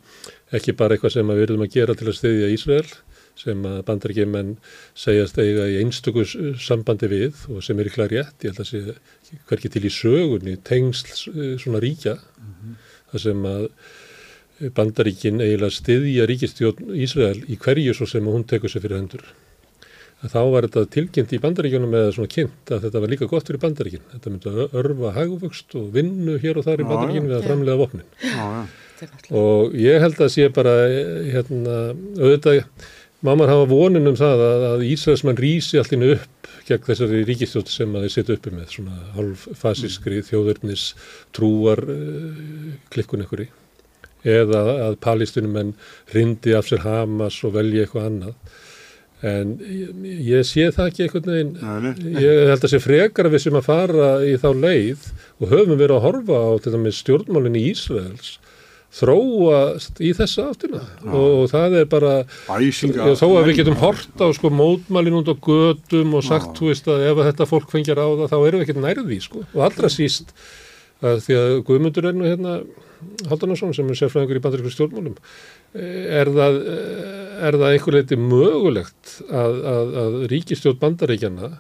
[0.58, 2.88] ekki bara eitthvað sem við verðum að gera til að stiðja Ísrael
[3.36, 4.56] sem að bandaríkjumenn
[4.96, 6.24] segjast eiga í einstöku
[6.62, 10.56] sambandi við og sem er ykkur rétt, ég held að sé hverkið til í sögunni,
[10.64, 11.12] tengsl
[11.60, 12.76] svona ríkja, mm -hmm.
[13.12, 13.68] það sem að
[14.76, 19.26] bandaríkin eiginlega stiðja ríkistjón Ísrael í hverju svo sem hún tekur sér fyrir hendur.
[20.32, 23.62] Þá var þetta tilkynnt í bandaríkjunum með svona kynnt að þetta var líka gott fyrir
[23.62, 24.04] bandaríkin.
[24.14, 27.82] Þetta myndi að örfa hagvöxt og vinnu hér og þar í bandaríkin við að framlega
[27.82, 28.08] vopnin.
[28.24, 29.08] Já, já.
[29.36, 30.76] Og ég held að sé bara
[31.28, 31.80] hérna
[32.16, 32.62] auðvitað
[33.26, 37.94] maður hafa vonin um það að, að Ísraelsmann rýsi allir upp gegn þessari ríkistjótt sem
[37.96, 40.28] að þeir setja uppi með svona halvfasískri mm.
[40.30, 40.86] þjóðurnis
[41.36, 43.50] trúar uh, klikkun ykkur í
[44.26, 45.76] eða að palestinumenn
[46.14, 48.56] rindi af sér Hamas og velja eitthvað annað
[49.26, 49.54] en
[50.06, 51.54] ég, sé það ekki einhvern veginn.
[52.22, 55.08] Ég held að sé frekar við sem að fara í þá leið
[55.40, 58.36] og höfum verið að horfa á til dæmis stjórnmálinn í Ísraels
[58.96, 59.62] þróa
[60.00, 60.82] í þessa áttina.
[61.04, 61.12] Já.
[61.12, 62.14] og það er bara
[62.56, 66.72] Æsinga, þó að við getum hort á sko mótmælin út á gödum og sagt þú
[66.72, 69.44] veist að ef þetta fólk fengjar á það þá erum við ekkert nærði sko.
[69.52, 70.32] Og allra síst
[71.04, 72.60] að því að Guðmundur er nú hérna
[73.30, 75.18] Haldunarsson sem er sérfræðingur í bandarísku stjórnmálum
[75.76, 76.60] er það,
[77.48, 81.52] er það einhver leiti mögulegt að, að, að ríkistjórn bandaríkjana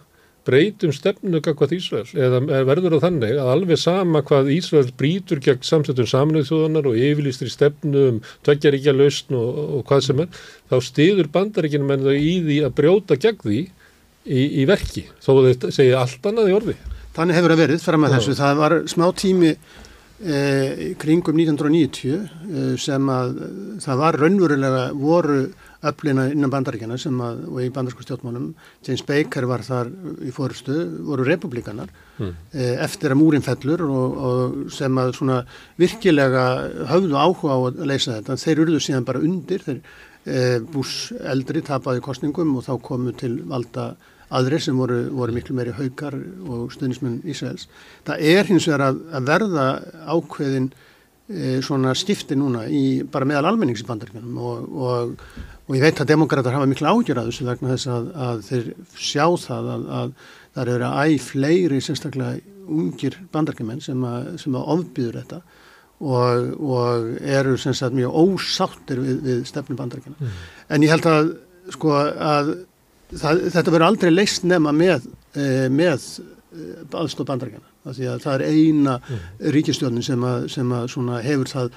[0.46, 2.14] breytum stefnu gagvað Ísraels?
[2.14, 7.00] Eða verður það þannig að alveg sama hvað Ísraels brítur gegn samsettum saminuð þjóðanar og
[7.02, 12.14] yfirlýstir stefnu um tveggjaríkja lausn og, og hvað sem er þá stiður bandaríkinu menn þau
[12.14, 16.60] í því að brjóta gegn því í, í verki þó þau segja allt annað í
[16.60, 16.78] orði?
[17.16, 18.34] Þannig hefur það verið fram að þessu.
[18.36, 19.52] Það var smá tími
[20.24, 23.38] eh, kringum 1990 eh, sem að
[23.84, 25.40] það var raunverulega voru
[25.86, 28.48] öflina innan bandaríkjana sem að, og í bandarsku stjórnmálum,
[28.86, 29.92] James Baker var þar
[30.26, 32.32] í fórustu, voru republikanar mm.
[32.54, 35.44] e, eftir að múrin fellur og, og sem að svona
[35.82, 36.48] virkilega
[36.90, 39.82] höfðu áhuga á að leysa þetta, þeir urðu síðan bara undir, þeir
[40.26, 40.42] e,
[40.74, 43.92] Bush eldri tapaði kostningum og þá komu til valda
[44.36, 47.70] aðri sem voru, voru miklu meiri haukar og stuðnismenn Ísraels.
[48.08, 49.66] Það er hins vegar að, að verða
[50.16, 55.82] ákveðin e, svona skipti núna í bara meðal almennings í bandaríkjunum og, og og ég
[55.82, 58.68] veit að demokrætar hafa miklu ágjör að þessu vegna þess að, að þeir
[59.02, 60.12] sjá það að, að
[60.56, 64.06] það eru að æg fleiri sérstaklega ungir bandarkimenn sem
[64.42, 65.40] sem að ofbýður þetta
[66.06, 70.18] og, og eru sérstaklega mjög ósáttir við, við stefnu bandarkina.
[70.20, 70.38] Mm.
[70.76, 71.34] En ég held að
[71.74, 72.54] sko að
[73.22, 77.66] það, þetta verður aldrei leist nema með, e, með eh, aðstof bandarkina.
[77.86, 79.28] Það er eina mm.
[79.54, 81.76] ríkistjónin sem, sem að hefur það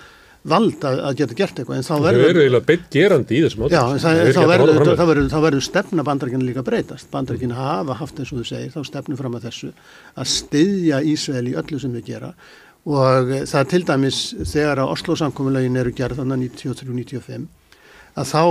[0.49, 3.41] vald að, að geta gert eitthvað en þá verður það eru eiginlega beitt gerandi í
[3.45, 7.59] þessum já, það, það, verður, verður, verður stefna bandarækina líka breytast bandarækina mm.
[7.59, 9.71] hafa haft eins og þú segir þá stefnum fram að þessu
[10.15, 12.31] að styðja Ísrael í öllu sem við gera
[12.89, 14.21] og það er til dæmis
[14.53, 17.49] þegar að Oslo samkominnlegin eru gerð þannig 93-95
[18.19, 18.45] að þá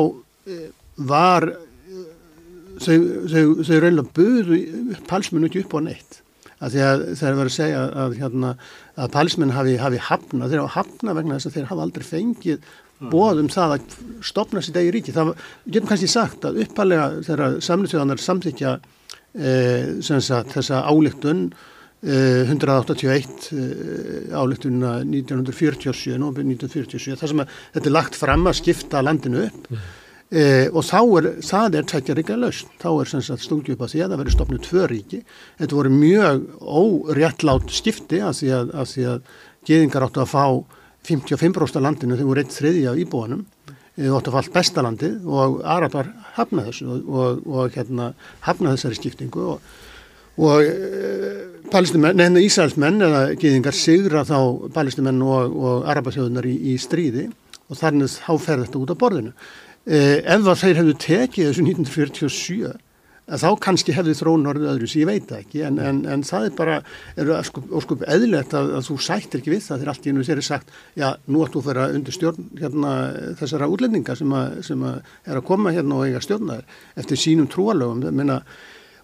[0.51, 0.67] eh,
[1.07, 1.63] var eh,
[2.83, 2.97] þau,
[3.31, 4.61] þau, reynilega buðu
[5.09, 6.21] palsmennu ekki upp á neitt
[6.57, 8.51] að því að þeir eru verið að segja að, hérna,
[8.97, 12.57] að palismenn hafi, hafi hafna, þeir hafa hafna vegna þess að þeir hafa aldrei fengið
[12.57, 13.09] mm.
[13.13, 15.15] bóðum það að stopna sér degi ríki.
[15.15, 15.33] Það
[15.67, 18.73] getum kannski sagt að uppalega þegar samlýtsjóðanar samþykja
[19.37, 19.51] e,
[20.01, 21.45] sagt, þessa álíktun
[22.01, 22.17] e,
[22.49, 23.69] 181 e,
[24.33, 29.87] álíktununa 1947, 1947, þar sem að þetta er lagt fram að skipta landinu upp mm.
[30.27, 30.83] Eh, og
[31.21, 34.35] er, það er tveggjaríkja lausn, þá er sem sagt stungið upp að að það verður
[34.35, 35.19] stopnið tvö ríki,
[35.61, 39.21] þetta voru mjög óréttlátt skipti að því að, að, að
[39.69, 40.43] geðingar áttu að fá
[41.07, 42.17] 55% af landinu.
[42.17, 43.45] Þegar voru eitt þriði af íbúanum
[43.97, 48.11] óttafallt bestalandið og Arabar hafnaði þessu og, og, og hérna
[48.45, 49.71] hafnaði þessari skiptingu og,
[50.37, 57.25] og e, neina Ísælsmenn eða geðingar sigra þá palestimenn og Arabasjóðunar í, í stríði
[57.67, 59.33] og þannig þá fer þetta út á borðinu.
[59.87, 62.75] E, ef það þeir hefðu tekið þessu 1947
[63.27, 66.53] þá kannski hefði þróun orðið öðru sem ég veit ekki en, en, en það er
[66.55, 66.77] bara
[67.19, 70.41] er óskup eðlert að, að þú sættir ekki við það þegar allt í ennum þér
[70.41, 72.93] er sagt já, nú ættu að vera undir stjórn hérna,
[73.41, 74.93] þessara útlendinga sem, a, sem a
[75.27, 78.07] er að koma hérna og eiga stjórnaður eftir sínum trúalögum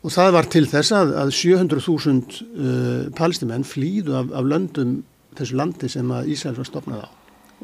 [0.04, 4.98] og það var til þess að, að 700.000 uh, palestimenn flýðu af, af löndum
[5.38, 7.10] þessu landi sem að Ísæl var stopnað á.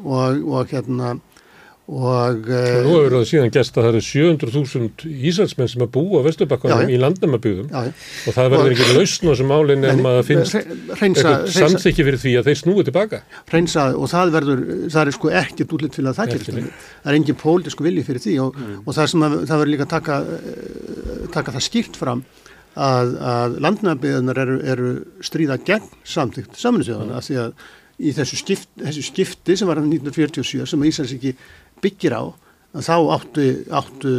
[0.00, 1.18] Og, og hérna
[1.90, 6.20] Og, og nú hefur það síðan gæst að það eru 700.000 ísælsmenn sem að búa
[6.22, 10.54] á Vesturbakkanum í landamabugðum og það verður ekki lausn á þessu málinn en maður finnst
[10.60, 13.20] eitthvað samþykki fyrir því að þeir snúi tilbaka.
[13.50, 16.78] Reynsa og það verður, það er sko ekkert útlitt fyrir að það gerist.
[17.00, 18.78] Það er engin pólitísku vilji fyrir því og, mm.
[18.84, 20.20] og það sem að, það verður líka að taka,
[21.40, 22.24] taka það skýrt fram
[22.78, 24.94] að, að landamabugðunar eru, eru
[25.26, 27.26] stríða gegn samþykt saminsjóðana mm.
[27.26, 27.68] því að
[28.00, 31.34] í þessu, skipt, þessu skipti sem var 1947 sem Íslands ekki
[31.82, 32.22] byggir á
[32.76, 34.12] þá áttu, áttu,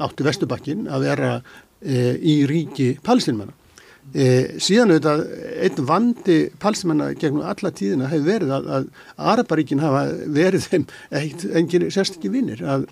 [0.00, 1.34] áttu Vesturbakkin að vera
[1.80, 3.52] e, í ríki palestinmanna.
[4.12, 5.22] E, síðan auðvitað
[5.64, 8.88] einn vandi palestinmanna gegnum alla tíðina hefur verið að, að
[9.32, 10.02] Araparíkin hafa
[10.36, 10.86] verið þeim
[11.60, 12.64] engin sérstakki vinnir.
[12.64, 12.86] Að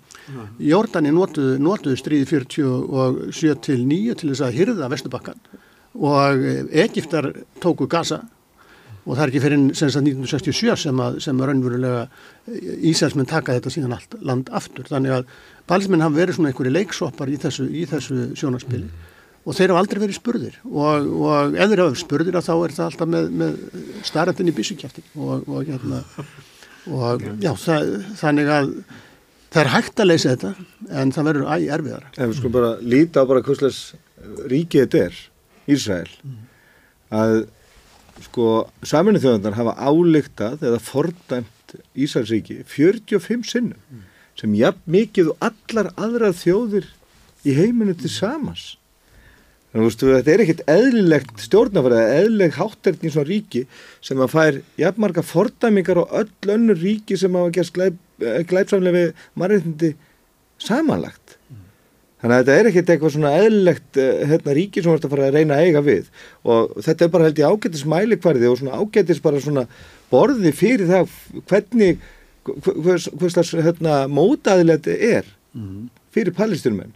[0.61, 5.43] Jordani notuðu, notuðu stríði 47 til 9 til þess að hyrða Vesturbakkan
[5.93, 7.29] og Egiptar
[7.61, 8.23] tóku Gaza
[9.03, 12.03] og það er ekki fyrir 1967 sem að, sem að raunverulega
[12.89, 14.87] Ísælsmenn taka þetta síðan allt land aftur.
[14.87, 15.33] Þannig að
[15.69, 18.87] balsmenn hafa verið svona einhverju leiksoppar í þessu, í þessu sjónarspili.
[18.87, 19.09] Mm.
[19.43, 20.59] og þeir hafa aldrei verið spurðir.
[20.71, 23.57] Og, og ef þeir hafa spurðir þá er það alltaf með, með
[24.07, 26.03] starrandin í byssukjæfti og, og, hérna,
[26.87, 27.91] og já, það,
[28.21, 28.71] þannig að
[29.53, 30.53] það er hægt að leysa þetta
[31.01, 33.81] en það verður æg erfiðar En við skulum bara líta á bara hvusleis
[34.49, 35.19] ríkið þetta er,
[35.73, 36.39] Ísrael mm.
[37.19, 37.35] að
[38.27, 38.47] sko
[38.85, 41.49] saminu þjóðandar hafa álíktað eða fordæmt
[41.97, 44.05] Ísælsríki 45 sinnum mm.
[44.37, 46.87] sem jafn mikið og allar aðrar þjóðir
[47.43, 48.73] í heiminu til samans.
[49.73, 53.63] Þannig að þetta er ekkit eðlilegt stjórnafæri eða eðlileg hátterni í svona ríki
[54.05, 59.95] sem að fær jafnmarga fordæmingar og öll önnur ríki sem hafa eh, glæpsamlega við margirðindi
[60.61, 61.22] samanlagt.
[62.23, 65.25] Þannig að þetta er ekkert eitthvað svona eðlilegt eh, hérna, ríki sem vart að fara
[65.27, 66.05] að reyna að eiga við
[66.47, 69.63] og þetta er bara held ég ágættis mælikvarði og svona ágættis bara svona
[70.07, 71.17] borði fyrir það
[71.51, 71.99] hvernig
[72.47, 75.89] hvers, hvers slags hérna, mótaðilegt er mhm.
[76.15, 76.95] fyrir palestinmenn.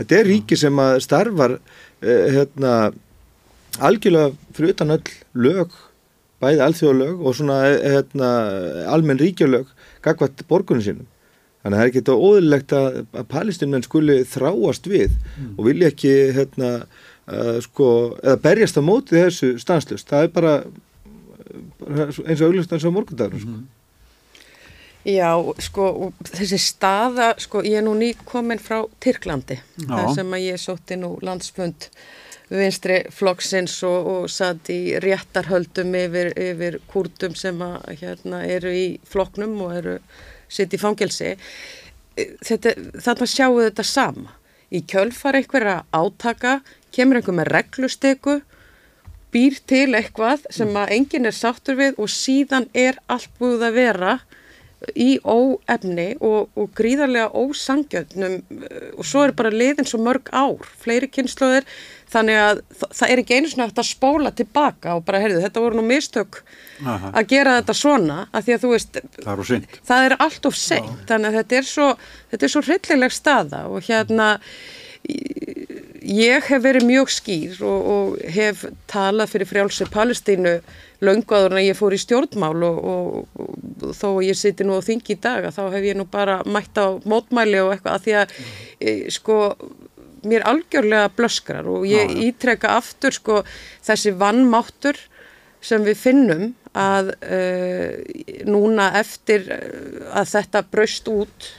[0.00, 2.74] Þetta er ríki sem að starfar eh, hérna,
[3.76, 5.76] algjörlega fyrir utan öll lög,
[6.40, 8.34] bæði alþjóðlög og svona eh, hérna,
[8.88, 9.68] almenn ríkjölög
[10.00, 11.09] gagvat borgunum sínum.
[11.60, 15.50] Þannig að það er ekki þetta óðurlegt að, að palestinmenn skuli þráast við mm.
[15.56, 16.70] og vilja ekki hérna,
[17.28, 17.88] uh, sko,
[18.22, 20.08] eða berjast á móti þessu stanslust.
[20.08, 20.54] Það er bara,
[21.82, 23.44] bara eins og auglust eins og morgundagur.
[23.44, 23.58] Sko.
[23.58, 23.68] Mm.
[25.08, 25.32] Já,
[25.64, 29.86] sko, þessi staða, sko, ég er nú ný komin frá Tyrklandi, Já.
[29.88, 31.86] það sem að ég sótti nú landsfund
[32.50, 38.84] vinstri flokksins og, og satt í réttarhöldum yfir, yfir kúrtum sem að, hérna, eru í
[39.08, 39.96] flokknum og eru
[40.50, 41.36] sitt í fangelsi
[42.44, 44.34] þannig að sjáu þetta sama.
[44.70, 46.60] Í kjölfar einhverja átaka
[46.94, 48.40] kemur einhver með reglustegu
[49.34, 53.78] býr til eitthvað sem að enginn er sáttur við og síðan er allt búið að
[53.78, 54.18] vera
[54.96, 58.38] í óefni og, og gríðarlega ósangjöndnum
[58.96, 61.66] og svo er bara liðin svo mörg ár, fleiri kynnslóðir
[62.10, 65.62] þannig að það er ekki einu svona eftir að spóla tilbaka og bara, heyrðu, þetta
[65.64, 66.42] voru nú mistök
[66.80, 67.12] Aha.
[67.14, 70.58] að gera þetta svona að því að þú veist, það er, það er allt of
[70.58, 71.88] seint, þannig að þetta er svo
[72.32, 74.30] þetta er svo hryllileg staða og hérna
[76.10, 80.58] ég hef verið mjög skýr og, og hef talað fyrir frjálsi Palestínu
[81.04, 83.44] lönguður en ég fór í stjórnmál og, og,
[83.86, 86.76] og þó ég siti nú á þingi í dag þá hef ég nú bara mætt
[86.76, 88.50] á mótmæli og eitthvað að því að mm.
[88.80, 89.38] e, sko
[90.26, 93.40] mér algjörlega blöskrar og ég ítreka aftur sko
[93.86, 94.98] þessi vannmáttur
[95.60, 96.44] sem við finnum
[96.76, 97.96] að uh,
[98.48, 99.48] núna eftir
[100.14, 101.50] að þetta braust út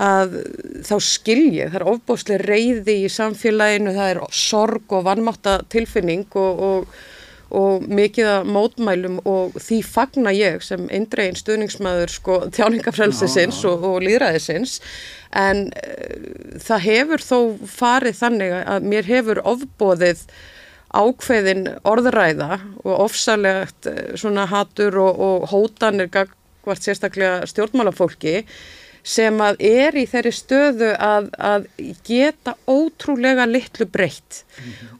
[0.00, 0.36] að
[0.86, 6.62] þá skilji, það er ofbóðslega reyði í samfélaginu, það er sorg og vannmáta tilfinning og,
[6.64, 7.00] og,
[7.50, 13.98] og mikið að mótmælum og því fagna ég sem eindregin stuðningsmaður sko tjáningafrælsisins og, og
[14.06, 14.78] líðræðisins
[15.36, 17.38] en uh, það hefur þó
[17.74, 20.24] farið þannig að mér hefur ofbóðið
[20.90, 28.44] ákveðin orðræða og ofsalegt uh, svona hatur og, og hótanir gagvart sérstaklega stjórnmálafólki
[29.02, 31.66] sem að er í þeirri stöðu að, að
[32.06, 34.42] geta ótrúlega litlu breytt.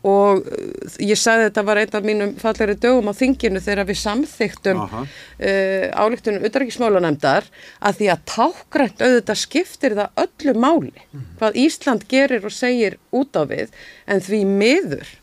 [0.07, 4.01] Og uh, ég sagði þetta var einn af mínum fallegri dögum á þinginu þegar við
[4.01, 5.05] samþyktum Aha.
[5.05, 7.49] uh, álíktunum utarriksmálanemdar
[7.81, 11.09] að því að tákgrænt auðvitað skiptir það öllu máli
[11.41, 13.75] hvað Ísland gerir og segir út á við.
[14.09, 15.17] En því miður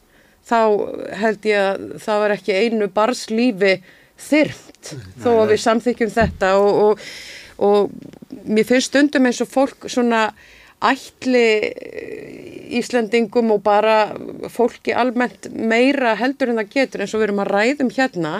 [0.48, 0.60] þá
[1.20, 3.74] held ég að það var ekki einu barslífi
[4.28, 6.54] þyrmt þó að við samþykjum þetta.
[6.62, 7.10] Og, og,
[7.58, 7.92] og
[8.46, 10.30] mér finnst stundum eins og fólk svona
[10.84, 14.12] ætli eh, Íslendingum og bara
[14.52, 18.34] fólki almennt meira heldur en það getur eins og við erum að ræðum hérna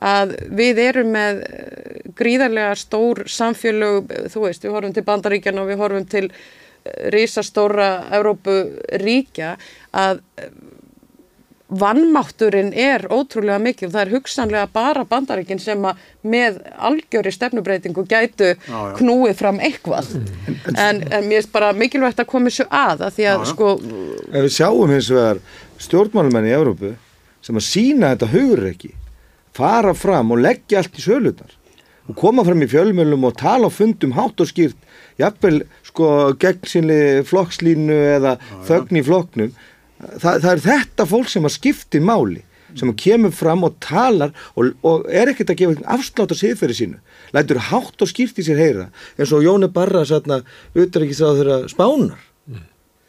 [0.00, 5.70] að við erum með eh, gríðarlega stór samfélög, þú veist, við horfum til Bandaríkjana og
[5.70, 8.58] við horfum til eh, risastóra Evrópu
[9.00, 9.54] ríkja
[9.96, 10.20] að
[11.70, 16.58] vannmátturinn er ótrúlega mikil og það er hugsanlega bara bandaríkin sem að með
[16.88, 18.80] algjöri stefnubreitingu gætu já.
[18.98, 20.10] knúið fram eitthvað
[20.74, 23.52] en, en mér er bara mikilvægt að koma þessu að að því að Já, já.
[23.52, 23.70] sko
[24.32, 25.42] Ef við sjáum hins vegar
[25.80, 26.92] stjórnmálumenn í Evrópu
[27.40, 28.92] sem að sína þetta hugur ekki,
[29.56, 31.54] fara fram og leggja allt í sölutar
[32.10, 34.76] og koma fram í fjölmjölum og tala á fundum hátt og skýrt,
[35.20, 36.08] jafnvel sko
[36.42, 38.32] gegn sínli flokkslínu eða
[38.66, 39.52] þögn í flokknum,
[40.00, 42.44] Þa, það er þetta fólk sem að skipti máli
[42.78, 46.76] sem að kemur fram og talar og, og er ekkert að gefa afslátt á siðferði
[46.78, 46.98] sínu,
[47.34, 48.88] lætur hátt og skýrt í sér heyra,
[49.18, 50.42] eins og Jóni Barra satna,
[50.76, 52.20] ekki sá þeirra spánar.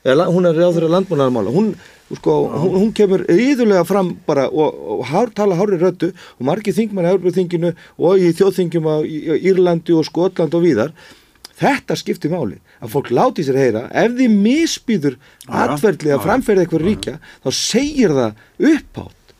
[0.01, 1.51] Eða, hún er ráður að landbúnaðarmála.
[1.53, 1.67] Hún,
[2.17, 6.73] sko, hún, hún kemur yðurlega fram bara og, og hár, tala hári rödu og margir
[6.73, 10.95] þingmenn í Európa-þinginu og í þjóðþingjum á Írlandi og Skotland og víðar.
[11.61, 15.17] Þetta skiptir máli, að fólk láti sér heyra ef þið misbýður
[15.47, 19.35] atverðli að framferða eitthvað ríkja þá segir það upphátt.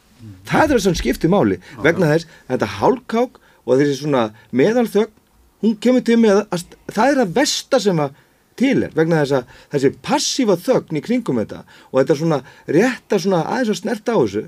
[0.45, 5.17] Það er það sem skiptir máli vegna þess að þetta hálkák og þessi svona meðalþögn
[5.61, 8.17] hún kemur til með að það er að versta sem að
[8.61, 12.41] til er vegna þess að þessi passífa þögn í kringum þetta og þetta svona
[12.77, 14.43] rétta svona aðeins að snerta á þessu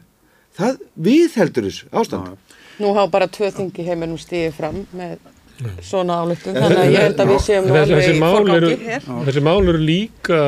[0.53, 2.33] það viðheldur þessu ástand.
[2.81, 5.17] Nú hafa bara tvö þingi heiminum stíðið fram með
[5.85, 8.69] svona álugtum þannig að ég held að við séum Þessi, mál eru,
[9.27, 10.39] þessi mál eru líka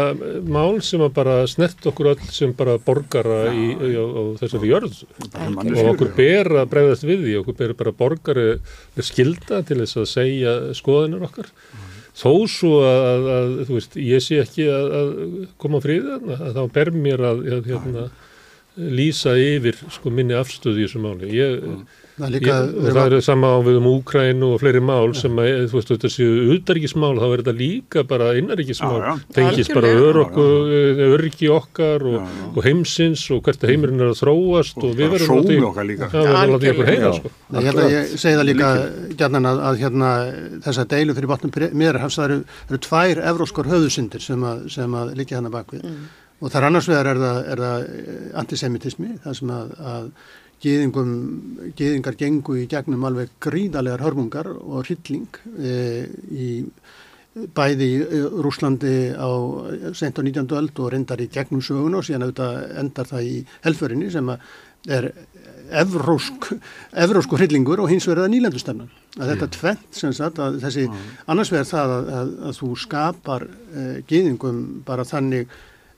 [0.50, 4.72] mál sem að bara snert okkur öll sem bara borgara í, í, á, á þessari
[4.72, 5.02] jörð.
[5.38, 10.02] Og okkur ber að bregðast við því, okkur ber bara borgari er skilda til þess
[10.02, 11.52] að segja skoðanir okkar.
[12.16, 15.10] Þó svo að, að, að þú veist, ég sé ekki að, að
[15.60, 18.06] koma þarna, að þá ber mér að, að hérna,
[18.76, 21.32] lýsa yfir sko minni afstöðu í þessu máli.
[21.36, 21.60] Ég,
[22.16, 25.14] Það er líka- ég, og það er sama á við um Úkrænu og fleiri mál
[25.20, 29.34] sem að, þú veist, þetta séu utarrikismál, þá er þetta líka bara innarrikismál, Já, já.
[29.36, 30.46] tengist bara örokku,
[31.12, 32.22] öryggi okkar og,
[32.56, 34.96] og heimsins og hvert að heimurinn er að þróast og, líka.
[34.96, 37.14] Já, við verðum að láta heyra, Já.
[37.20, 37.32] sko.
[37.52, 38.70] Ég held að ég segi það líka
[39.20, 40.12] gætnan að, að hérna,
[40.64, 42.40] þessa deilu fyrir botnum meðarhafs það eru,
[42.70, 45.84] eru tvær evróskor höfðusindir sem að, sem að liggja hann að bakvið
[46.44, 49.70] og þar annars vegar er það, er það eh, antisemitismi, það sem að,
[50.66, 55.74] gyðingar gengu í gegnum alveg gríðalegar hörmungar og hrylling e,
[56.32, 56.50] í
[57.56, 59.30] bæði í Rúslandi á
[59.98, 60.48] sent á 19.
[60.56, 63.36] öld og reyndar í gegnum sögun og síðan auðvitað endar það í
[63.66, 64.32] helförinni sem
[64.86, 65.10] er
[65.74, 66.50] evrósk,
[66.94, 68.92] evrósku hryllingur og hins vegar það nýlendustemnan.
[69.18, 70.86] Að þetta tvent sem sagt að þessi
[71.32, 75.50] annars vegar það að, að, að þú skapar uh, gyðingum bara þannig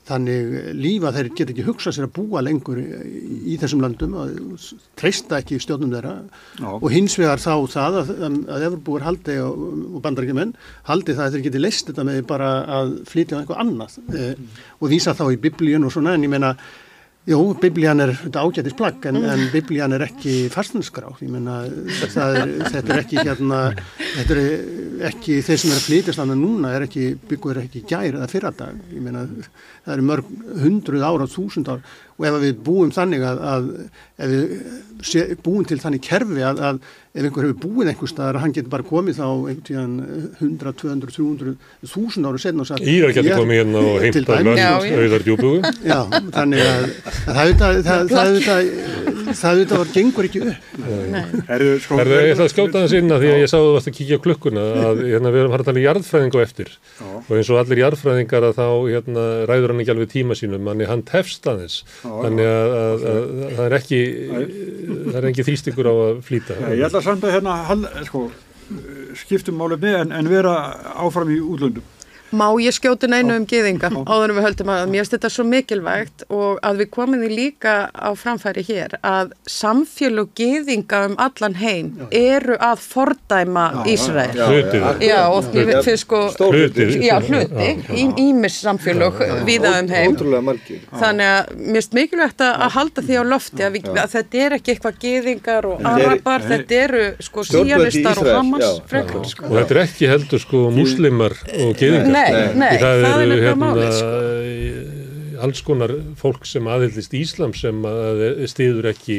[0.08, 4.64] þannig lífa þeir geta ekki hugsað sér að búa lengur í, þessum landum og
[4.98, 6.14] treysta ekki stjórnum þeirra
[6.58, 6.70] Já.
[6.72, 8.12] og hins vegar þá það að,
[8.56, 10.56] að Everbúar haldi og, og bandarækjumenn
[10.88, 12.50] haldi það að þeir geti leist þetta með bara
[12.80, 16.32] að flytja á eitthvað annað eh, og vísa þá í biblíun og svona en ég
[16.32, 16.54] meina
[17.28, 21.58] Jú, biblían er ágætis plagg en, en biblían er ekki fastanskrá, ég meina
[22.14, 23.58] það er, þetta er ekki hérna,
[24.14, 28.16] þetta er ekki þeir sem er að flytjast þannig núna er ekki, byggur ekki gær
[28.16, 31.84] eða fyrradag, ég meina það eru mörg hundruð ára, þúsund ár
[32.18, 33.68] og ef við búum þannig að, að
[34.18, 34.54] ef við
[35.06, 36.80] sé, búum til þannig kerfi að, að
[37.14, 39.94] ef einhver hefur búið einhver staðar að hann getur bara komið þá einhvern tíðan
[40.40, 41.54] 100, 200, 300,
[41.86, 44.58] 1000 ára setna og sagt Írar getur komið hérna og til heimta dæmis.
[44.58, 44.98] Já, lönd já.
[45.04, 45.72] auðar djúbugu.
[45.86, 46.00] Já,
[46.36, 50.68] þannig að, að það auðvitað, það, það auðvitað var gengur ekki upp.
[51.48, 53.90] Herðu, sko, ég ætla að skjóta þess inn að því að ég sá þú varst
[53.90, 56.72] að kíkja á klukkuna að hérna, við erum að fara að tala í jarðfræðingu eftir.
[57.18, 60.92] Og eins og allir jarðfræðingar að þá hérna, ræður hann ekki alveg tíma sínum þannig
[60.92, 61.78] hann tefst aðeins.
[62.04, 64.00] Þannig að, að, að, að það er ekki
[65.08, 66.58] það er ekki þýstingur á að flýta.
[66.72, 67.58] Ég ætla samt að hérna
[68.08, 68.26] sko,
[69.18, 70.56] skiptum málefni en, en vera
[71.00, 71.86] áfram í útlöndum.
[72.30, 75.44] Má ég skjóti neinu um gýðinga áður en við höldum að mér finnst þetta svo
[75.48, 81.56] mikilvægt og að við komum því líka á framfæri hér að samfélug gýðinga um allan
[81.62, 84.36] heim eru að fordæma Ísrael.
[84.36, 84.84] Hlutir.
[85.08, 86.20] Já, og finnst sko,
[86.52, 86.92] Hlutir.
[87.00, 90.12] já, hluti, ímis samfélug viða um heim.
[90.12, 90.84] Ótrúlega margir.
[90.92, 94.40] Þannig að mér finnst mikilvægt að að halda því á lofti að, við, að þetta
[94.44, 96.20] er ekki eitthvað gýðingar og Nei.
[96.48, 99.24] þetta eru sko síanistar og Hamas frekar.
[99.28, 99.48] Sko.
[99.48, 102.17] Og þetta er ekki heldur sko muslimar og geðingar.
[102.18, 105.42] Nei, nei, það, það er eru nefnilega hérna sko.
[105.46, 109.18] alls konar fólk sem aðhyllist Íslam sem að stiður ekki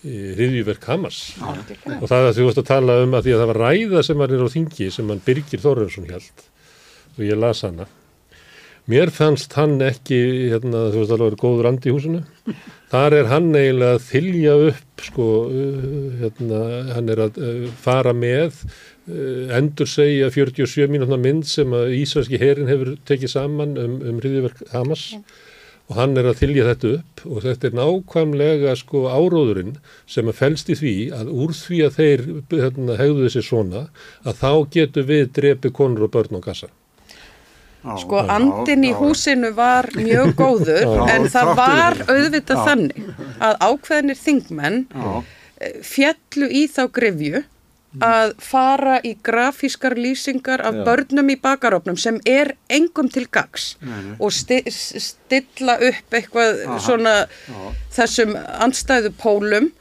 [0.00, 1.20] hriðjúverk Hamas.
[1.98, 4.20] Og það að þú varst að tala um að því að það var ræða sem
[4.22, 6.44] var nýra á þingi sem hann Birgir Þorrensson held
[7.16, 7.88] og ég las hana.
[8.90, 10.16] Mér fannst hann ekki
[10.50, 12.22] hérna, þú veist alveg að vera góður andi í húsinu.
[12.90, 15.26] Þar er hann eiginlega að þylja upp sko,
[16.22, 16.62] hérna,
[16.96, 17.38] hann er að
[17.84, 18.64] fara með
[19.58, 24.60] endur segja 47 mínútna mynd sem að Ísraelski herin hefur tekið saman um, um hriðjúverk
[24.74, 25.06] Hamas
[25.90, 29.72] og hann er að þylja þetta upp og þetta er nákvæmlega sko áróðurinn
[30.06, 33.82] sem að felst í því að úr því að þeir hérna, hegðu þessi svona
[34.22, 36.70] að þá getur við drepi konur og börn á kassa.
[37.80, 38.98] Já, Sko já, andin í já.
[39.00, 42.64] húsinu var mjög góður Já, en það var auðvitað Já.
[42.68, 43.06] þannig
[43.48, 45.12] að ákveðinir þingmenn Já.
[45.64, 47.40] eh, fjallu í þá grifju
[47.98, 50.84] að fara í grafískar lýsingar af Já.
[50.86, 54.14] börnum í bakarofnum sem er engum til gags Nei, nei.
[54.20, 57.16] og sti stilla upp eitthvað svona
[57.90, 59.72] þessum andstæðu pólum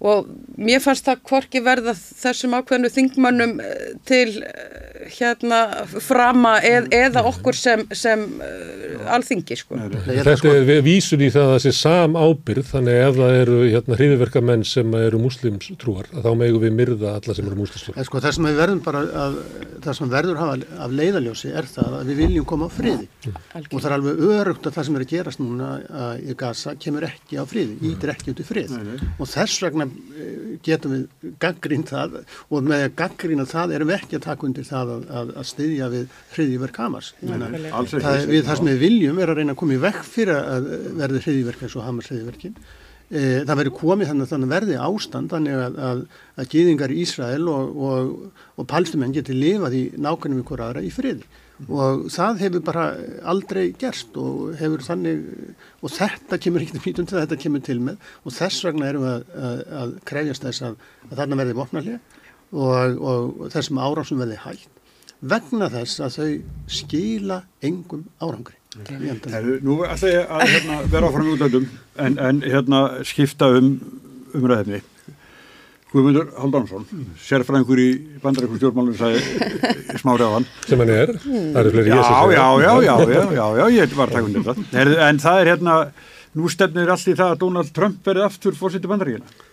[0.00, 0.28] og
[0.60, 5.60] mér fannst það hvorki verða þessum ákveðinu þingmönnum eh, til eh, hérna
[6.02, 9.78] frama eð, eða okkur sem, sem uh, alþingi sko.
[10.06, 13.98] Þetta er við- vísun í það að þessi sam ábyrð þannig ef það eru hérna
[14.00, 18.06] hriðverkamenn sem eru muslimstrúar að þá megum við myrða alla sem eru muslimstrúar.
[18.08, 19.38] Sko það sem við verðum bara að,
[19.86, 23.08] það sem verður hafa af leiðaljósi er það að við viljum koma á friði.
[23.72, 26.74] Og það er alveg örugt að það sem er að gerast núna uh, í Gaza
[26.80, 31.32] kemur ekki á friði, ítir ekki út í frið og þess vegna uh, getum við
[31.42, 32.18] gaggrín það
[32.50, 35.48] og með að gaggrína það erum við ekki að taka undir það að, að, að
[35.52, 37.12] styðja við hriðjverk Hamas.
[37.20, 38.02] Ég meina, Alls ekki.
[38.08, 40.68] það, við, það sem við viljum er að reyna að koma í vekk fyrir að
[41.02, 42.58] verði hriðjverk eins og Hamas hriðjverkin
[43.10, 46.04] e, það verður komið þannig að þannig verði ástand þannig að, að,
[46.36, 50.92] að gýðingar í Ísrael og, og, og palstumenn geti lifað í nákvæmum ykkur aðra í
[50.94, 51.26] friði.
[51.72, 52.82] Og það hefur bara
[53.32, 55.22] aldrei gerst og hefur þannig
[55.80, 58.10] og þetta kemur ekki mítun til þetta kemur til með.
[58.28, 60.78] Og þess vegna erum við að, að, að krefjast þess að,
[61.08, 64.75] að þarna verði vopnarlega og, og þessum árásum verði hægt
[65.20, 66.30] vegna þess að þau
[66.78, 68.56] skila engum árangri.
[68.76, 71.70] Heru, nú ætla ég að hérna, vera áfram í útlöndum
[72.04, 73.70] en, en hérna skipta um
[74.36, 74.82] umræðinni.
[75.92, 76.84] Guðmundur Haldansson,
[77.24, 77.86] sérfræðingur í
[78.20, 80.48] bandarækum stjórnmálum, sagði smári á hann.
[80.66, 84.10] Sem hann er, það eru fleiri sem já, já, já, já, já, já, ég var
[84.10, 84.66] að taka undir þetta.
[84.74, 85.76] Heru, en það er hérna,
[86.36, 89.45] nú stefnir allt í það að Donald Trump verði aftur fórseti bandaríkina.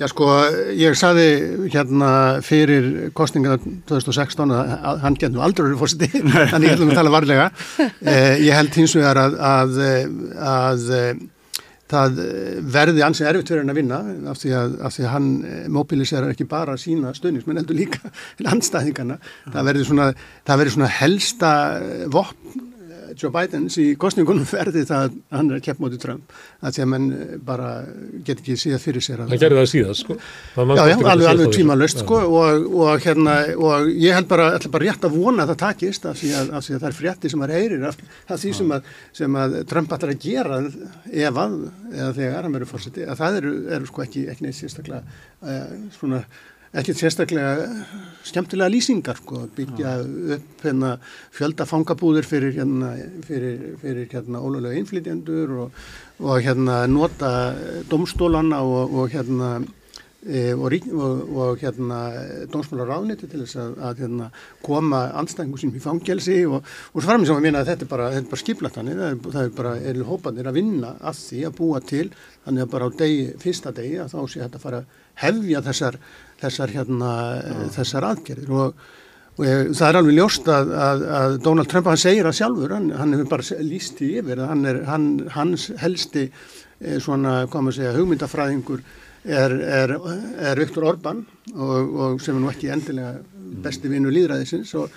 [0.00, 0.26] Já sko,
[0.72, 1.26] ég saði
[1.68, 2.12] hérna
[2.44, 3.58] fyrir kostninga
[3.90, 6.08] 2016 að hann getur aldrei verið fórseti,
[6.52, 7.50] þannig ég ætlum að tala varlega.
[8.00, 9.76] Eh, ég held hins vegar að, að,
[10.48, 11.22] að, að
[11.92, 12.20] það
[12.72, 14.00] verði ansið erfitt fyrir hann að vinna
[14.32, 15.30] af því að, af því að hann
[15.76, 18.12] mobiliserar ekki bara sína stöðnismenn heldur líka
[18.48, 19.20] landstæðingarna.
[19.52, 20.10] Það verði svona,
[20.72, 21.54] svona helsta
[22.16, 22.71] vopn
[23.18, 26.84] Joe Bidens í kostningunum verði það að hann er að keppa móti Trump að því
[26.84, 27.06] að menn
[27.46, 27.70] bara
[28.26, 30.16] get ekki síðan fyrir sér að Hann gerði það síðast, sko.
[30.18, 31.56] Já, já, alveg, alveg þessu.
[31.58, 32.04] tímalöst Já.
[32.04, 36.08] sko og, og hérna og ég held bara, bara rétt að vona að það takist
[36.10, 37.98] af því að, af því að það er frétti sem maður heyrir af,
[38.28, 38.92] af því sem að,
[39.22, 41.58] sem að Trump ætlar að gera ef að
[41.92, 45.02] eða þegar hann verður fórseti að það eru, eru sko ekki, ekki neitt sérstaklega
[45.42, 46.22] uh, svona
[46.72, 47.68] ekkert sérstaklega
[48.24, 49.92] skemmtilega lýsingar sko, byggja
[50.36, 50.94] upp hérna,
[51.34, 52.94] fjölda fangabúður fyrir hérna,
[53.26, 55.84] fyrir, fyrir hérna ólulega innflytjendur og,
[56.22, 57.52] og hérna nota
[57.90, 59.52] domstólana og, og hérna
[60.22, 61.98] e, og, og, og hérna
[62.52, 64.30] dómsmálar ráðniti til þess að, að hérna,
[64.64, 67.92] koma anstæðingum sínum í fangelsi og, og svo fram sem að minna að þetta er
[67.92, 71.44] bara, bara skiplat þannig, það er, það er bara, er hópanir að vinna að því
[71.48, 72.06] að búa til,
[72.46, 75.98] þannig að bara á degi, fyrsta degi að þá sé þetta fara að hefja þessar,
[76.42, 77.14] þessar hérna,
[77.76, 78.52] þessar aðgerðir.
[78.52, 78.90] Og
[79.40, 82.72] Og ég, það er alveg ljóst að, að, að Donald Trump, hann segir það sjálfur,
[82.76, 87.64] hann, hann hefur bara líst í yfir, hann er, hann, hans helsti eh, svona, hvað
[87.64, 88.82] maður segja, hugmyndafræðingur
[89.24, 89.94] er, er,
[90.50, 91.24] er Viktor Orbán
[91.54, 93.14] og, og sem er nú ekki endilega
[93.64, 94.92] besti vinnu líðræðisins og,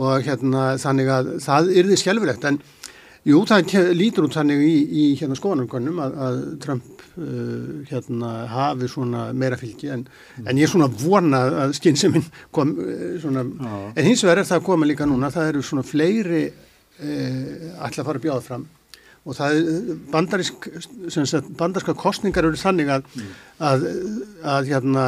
[0.00, 2.60] og hérna þannig að það yrði skjálfilegt en
[3.24, 8.88] Jú, það lítur út þannig í, í hérna skoðanumkonnum að, að Trump uh, hérna hafi
[8.92, 10.02] svona meira fylgi en,
[10.44, 13.46] en ég er svona vona að skynsuminn kom uh, svona,
[13.94, 18.18] en hins vegar er það að koma líka núna, það eru svona fleiri uh, fara
[18.18, 18.68] að bjóða fram
[19.24, 19.58] og það
[20.12, 20.66] bandarísk,
[21.12, 23.06] sem sagt, bandarska kostningar eru þannig að,
[23.64, 23.84] að,
[24.52, 25.04] að hérna,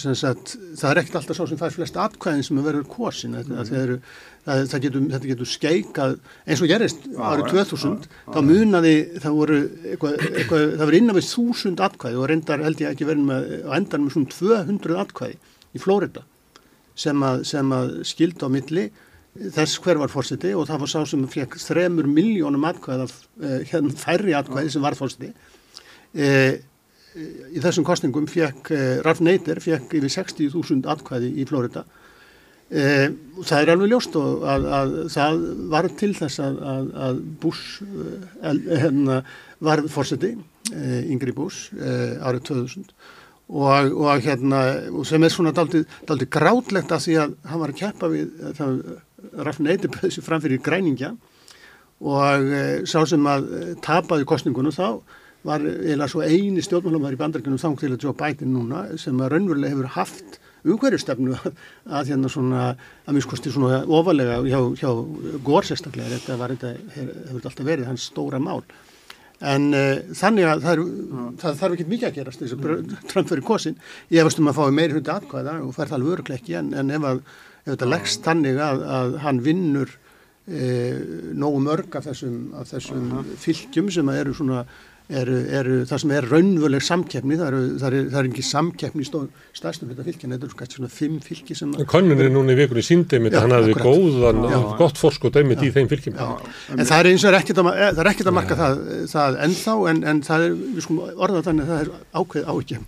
[0.00, 3.64] sem sagt, það er ekkert alltaf svo sem fær flest atkvæðin sem verður kosin, þetta,
[3.70, 3.96] það eru,
[4.44, 8.92] það, það getur, þetta getur skeikað, eins og gerist árið 2000, þá munaði,
[9.24, 9.60] það voru,
[9.94, 13.48] eitthvað, eitthvað, það voru innan við þúsund atkvæði og reyndar held ég ekki verið með,
[13.64, 15.40] á endan með svona 200 atkvæði
[15.72, 16.26] í Flórida
[17.00, 18.86] sem að, sem að skildi á milli
[19.32, 23.94] þess hver var fórseti og það var sá sem fekk þremur miljónum atkvæða eh, hérna
[23.96, 25.32] færri atkvæði sem var fórseti
[26.12, 26.60] eh,
[27.12, 31.84] í þessum kostningum fekk eh, Ralf Neider fekk yfir 60.000 atkvæði í Flórida
[32.72, 35.42] eh, og það er alveg ljóst og að, að það
[35.74, 37.82] var til þess að, að, að Bush
[38.42, 39.22] hérna,
[39.64, 40.34] var fórseti
[40.72, 42.88] eh, Ingrid Bush árið 2000
[43.52, 44.62] og, og hérna
[45.08, 48.78] sem er svona daldið, daldið grátlegt að því að hann var að keppa við það
[49.46, 51.14] Ralf sér framfyrir græningja
[52.02, 55.02] og e, sá sem að e, tapaði kostningunum þá
[55.46, 59.34] var eða svo eini stjórnmálumar í bandaríkunum þá til að Joe Biden núna sem að
[59.34, 61.58] raunverulega hefur haft umhverjastefnu að,
[61.98, 62.62] að hérna svona
[63.06, 64.90] að miskosti svona ofalega hjá, hjá
[65.42, 68.62] Gór sérstaklega þetta var þetta hefur alltaf verið hans stóra mál.
[69.42, 73.32] En uh, þannig að það, er, það þarf ekki mikið að gerast þess að Trump
[73.32, 73.80] verið kosin
[74.12, 76.68] ég hefast um að fái meiri hundi atkvæða og fær það alveg öruglega ekki en,
[76.78, 77.24] en ef, að,
[77.66, 79.92] þetta leggst þannig að, að hann vinnur
[80.48, 80.96] eh,
[81.38, 84.64] nógu mörg af þessum, af þessum fylgjum sem eru svona
[85.20, 89.02] eru, eru það sem er raunvöleg samkeppni það eru, það eru, það eru ekki samkeppni
[89.04, 89.26] í stóð,
[89.58, 93.30] stærstum þetta fylgjum, þetta eru kannski svona fimm fylgi sem að Konunni núna í vikunni
[93.32, 94.58] að hann hafði góðan, Já.
[94.80, 96.16] gott forskot einmitt í þeim fylgjum.
[96.76, 98.82] En það er eins og er ekkert að, eh, það er ekkert að marka það,
[99.12, 101.88] það ennþá en, en það er, við skulum orða þannig að það er
[102.22, 102.80] ákveð ákveð.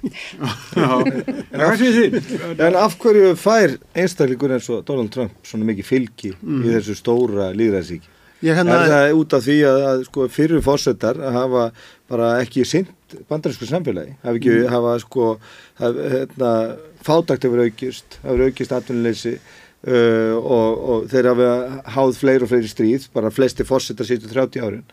[1.85, 2.19] Þið?
[2.65, 6.65] En af hverju fær einstaklingur eins og Donald Trump svona mikið fylgi Mm.
[6.67, 8.11] í þessu stóra líðræðsíki?
[8.45, 11.63] Ég hérna- Er það út af því að, að sko, fyrir fórsetar að hafa
[12.13, 12.91] bara ekki sint
[13.31, 14.17] bandarísku samfélagi?
[14.25, 14.69] Hafa ekki, Mm.
[14.75, 15.29] hafa sko,
[15.81, 16.51] hafa, hérna,
[17.07, 21.49] fátakt hefur aukist, hefur aukist atvinnuleysi uh, og, og þeir hafa
[21.97, 24.85] háð fleiri og fleiri stríð, bara flesti fórsetar sístu 30 árin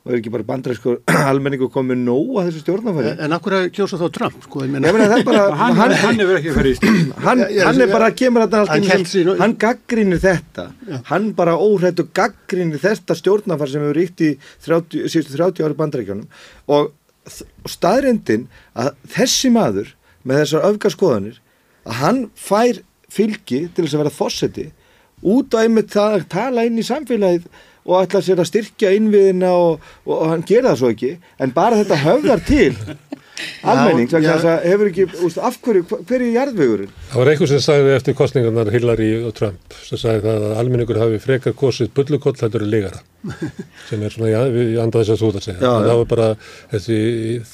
[0.00, 0.94] og er ekki bara bandarísku
[1.30, 3.10] almenningu komið nóg að þessu stjórnafæri?
[3.26, 5.96] En akkur að kjósa þá Trump, sko, ég Ég meina það er bara, Hann, hann,
[6.04, 7.02] hann hefur ekki stíl.
[7.26, 10.68] hann, Já, já, hann er bara að kemur hann hélt allt sínu- hann gaggrínir þetta.
[11.10, 14.32] Hann bara óhrættu gaggrínir þetta stjórnafar sem hefur ríkt í
[14.64, 16.26] 30, síðustu 30 ári bandarækjunum
[16.72, 16.90] og,
[17.68, 18.46] staðrindin
[18.78, 19.92] að þessi maður
[20.26, 21.40] með þessar öfgarskoðanir
[21.88, 22.80] að hann fær
[23.10, 24.66] fylgi til þess að vera fósetti
[25.34, 27.48] út á einmitt það að tala inn í samfélagið
[27.86, 31.54] og ætla sér að styrkja innviðina og, og, og hann gera það svo ekki en
[31.56, 32.74] bara þetta höfðar til
[33.64, 36.90] almenning, þess að hefur ekki, úst, af hverju, hver- hver er jarðvegurinn?
[37.08, 41.00] Það var einhver sem sagði eftir kostningarnar Hillary og Trump sem sagði það að almenningur
[41.00, 43.00] hafi frekar kosið bullukoll heldur en ligara
[43.88, 45.58] sem er svona, já, við anda þess að þú það segja.
[45.60, 46.28] Já, það var bara
[46.74, 46.98] þessi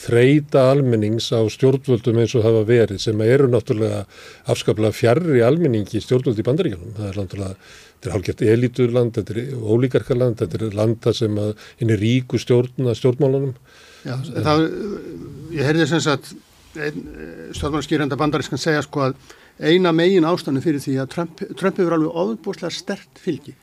[0.00, 4.02] þreita almennings á stjórnvöldum eins og hafa verið sem eru náttúrulega
[4.54, 6.94] afskaplega fjarrri almenningi stjórnvöld í bandaríkjunum.
[6.98, 7.58] Það er náttúrulega,
[7.96, 12.94] þetta er hálfgett eliturland, þetta er ólíkarkarland, þetta er landa sem að í ríku stjórna
[12.96, 13.56] stjórnmálunum.
[14.06, 14.66] Já, það,
[15.56, 16.34] ég heyrði sem sagt
[17.56, 19.14] stjórnmálskýrenda bandarískan segja sko að
[19.64, 23.56] eina megin ástæðan fyrir því að Trump, Trump hefur alveg ofbúslega stert fylgi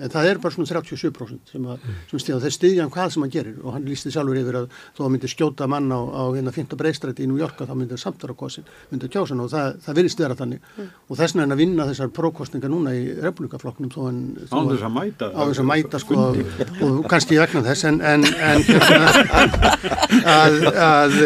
[0.00, 3.24] en það er bara svona 37% sem, að, sem stíða, þeir stiðja um hvað sem
[3.26, 3.56] hann gerir.
[3.64, 6.76] Og hann lísti sjálfur yfir að þó að myndi skjóta mann á, á hérna 5.
[6.80, 9.50] breystræti í New York að þá myndi það samt vera kosin, myndi kjósa hann og
[9.52, 10.70] það, það virðist vera þannig.
[11.10, 14.20] Og þess vegna er hann að vinna þessar prókostninga núna í republikaflokknum þó hann
[14.50, 15.30] þó Án þess að mæta.
[15.36, 16.20] á þess að mæta sko
[16.90, 19.10] og kannski vegna þess en, en, en hérna,
[20.24, 21.16] að, að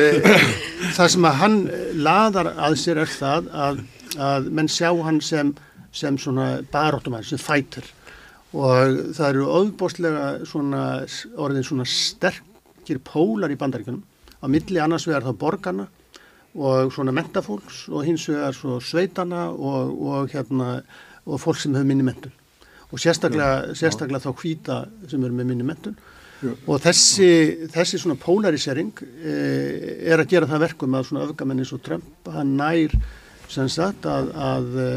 [0.95, 1.59] það sem að hann
[2.07, 3.83] laðar að sér er það að,
[4.29, 5.53] að menn sjá hann sem,
[5.95, 7.89] sem svona baróttumæður, sem fætur
[8.55, 10.85] og það eru óbóstlega svona
[11.43, 14.03] orðin svona sterkir pólar í bandaríkunum
[14.41, 15.89] á milli annars vegar þá borgarna
[16.55, 20.79] og svona mentafólks og hins vegar svo sveitana og, og hérna
[21.25, 22.35] og fólk sem hefur minni mentun
[22.93, 24.77] og sérstaklega, sérstaklega þá hvíta
[25.11, 25.97] sem eru með minni mentun
[26.45, 29.35] og þessi, þessi svona polarisering e,
[30.13, 32.95] er að gera það verkum að svona öfgamenni svo Trump hann nær
[33.53, 34.89] sem sagt að, að e,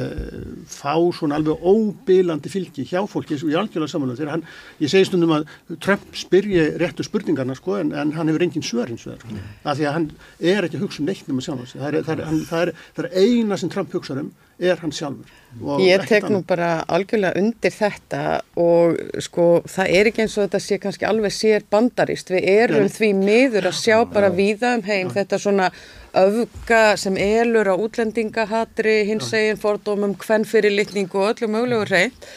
[0.72, 4.46] fá svona alveg óbylandi fylgi hjá fólki og ég er algjörlega samanlega þegar hann,
[4.82, 5.48] ég segi stundum að
[5.84, 9.40] Trump spyrji réttu spurningarna sko en, en hann hefur engin svör hins vegar.
[9.64, 10.10] Af því að hann
[10.40, 13.10] er ekki að hugsa um neitt nema sjálf það er, það, er, það, er, það
[13.10, 15.30] er eina sem Trump hugsa um er hann sjálfur.
[15.62, 18.24] og Ég tek nú bara algjörlega undir þetta
[18.62, 22.32] og sko það er ekki eins og þetta sé kannski alveg sér bandarist.
[22.34, 22.94] Við erum Nei.
[22.98, 25.72] því miður að sjá bara víða um heim þetta svona
[26.18, 32.30] öfga sem elur á útlendingahatri, hins eginn fordómum, hvern fyrir litningu og öllu mögulegu reynd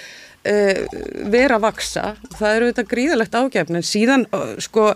[0.45, 0.87] uh,
[1.33, 2.07] vera að vaksa.
[2.37, 4.93] Það eru þetta gríðalegt ágefn en síðan uh, sko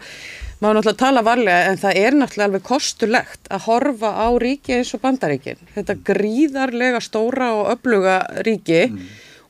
[0.63, 4.95] má náttúrulega tala varlega en það er náttúrulega alveg kostulegt að horfa á ríki eins
[4.97, 5.61] og bandaríkin.
[5.75, 8.83] Þetta gríðarlega stóra og öfluga ríki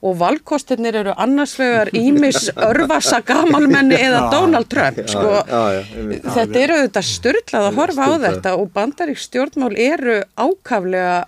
[0.04, 5.00] og valkostirnir eru annars vegar Ímis Örvasa gamalmenni eða Donald Trump.
[5.08, 6.26] Sko, já, já, einmitt.
[6.36, 11.22] þetta eru auðvitað styrlað að horfa á þetta og bandarík stjórnmál eru ákaflega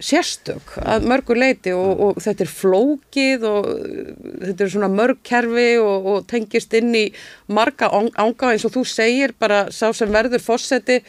[0.00, 4.12] sérstök að mörgu leiti og, og þetta er flókið og uh,
[4.46, 7.06] þetta er svona mörg kerfi og, og tengist inn í
[7.48, 11.00] marga án- ánga eins og þú segir bara sá sem verður fósetti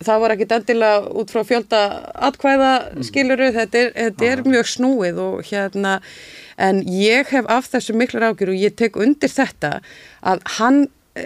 [0.00, 1.80] það var ekkit endilega út frá fjölda
[2.28, 2.70] atkvæða
[3.06, 5.98] skiluru, þetta er, þetta er mjög snúið og hérna
[6.60, 9.78] en ég hef af þessu miklar ágjur og ég tek undir þetta
[10.26, 10.82] að hann
[11.14, 11.24] e,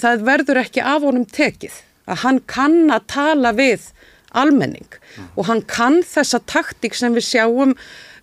[0.00, 3.90] það verður ekki af honum tekið að hann kann að tala við
[4.36, 4.88] almenning.
[5.36, 7.74] Og hann kann þessa taktík sem við sjáum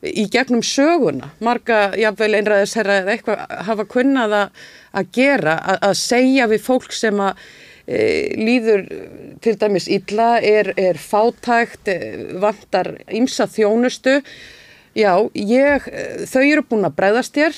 [0.06, 6.50] í gegnum söguna, marga jafnvel einræðisherra eða eitthvað hafa kunnað að, gera, að, að segja
[6.52, 7.46] við fólk sem að
[7.88, 8.02] e,
[8.38, 8.86] líður
[9.46, 11.98] til dæmis illa, er, er fátækt, e,
[12.42, 14.20] vantar ymsa þjónustu,
[14.96, 17.58] já, ég, e, þau eru búin að bregðast þér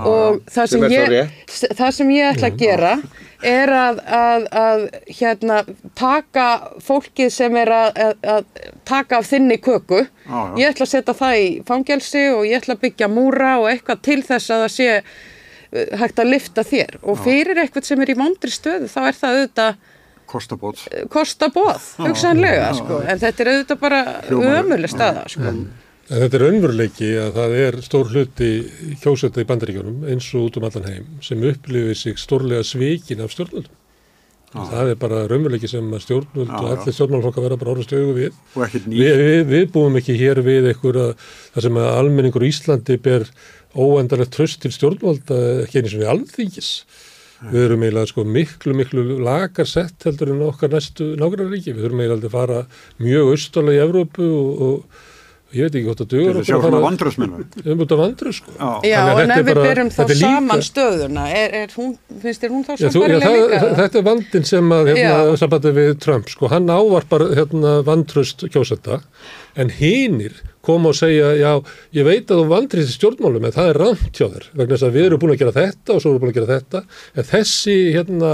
[0.00, 1.36] og það Sem sem, ég,
[1.76, 2.94] það sem ég ætla að gera
[3.42, 4.84] er að, að, að
[5.18, 5.58] hérna,
[5.98, 6.46] taka
[6.82, 10.04] fólkið sem er að, að, taka af þinni köku.
[10.06, 10.56] Já, já.
[10.62, 14.04] Ég ætla að setja það í fangelsi og ég ætla að byggja múra og eitthvað
[14.06, 17.00] til þess að það sé uh, hægt að lifta þér.
[17.02, 19.88] Og fyrir eitthvað sem er í vondri stöðu þá er það auðvitað
[20.32, 20.86] Kostabót.
[21.12, 23.02] kosta bóð, hugsanlega, sko.
[23.04, 23.98] En þetta er auðvitað bara
[24.32, 25.50] ömuleg staða, sko.
[25.50, 25.64] En
[26.08, 28.50] þetta er önveruleiki að það er stór hluti
[29.02, 33.34] kjósetta í bandaríkjónum eins og út um allan heim sem upplifir sig stórlega svikin af
[33.34, 33.78] stjórnvöldum.
[34.52, 38.34] Það er bara raunveruleiki sem stjórnvöld Já, og allir stjórnmálflokka vera bara orðast augu við.
[38.52, 39.22] Og ekkert Vi, nýtt.
[39.22, 41.12] við, við búum ekki hér við einhver að
[41.54, 43.24] það sem almenningur í Íslandi ber
[43.72, 46.72] óendarlegt tröst til stjórnvalda ekki einu sinni alþýgis.
[47.48, 51.72] Við erum eiginlega sko miklu, miklu lagar sett heldur en okkar næstu nágrannaríki.
[51.72, 52.60] Við þurfum eiginlega að fara
[53.02, 55.00] mjög austalega í Evrópu og, og
[55.52, 57.42] ég veit ekki hvort að vandröðsmennu.
[57.58, 58.54] Við erum út af vandru sko.
[58.56, 61.92] En þetta ef er við bara- byrjum þá þetta líka- saman stöðuna, er, er hún,
[62.22, 63.74] finnst þér hún þá já, sambarileg það, líka?
[63.82, 69.00] þetta er vandin sem að hérna, sambandi við Trump, sko, hann ávarpar hérna, vantröst kjósenda
[69.56, 71.52] en hinir koma og segja já,
[71.92, 74.94] ég veit að þú vantrist stjórnmálum en það er rámt hjá þér, vegna þess að
[74.96, 76.84] við erum búin að gera þetta og svo erum við búin að gera þetta
[77.16, 78.32] en þessi hérna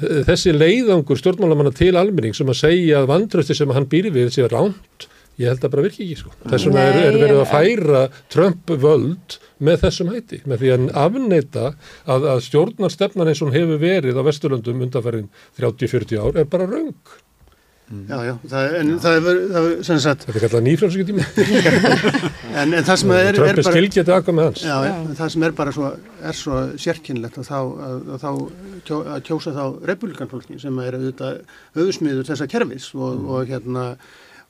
[0.00, 4.46] þessi leiðangur stjórnmálamanna til almenning sem að segja að vantrösti sem hann býr við sé
[4.48, 5.06] rámt,
[5.40, 6.34] ég held að bara virki ekki sko.
[6.44, 8.02] þess vegna er, er Nei, verið að færa
[8.32, 11.64] Trump völd með þessum hætti, með því að afneita
[12.04, 17.18] að, að stjórnarstefnan eins og hefur verið á Vesturlöndum undanferðin 30-40 ár er bara raung.
[17.90, 21.24] Já, já, það, en það er, það er sem sagt, Þetta er kallað nýfrálsvíkjutími.
[22.60, 24.62] en, en það sem er, er Trump er bara, skilgetið akka með hans.
[24.62, 25.90] já, en það sem er bara svo,
[26.30, 28.30] er svo sérkynlegt að þá, að, að þá
[28.86, 31.40] kjó, að kjósa þá republikanfólki sem er auðvitað
[31.82, 33.88] auðsmiður þessa kerfis og, og hérna,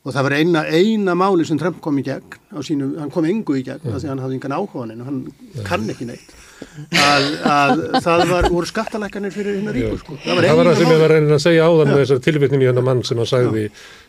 [0.01, 3.27] og það var eina, eina máli sem Trump kom í gegn á sínu, hann kom
[3.29, 5.19] engu í gegn af því að hann hafði engan áhuga á neinu, hann
[5.67, 6.33] kann ekki neitt.
[6.93, 10.17] Að, að það var, voru skattalækkanir fyrir hérna ríku sko.
[10.25, 12.69] Það var það sem ég var að reyna að segja áðan með þessar tilvitnum í
[12.69, 13.65] hennar mann sem að sagði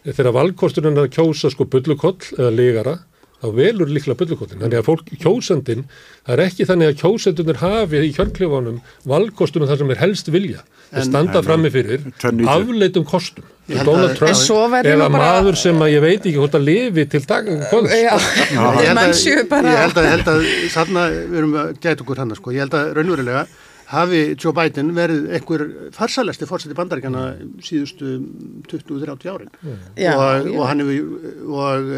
[0.09, 2.97] þegar valkosturinn er að kjósa sko bullukoll eða ligara
[3.41, 4.59] þá velur líklega bullukollin.
[4.61, 5.85] Þannig að fólk kjósandinn,
[6.27, 10.61] það er ekki þannig að kjósendunir hafi í kjörnklefanum valkostunum þar sem er helst vilja.
[10.91, 12.01] En- standa En- frammi fyrir
[12.51, 13.45] afleitum kostum.
[13.69, 16.55] Ég held Donald að- Trump En eða bara- maður sem að ég veit ekki hvort
[16.59, 17.91] að lifi til dag kvölds.
[17.91, 18.17] Já,
[18.51, 19.71] Ég held að, séu bara...
[19.71, 20.41] ég held að, held að
[20.73, 22.51] þarna við erum að gæta okkur hann sko.
[22.51, 23.47] ég held að raunverulega
[23.91, 25.63] hafi Joe Biden verið einhver
[25.95, 27.23] farsalasti fórseti bandaríkjana
[27.63, 28.13] síðustu
[28.71, 29.51] 20-30 árin.
[29.99, 30.55] Já, og, já.
[30.55, 30.99] og hann hefur
[31.51, 31.91] og,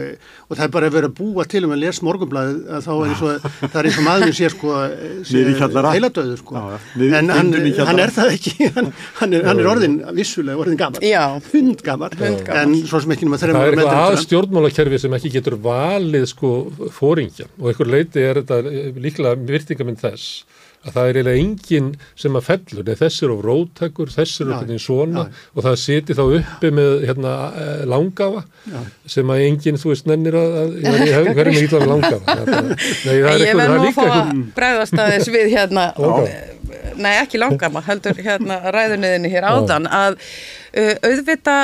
[0.50, 3.14] og það er bara verið að búa til um að lesa morgunblæðið að þá er
[3.14, 4.78] eins og það er eins og maður sé sko
[5.94, 6.58] heiladöður sko.
[6.58, 7.10] Já, já.
[7.14, 8.56] En hann, hann er það ekki.
[8.74, 8.88] Hann,
[9.20, 11.02] hann, er, hann er orðin vissulega orðin gammal
[11.52, 14.24] hundgammal en svo sem ekki Það er eitthvað að Trump.
[14.24, 16.52] stjórnmálakerfi sem ekki getur valið sko
[16.96, 18.60] fóringja og einhver leiti er þetta
[19.04, 20.44] líklega virtingamind þess
[20.84, 21.90] að það er eiginlega enginn
[22.20, 25.44] sem að fellur, nei þessi er á rótækur, þessi er Já, okkur svona já.
[25.56, 27.34] og það siti þá uppi með hérna,
[27.64, 28.80] eh, langafa Já.
[29.16, 32.36] sem að enginn, þú veist, nennir að, að ég ég hef hverjum með langafa.
[32.36, 34.44] Það er Nei, það er Ég eitthvað, verð er nú að líka fá að eitthvað,
[34.60, 36.34] bregðast aðeins við hérna, Ok.
[37.04, 41.56] nei ekki langama, heldur hérna ræðunniðinni hér áðan, að uh, auðvita,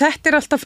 [0.00, 0.64] þetta er alltaf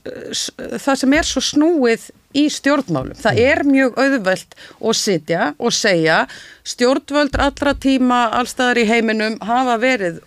[0.87, 2.09] það sem er svo snúið
[2.39, 3.16] í stjórnmálum.
[3.19, 6.20] Það er mjög auðvelt að sitja og segja
[6.69, 10.20] stjórnvöld allra tíma allstaðar í heiminum hafa verið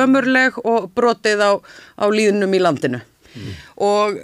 [0.00, 1.52] ömurleg og brotið á,
[1.98, 3.00] á líðunum í landinu.
[3.80, 4.16] Og,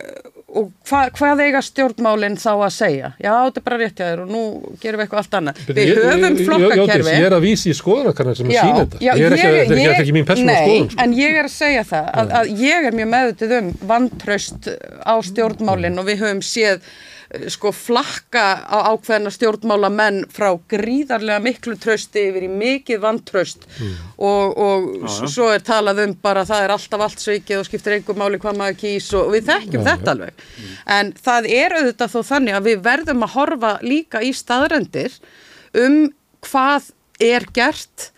[0.56, 3.10] og hva, hvað eiga stjórnmálinn þá að segja?
[3.22, 4.42] Já, þetta er bara rétt hjá þér og nú
[4.82, 5.60] gerum við eitthvað allt annað.
[5.68, 7.14] Við Ég- höfum ég- flokkakerfi.
[7.16, 9.00] Ég er að vísi í skoðanakannar sem að Já, sína þetta.
[9.06, 10.90] já, ég er ekki, ekki, þetta er ekki mín persónu nei, skoðun.
[10.94, 11.02] Sko.
[11.06, 14.70] en ég er að segja það að, að ég er mjög meðutið um vantraust
[15.06, 16.80] á stjórnmálinn og við höfum séð
[17.50, 23.66] sko flakka á ákveðna stjórnmála menn frá gríðarlega miklu trösti yfir í mikið vantraust.
[24.16, 25.26] Og, og já.
[25.34, 28.60] svo er talað um bara það er alltaf allt sveikið og skiptir einhver máli hvað
[28.60, 30.46] maður kýs og við þekkjum þetta alveg.
[30.98, 35.18] En það er auðvitað þó þannig að við verðum að horfa líka í staðrendir
[35.82, 36.00] um
[36.46, 36.92] hvað
[37.22, 38.10] er gert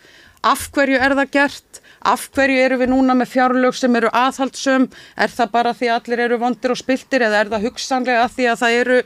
[0.45, 1.81] af hverju er það gert
[2.13, 4.87] af hverju eru við núna með fjárlög sem eru aðhaldsum,
[5.17, 8.49] er það bara því að allir eru vondir og spiltir eða er það hugsanlega því
[8.51, 8.97] að það eru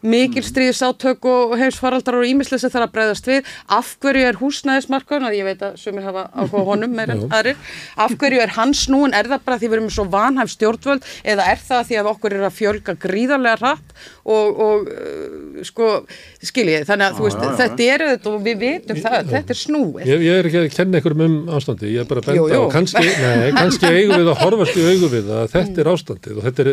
[0.00, 5.28] mikil stríðsátök og heimsfaraldrar og ímislega sem þarf að breyðast við, af hverju er húsnæðismarkaðun,
[5.28, 7.58] að ég veit að sumir hafa áhuga honum meira en aðrir,
[8.00, 11.48] af hverju er hans núin, er það bara því við erum svo vanhæf stjórnvöld eða
[11.52, 13.94] er það því að okkur er að fjölga gríðarlega hratt?
[14.30, 15.86] Og, og uh, sko,
[16.44, 17.56] skiljið, þannig að þú veist, já, já.
[17.60, 20.04] þetta er þetta og við vitum það, þetta er snúið.
[20.06, 22.62] Ég, ég er ekki að kenna einhverjum um ástandi, ég er bara að benda á,
[22.72, 26.46] kannski, nei, kannski eigum við að horfast í augu við að þetta er ástandið og
[26.46, 26.72] þetta er,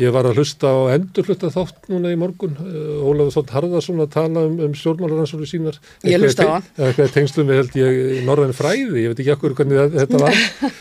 [0.00, 4.14] ég var að hlusta á endurflutta þátt núna í morgun, uh, Ólafur Þótt Harðarsson að
[4.14, 5.80] tala um, um stjórnmálaransóru sínar.
[6.08, 6.70] Ég hlusta á hann.
[6.78, 10.40] Eitthvað í tengslum við held ég norðan fræði, ég veit ekki okkur hvernig þetta var.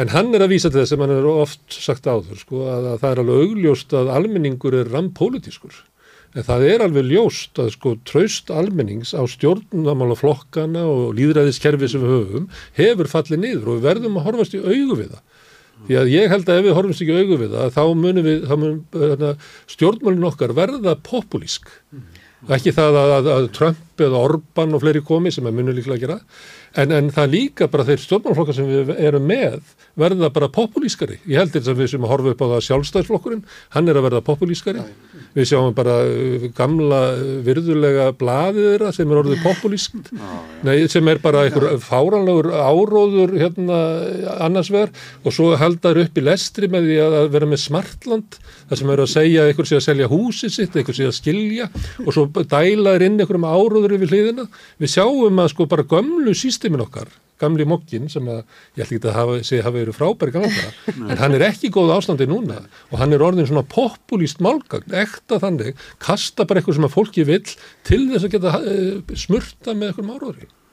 [0.00, 2.86] En hann er að vísa til þess sem hann er oft sagt áður, sko, að,
[2.94, 5.74] að það er alveg augljóst að almenningur er rampólitískur.
[6.32, 12.14] En það er alveg ljóst að sko traust almennings á stjórnumálaflokkana og líðræðiskerfi sem við
[12.14, 12.46] höfum
[12.78, 15.20] hefur fallið niður og við verðum að horfast í augu við það.
[15.86, 18.42] Því að ég held að ef við horfumst ekki augu við það, þá munum við,
[18.46, 19.30] þá munum hérna,
[19.74, 21.70] stjórnmálin okkar verða populísk.
[22.52, 25.98] Ekki það að, að, að Trump eða Orban og fleiri komi sem að munum líklega
[25.98, 26.18] að gera,
[26.80, 29.60] en, en það líka bara þeir stjórnmálflokkar sem við erum með
[29.98, 31.18] verða bara populískari.
[31.28, 33.42] Ég held til þess að við sem að horfa upp á það sjálfstæðsflokkurinn,
[33.74, 34.84] hann er að verða populískari.
[35.32, 40.10] Við sjáum bara uh, gamla uh, virðulega blaðið þeirra sem er orðið populískt,
[40.92, 43.78] sem er bara einhver fáranlegur áróður hérna
[44.44, 44.92] annars vegar.
[45.24, 48.38] Og svo haldar upp í lestri með því að vera með smartland
[48.68, 51.68] þar sem eru að segja einhver sé að selja húsið sitt, einhver sé að skilja.
[52.06, 54.48] Og svo dælaður inn einhverjum áróður yfir hliðina.
[54.80, 57.10] Við sjáum að sko bara gömlu sístemin okkar,
[57.42, 58.42] gamli mokkin sem að
[58.78, 60.66] ég ætla ekki að hafa, segja hafa verið frábæri gamla,
[61.10, 62.60] en hann er ekki í góð ástandi núna
[62.90, 67.26] og hann er orðin svona populíst málgagn, ekta þannig, kasta bara eitthvað sem að fólki
[67.26, 67.42] vill
[67.88, 70.04] til þess að geta uh, smurta með.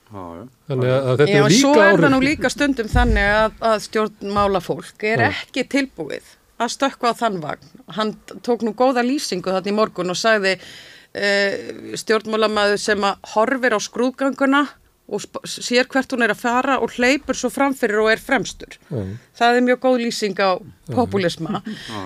[0.10, 0.44] Já, já.
[0.70, 3.82] Þannig að þetta Já, er líka svo er það nú líka stundum þannig að, að
[3.86, 5.28] stjórnmálafólk er Já.
[5.30, 7.68] ekki tilbúið að stökkva á þann vagn.
[7.94, 13.78] Hann tók nú góða lýsingu þarna í morgun og sagði uh, stjórnmálamæður sem að horfir
[13.78, 14.64] á skrúðganguna
[15.10, 18.78] og sér hvert hún er að fara og hleypur svo framfyrir og er fremstur.
[18.90, 19.14] Mm.
[19.38, 20.52] Það er mjög góð lýsing á
[20.94, 21.62] populisma.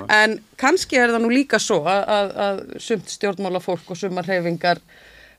[0.10, 4.82] en kannski er það nú líka svo að, að, að sumt stjórnmálafólk og sumar hreyfingar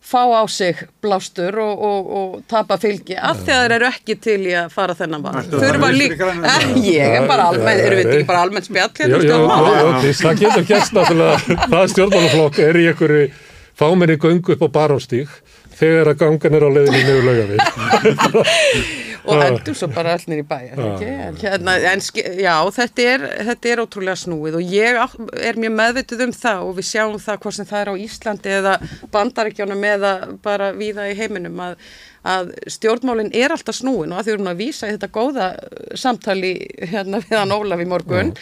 [0.04, 4.16] fá á sig blástur og, og, og tapa fylgi af því að þeir eru ekki
[4.20, 5.38] til í að fara þennan var.
[5.48, 6.28] Þurfa líka?
[6.34, 9.22] Eh, ég er bara almenn, eru við ekki bara almenn spjall hérna
[10.20, 13.24] það getur gæst náttúrulega það stjórnmálaflokk er í einhverju
[13.80, 15.32] fáminni göngu upp á barónstík
[15.84, 17.44] þegar að gangan er á leiðinni niður lauga
[19.24, 21.08] og endur svo bara allir í ekki?
[21.08, 22.02] En, hérna, en
[22.44, 24.98] já, þetta er, þetta er ótrúlega snúið og ég
[25.48, 28.54] er mjög meðvituð um það og við sjáum það hvort sem það er á Íslandi
[28.58, 28.74] eða
[29.14, 30.12] bandaríkjónum eða
[30.44, 31.78] bara víða í heiminum að,
[32.34, 35.50] að stjórnmálinn er alltaf snúin og að því erum að vísa í þetta góða
[36.04, 36.54] samtali
[36.92, 38.34] hérna við hann Ólaf í morgun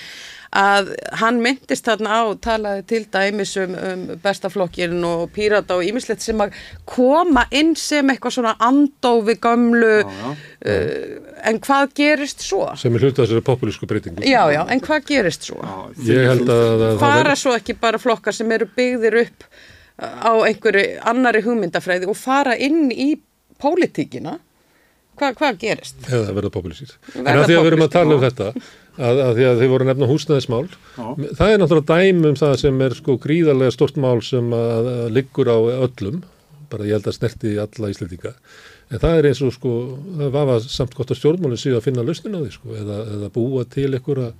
[0.52, 6.24] að hann myndist þarna á talaði til dæmis um, um bestaflokkin og pírata og ímislegt
[6.24, 6.58] sem að
[6.88, 10.34] koma inn sem eitthvað svona andófi gömlu uh,
[11.48, 12.66] en hvað gerist svo?
[12.76, 15.62] sem er hluta þessari populísku breytingu Já, já, en hvað gerist svo?
[16.04, 21.00] ég held að, Fara svo ekki bara flokkar sem eru byggðir upp uh, á einhverju
[21.14, 23.14] annari hugmyndafræði og fara inn í
[23.62, 24.36] pólitíkina?
[25.16, 25.98] Hva, hvað gerist?
[26.08, 28.52] eða verða populísir en að því að við erum að tala um þetta
[28.98, 30.66] að, að því að þið voru nefna húsnæðismál.
[31.38, 35.16] Það er náttúrulega dæmi um það sem er sko gríðarlega stort mál sem að, að
[35.16, 36.22] liggur á öllum.
[36.72, 38.36] Bara ég held að snerti alla Íslandinga
[38.92, 39.70] en það er eins og sko,
[40.18, 43.30] það var samt gott að stjórnmálinn séu að finna lausnin á því sko, eða, eða
[43.32, 44.32] búa til einhverja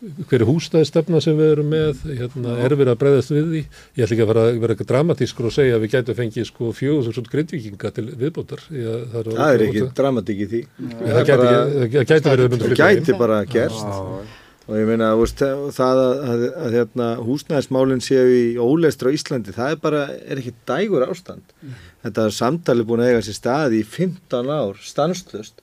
[0.00, 3.62] hverju húsnæðistefna sem við erum með hérna, er verið að breyðast við því?
[3.96, 6.72] Ég ætla ekki að vera, vera eitthvað dramatískur og segja að við gætum fengið sko
[6.76, 8.64] fjögur þúsund grindvikinga til viðbótar.
[8.76, 10.62] Ég, það, það er ekki dramatík í því.
[11.00, 14.34] Það gæti, bara, gæti verið það gæti bara gerst.
[14.66, 19.76] Og ég meina það að, að, að hérna, húsnæðismálinn séu í óleistra á Íslandi það
[19.76, 21.54] er bara, er ekki dægur ástand.
[21.62, 21.76] Mm.
[22.02, 25.62] þetta samtali búin að eiga sér staði í 15 ár stanslust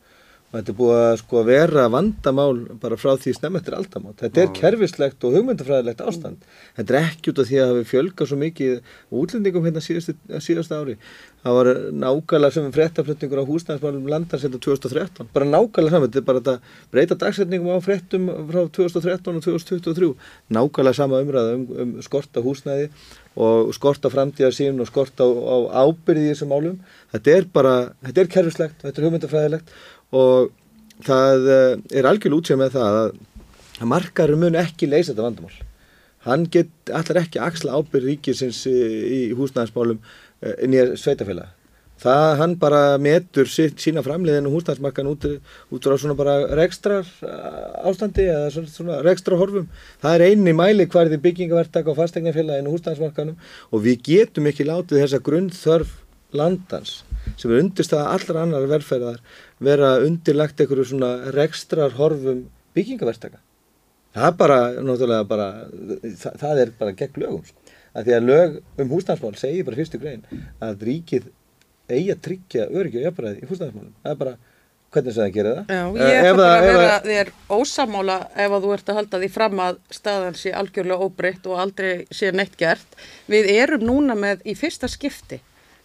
[0.54, 4.20] og þetta er búið að sko vera vandamál bara frá því snemmettir aldamátt.
[4.22, 6.44] Þetta er kerfislegt og hugmyndafræðilegt ástand.
[6.78, 11.00] Þetta er ekki út af því að við fjölga svo mikið útlendingum hérna síðast, ári.
[11.44, 11.70] Það var
[12.04, 15.32] nákvæmlega sem fréttaflutningur á húsnæðismálum landarsetta 2013.
[15.34, 20.14] Bara nákvæmlega saman, þetta er bara að breyta dagsetningum á fréttum frá 2013 og 2023.
[20.54, 22.92] Nákvæmlega sama umræða um, um skorta húsnæði
[23.34, 25.58] og skorta framtíðarsýn og skorta á, á
[25.90, 26.78] ábyrði í þessum málum.
[27.12, 27.76] Þetta er bara,
[28.06, 29.76] þetta er kerfislegt, þetta er hugmyndafræðilegt
[30.14, 30.52] og
[31.04, 33.14] það eh, er algjörl útsið með það að,
[33.80, 35.58] að markarum mun ekki leysa þetta vandamál.
[36.24, 41.52] Hann get allar ekki axla ábyrð ríkisins í húsnæðansmálum eh, nýja sveitafélag.
[42.04, 45.28] Það hann bara metur sína framleiðinu húsnæðansmarkan út,
[45.72, 49.70] út frá svona bara rekstrar eh, ástandi eða svona, svona rekstra horfum.
[50.04, 53.40] Það er einni mæli hverði byggingavertak á fastegnafélaginu húsnæðansmarkanum
[53.72, 55.98] og við getum ekki látið þessa grunnþörf
[56.34, 57.02] landans
[57.38, 59.20] sem er undirstaða allra annar velferðar
[59.64, 62.46] vera undirlagt einhverju svona rekstrar horfum
[62.76, 63.42] byggingaverstaka.
[64.14, 65.50] Það er bara, náttúrulega bara,
[66.22, 67.46] það, það er bara gegn lögum.
[67.48, 67.78] Sko.
[67.94, 70.24] Að því að lög um húsnæðansmál segir bara fyrstu grein
[70.64, 71.30] að ríkið
[71.90, 73.94] eigi að tryggja öryggi og jafnbræði í húsnæðansmálum.
[74.02, 74.34] Það er bara,
[74.94, 75.74] hvernig það gerir það?
[75.74, 79.32] Já, ég ætla bara að vera þér ósamála ef að þú ert að halda því
[79.38, 83.02] fram að staðan sé algjörlega óbreytt og aldrei sé neitt gert.
[83.30, 85.42] Við erum núna með í fyrsta skipti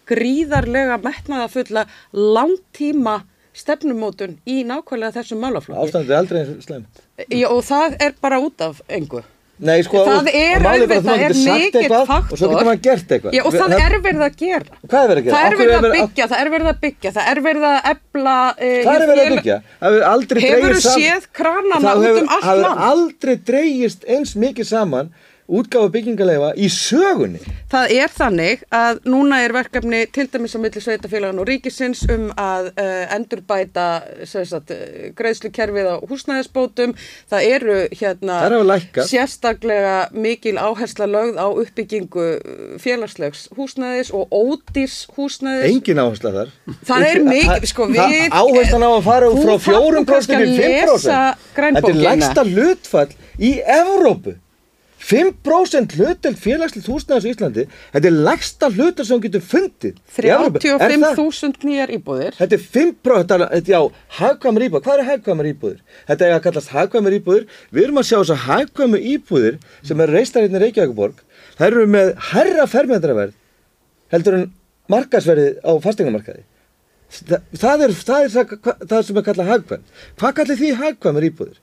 [0.08, 3.20] gríðarlega metnaða fulla langtíma
[3.58, 5.80] stefnumótun í nákvæmlega þessum málaflokki.
[5.82, 7.02] Ástandið er aldrei slemt.
[7.26, 9.24] Já, og það er bara út af engu.
[9.58, 12.30] Nei, sko, það er auðvitað, það er mikill faktor.
[12.30, 13.32] Og svo getur maður gert eitthvað.
[13.34, 14.76] Já, og það, það er verið að gera.
[14.84, 15.34] Hvað er verið að gera?
[15.34, 18.36] Það er verið að byggja, það er verið að byggja, það er verið að ebla...
[18.52, 19.56] Uh, Hvað er verið að byggja?
[20.44, 22.46] Hefur þú séð kranana út um allt land?
[22.46, 25.10] Það hefur aldrei dreyjist eins mikið saman
[25.48, 27.40] útgáfa byggingaleifa í sögunni.
[27.72, 32.28] Það er þannig að núna er verkefni til dæmis á milli sveitafélagan og ríkisins um
[32.36, 33.86] að uh, endurbæta
[34.28, 34.72] sagt,
[35.16, 36.94] greiðslukerfið á húsnæðisbótum.
[37.32, 38.40] Það eru hérna
[39.08, 42.26] sérstaklega mikil áhersla lögð á uppbyggingu
[42.82, 45.70] félagslegs húsnæðis og ódýrs húsnæðis.
[45.72, 46.52] Engin áhersla þar.
[46.88, 48.18] Það er mikil, sko við...
[48.28, 51.48] Áherslan á að fara frá 4% til 5%.
[51.56, 54.36] Þetta er lægsta hlutfall í Evrópu.
[55.08, 57.64] 5% hlutel félagslegt húsnæðis í Íslandi,
[57.94, 60.00] þetta er lægsta hlutel sem getur fundið.
[60.18, 62.36] 35.000 nýjar íbúðir.
[62.36, 63.80] Þetta er 5%, þetta, já,
[64.18, 64.84] hagkvæmur íbúðir.
[64.84, 65.78] Hvað eru hagkvæmur íbúðir?
[66.10, 67.46] Þetta er að kallast hagkvæmur íbúðir.
[67.72, 71.22] Við erum að sjá þess að hagkvæmur íbúðir sem er reistar hérna í Reykjavíkuborg,
[71.56, 73.34] það eru með herra fermendraverð
[74.12, 74.44] heldur en
[74.92, 76.44] markasverðið á fastingamarkaði.
[77.08, 79.88] Það, það er það, er það, það sem er kallað hagkvæm.
[80.20, 81.56] Hvað kallir því hagkvæmur íbúðir?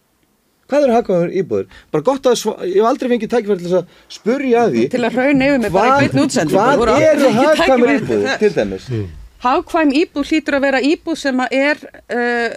[0.66, 1.66] Hvað eru hagkvæmur íbúður?
[1.94, 4.86] Bara gott að, ég hef aldrei fengið tækifæri til að spurja að því.
[4.96, 6.64] Til að raun yfir mig bara í beitn útsendingu.
[6.82, 8.88] Hvað eru hagkvæmur íbúður til dæmis?
[8.90, 9.06] Mm.
[9.46, 12.56] Hagkvæm íbúð hlýtur að vera íbúð sem er uh,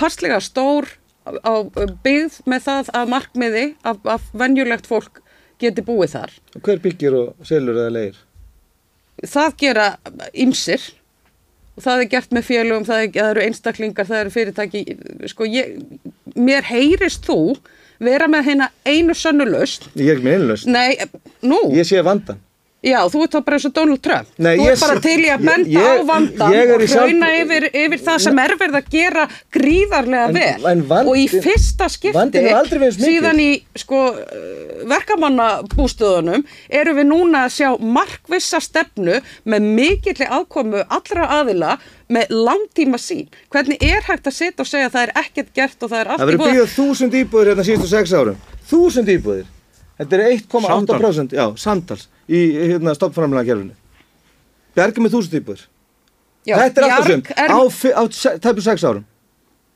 [0.00, 0.88] passlega stór
[1.28, 1.52] á
[2.04, 5.20] byggð með það að markmiði að, að venjulegt fólk
[5.60, 6.32] geti búið þar.
[6.64, 8.22] Hver byggir og selur eða leir?
[9.26, 9.88] Það gera
[10.32, 10.84] ymsir
[11.78, 14.84] og það er gert með félögum, það, er, það eru einstaklingar, það eru fyrirtæki,
[15.30, 15.76] sko ég,
[16.34, 17.40] mér heyrist þú
[18.02, 19.88] vera með hérna einu sönnulöst.
[19.98, 20.68] Ég er ekki með einu löst.
[20.70, 20.98] Nei,
[21.46, 21.62] nú.
[21.74, 22.42] Ég sé vandan.
[22.78, 24.28] Já, þú ert þá bara eins og Donald Trump.
[24.38, 28.02] Nei, þú ert bara til í að benda ég, á vandan og hrauna yfir, yfir
[28.06, 29.22] það sem er verið að gera
[29.56, 30.42] gríðarlega vel.
[30.60, 32.42] En, en vandin, og í fyrsta skipti,
[32.94, 33.48] síðan í
[33.82, 34.02] sko,
[34.92, 36.44] verkamannabústöðunum,
[36.80, 41.72] eru við núna að sjá markvissa stefnu með mikilli aðkomu allra aðila
[42.14, 43.26] með langtíma sín.
[43.50, 46.12] Hvernig er hægt að setja og segja að það er ekkert gert og það er
[46.12, 46.30] allt í búið?
[46.30, 48.38] Það verður byggðað þúsund íbúðir hérna síðustu sex árum.
[48.70, 49.50] Þúsund íbúðir.
[49.98, 52.40] Þetta er 1,8% já, samtals í
[52.72, 53.76] hérna, stoppframlega gerfinu.
[54.78, 55.62] Bergum með þúsund íbúður.
[56.48, 57.52] Þetta er alltaf sem er...
[57.52, 57.58] á,
[58.00, 58.02] á
[58.44, 59.06] tæpu 6 árum.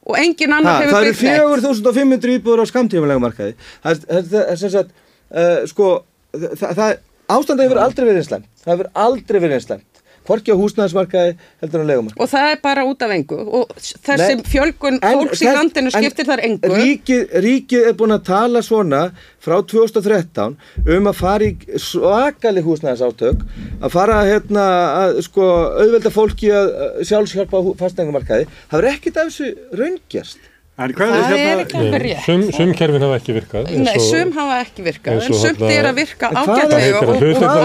[0.02, 1.22] Og engin annar hefur byggt neitt.
[1.22, 3.56] Það eru 4500 íbúður á skamtífulega markaði.
[3.84, 4.94] Það er sem sagt,
[5.30, 5.90] uh, sko,
[6.34, 6.94] það, það
[7.36, 8.48] ástandið hefur aldrei verið einslæmt.
[8.62, 9.91] Það hefur aldrei verið einslæmt.
[10.28, 13.38] Hvorki á húsnæðismarkaði heldur á legumarkaði Og það er bara út af engu.
[13.42, 16.72] Og þessi Nei, fjölgun fólks í landinu skiptir þar engu.
[16.76, 19.02] Ríkið, ríkið er búin að tala svona
[19.42, 20.56] frá 2013
[20.96, 23.42] um að fara í svakali húsnæðisátök
[23.82, 24.68] að fara hérna
[25.02, 25.48] að sko
[25.82, 26.72] auðvelda fólki að
[27.08, 30.51] sjálfshjálpa á fastengumarkaði það verður ekkit af þessu raungjast
[30.82, 32.22] En hvað Það er er hérna, ekki alveg rétt.
[32.26, 33.62] Sum, sum kerfin hafa ekki virkað.
[33.82, 36.48] Nei, sum hafa ekki virkað, en sumt er að virka að og,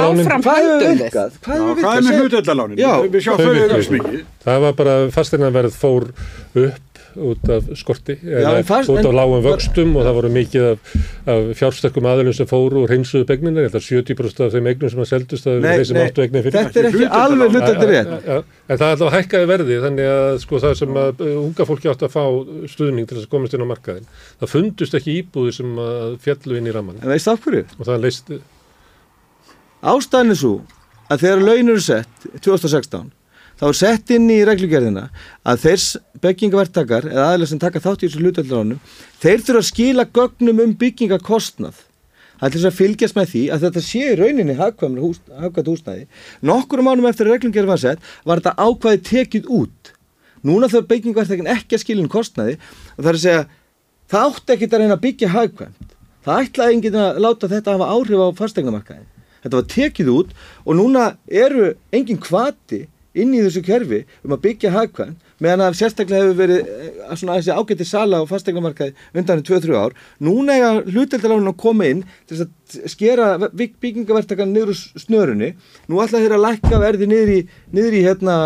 [0.08, 0.42] áfram
[1.02, 1.32] virkað?
[1.48, 2.78] Hvað er með hlutöldalánin?
[2.82, 2.94] Já.
[4.48, 6.04] Það var bara fasteinaverð fór
[6.58, 6.87] upp
[7.18, 10.94] út af skorti, eða en fast- út af lágum vöxtum og það voru mikið af,
[11.34, 14.92] af fjársterkum aðlunum sem fóru og reynsuðu begnina, ég held að 70% af þeim eignum
[14.94, 16.58] sem að seldust er þeir sem áttu eignir fyrir.
[16.58, 18.14] þetta er ekki alveg hlutandi rétt.
[18.68, 21.92] En það er alltaf hækkaði verði þannig að sko það sem að uh, unga fólki
[21.92, 22.24] átt að fá
[22.74, 24.08] stuðning til þess að komast inn á markaðin
[24.42, 27.66] það fundust ekki íbúði sem að fjallu inn í ramman En veist af hverju?
[27.80, 28.32] og það leist
[29.88, 30.56] Ástæðan er svo
[31.08, 33.12] að þegar laun eru sett 2016
[33.58, 35.08] þá er sett inn í reglugerðina
[35.48, 35.84] að þeir
[36.24, 38.82] byggingavertakar eða aðeins sem taka þátt í þessu hlutaldanum
[39.22, 41.84] þeir þurfa að skila gögnum um byggingakostnað
[42.38, 45.20] Það er til þess að fylgjast með því að þetta sé í rauninni hagkvæmt hús,
[45.42, 46.04] hagkvæmt húsnæði.
[46.46, 49.92] Nokkur mánum eftir að reglugerð var sett var þetta ákvæði tekið út.
[50.46, 53.44] Núna þarf byggingvertakin ekki að skilja kostnaði og það er að segja
[54.14, 55.96] það átti ekki að reyna að byggja hagkvæmt.
[56.28, 59.06] Það ætlaði enginn að láta þetta hafa áhrif á fastegnamarkaði.
[59.42, 62.84] Þetta var tekið út og núna eru engin kvati
[63.24, 67.36] inn í þessu kerfi um að byggja hagkvæmt meðan að sérstaklega hefur verið eh, svona
[67.38, 69.94] þessi ágætti sala á fastegnamarkaði undan 2-3 ár.
[70.26, 75.52] Núna er að hluteldalánin að koma inn til að skera bygg, byggingavertakan niður úr snörunni.
[75.88, 77.40] Nú ætla þeir að lækka verði niður í,
[77.78, 78.38] niður í hérna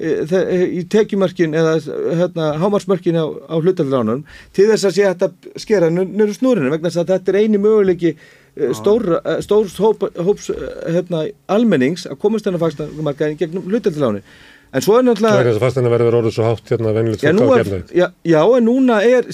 [0.00, 1.74] þe- eh, í tekjumörkin eða
[2.22, 4.24] hérna, hámarsmörkin á, á hlutaldanum
[4.56, 8.14] til þess að sé að skera nöru snúrinu vegna þess að þetta er eini möguleiki
[8.60, 10.62] eh, stór, eh, stórs hóp, hóps eh,
[10.94, 14.22] hérna, almennings að komast þennan fagstarmarkaðin gegnum hlutaldaláni
[14.70, 17.24] en svo er Það er náttúrulega þess að fasteina verður orðið svo hátt hérna venilegt
[17.24, 17.94] Já, fólk á er, gerðið.
[17.98, 19.30] já, já, en núna er,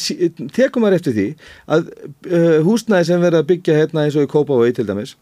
[0.56, 1.26] tekum maður eftir því
[1.76, 5.12] að uh, húsnæði sem verður að byggja hérna eins og í Kópavogi til dæmis,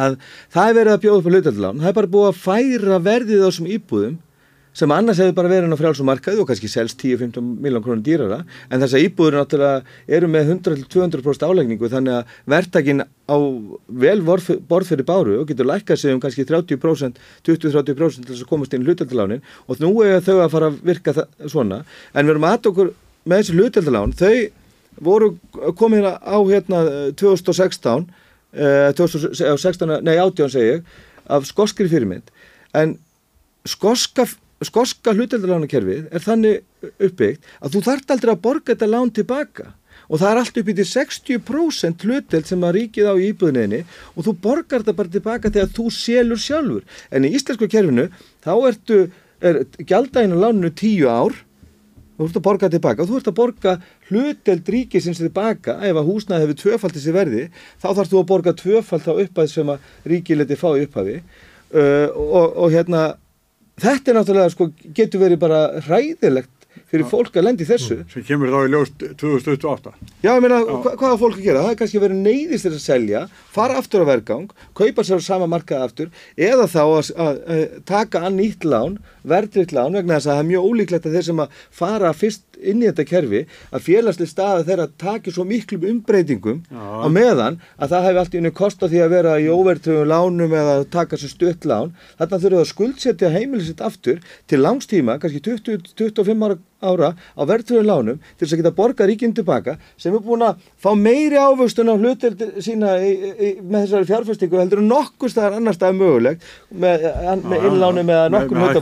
[0.00, 0.16] að
[0.54, 3.44] það er verið að bjóða upp á hlutaldalán, það er bara búið að færa verðið
[3.44, 4.16] á þessum íbúðum
[4.76, 8.42] sem annars hefur bara verið á frjálsum markaði og kannski selst 10-15 miljón krónum dýrara.
[8.68, 13.36] En þess að íbúður náttúrulega eru með 100-200% álegningu þannig að verðtakin á
[14.04, 17.16] vel borð fyrir báru og getur lækkað sig um kannski 30%
[17.48, 21.16] 20-30% til þess að komast inn hlutaldalánin og nú er þau að fara að virka
[21.48, 21.82] svona.
[22.12, 22.92] En við erum að okkur
[23.24, 24.36] með þessi hlutaldalán þau
[25.06, 25.32] voru
[25.76, 26.84] komið á hérna
[27.18, 28.06] 2016
[28.56, 30.96] eh, 2016, nei 18 segi ég
[31.26, 32.30] af skoskri fyrirmynd.
[32.76, 32.96] En
[33.66, 34.26] skoska,
[34.64, 36.62] skoska hluteldalánakerfið er þannig
[37.02, 39.72] uppbyggt að þú þart aldrei að borga þetta lán tilbaka.
[40.06, 43.82] Og það er allt upp í til 60% hluteld sem að ríkið á í íbúðinni
[44.14, 46.84] og þú borgar þetta bara tilbaka þegar þú selur sjálfur.
[47.10, 48.06] En í íslensku kerfinu
[48.44, 49.00] þá ertu
[49.42, 51.34] er gjaldægin á láninu 10 ár
[52.16, 53.02] þú ert að borga tilbaka.
[53.02, 53.74] Og þú ert að borga
[54.08, 55.76] hluteld ríkisins tilbaka.
[55.84, 57.44] Ef að húsnaði hefur tvöfald þessi verði
[57.82, 61.20] þá þarfst þú að borga tvöfald þá upphæð sem að ríkið leti fá í upphafi.
[61.74, 63.06] Uh, og, og hérna
[63.82, 66.52] þetta er náttúrulega sko getur verið bara hræðilegt
[66.86, 69.92] fyrir fólk að lendi þessu sem kemur þá í ljós 2028.
[70.22, 71.62] Já, ég meina, hva, hvað er fólk að gera?
[71.64, 73.22] Það er kannski verið neyðist til að selja,
[73.56, 77.64] fara aftur á vergang, kaupa sér á sama markað aftur eða þá að, að, að
[77.88, 81.28] taka ann nýtt lán, verðriðt lán vegna þess að það er mjög ólíklegt að þeir
[81.30, 85.86] sem að fara fyrst inn í þetta kerfi að félagslega staða þeirra taki svo miklum
[85.90, 90.10] umbreytingum á meðan að það hefur allt í unni kosta því að vera í óvertröfum
[90.12, 91.92] lánum eða taka sér stutt lán.
[92.20, 97.86] Þarna þurfum við að skuldsetja heimilisitt aftur til langstíma, kannski 20-25 ára ára á verðtröfum
[97.88, 101.88] lánum til þess að geta borga ríkinn tilbaka sem er búin að fá meiri ávöxtun
[101.88, 106.44] á hluteld sína í, í, með þessari fjárfestingu heldur en nokkur staðar annar staðar mögulegt
[106.70, 107.06] með,
[107.48, 108.74] með innlánum eða nokkur með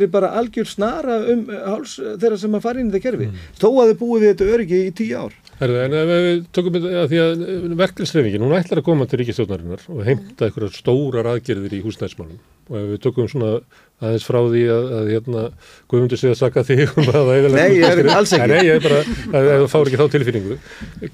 [0.00, 3.30] verið bara algjör snara um eh, háls þeirra sem að fara inn í þetta kerfi.
[3.60, 5.36] Þó að þau búið við þetta öryggi í tíu ár.
[5.60, 7.44] Herðu, en ef við tökum þetta því að
[7.82, 12.40] verkefnisreifingin, hún ætlar að koma til ríkistjórnarinnar og heimta einhverjar stórar aðgerðir í húsnæðismálum.
[12.70, 13.50] Og ef við tökum svona
[14.00, 15.42] aðeins frá því að, að hérna,
[15.90, 18.48] Guðmundur sé að saka þig um að það er Nei, ég er alls ekki.
[18.50, 20.58] Nei, ég er bara, að, að þú fáir ekki þá tilfinningu.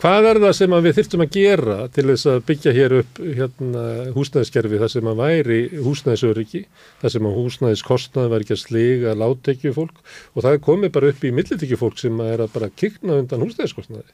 [0.04, 3.84] Hvað er það sem við þyrftum að gera til þess að byggja hér upp hérna,
[4.16, 6.64] húsnæðiskerfi þar sem að væri húsnæðisöryggi,
[7.02, 10.02] þar sem að húsnæðiskostnaði væri ekki að sliga látekju fólk
[10.34, 13.46] og það komið bara upp í millitekju fólk sem að er að bara kikna undan
[13.46, 14.10] húsnæðiskostnaði.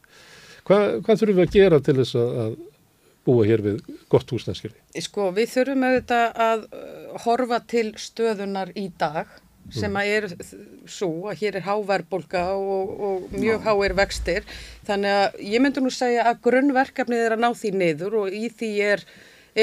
[0.62, 2.52] Hvað, hvað þurfum við að gera til þess að, að
[3.26, 3.80] búa hér við
[4.12, 4.82] gott húsnæðiskerfi?
[5.04, 9.30] Sko, við þurfum auðvitað að uh, horfa til stöðunar í dag
[9.72, 10.24] sem að er
[10.90, 14.48] svo að hér er háverbolga og, og mjög háir vextir.
[14.88, 18.48] Þannig að ég myndi nú segja að grunnverkefnið er að ná því niður og í
[18.50, 19.04] því er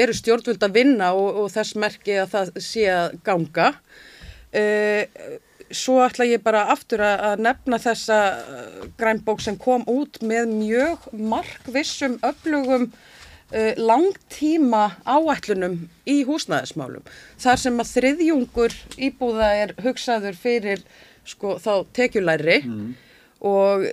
[0.00, 3.70] eru stjórnvöld að vinna og, og þess merki að það sé að ganga.
[4.50, 5.04] Uh,
[5.70, 10.50] svo ætla ég bara aftur að, að nefna þessa uh, grænbók sem kom út með
[10.56, 12.88] mjög markvissum öflugum
[13.80, 17.06] langtíma áætlunum í húsnæðismálum.
[17.40, 18.76] Þar sem að þriðjungur
[19.08, 20.84] íbúða er hugsaður fyrir
[21.26, 22.86] sko, þá tekjulæri mm.
[23.50, 23.86] og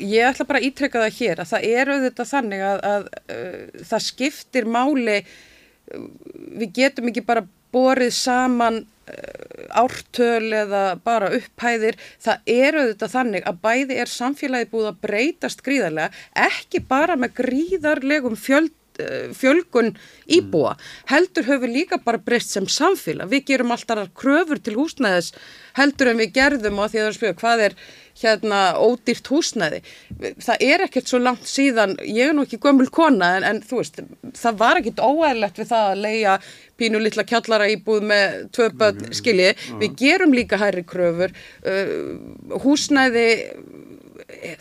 [0.00, 3.82] ég ætla bara að ítrekka það hér að það er auðvitað þannig að, að uh,
[3.90, 6.06] það skiptir máli, uh,
[6.60, 8.84] við getum ekki bara borið saman
[9.70, 15.64] ártöl eða bara upphæðir, það er auðvitað þannig að bæði er samfélagi búið að breytast
[15.66, 18.79] gríðarlega, ekki bara með gríðarlegum fjöld uh,
[19.36, 19.94] fjölgun
[20.30, 20.76] íbúa
[21.10, 25.32] heldur höfum líka bara breyst sem samfélag við gerum alltaf kröfur til húsnæðis
[25.78, 27.76] heldur en við gerðum og því að það er spjóð hvað er
[28.20, 29.80] hérna ódýrt húsnæði.
[30.42, 33.80] Það er ekkert svo langt síðan, ég er nú ekki gömul kona en, en þú
[33.80, 34.00] veist,
[34.36, 36.36] það var ekkert óæðilegt við það að leia
[36.80, 39.14] pínu litla kjallara íbúð með tvö börn mm.
[39.20, 39.52] skilji.
[39.80, 43.28] Við gerum líka hærri kröfur, uh, húsnæði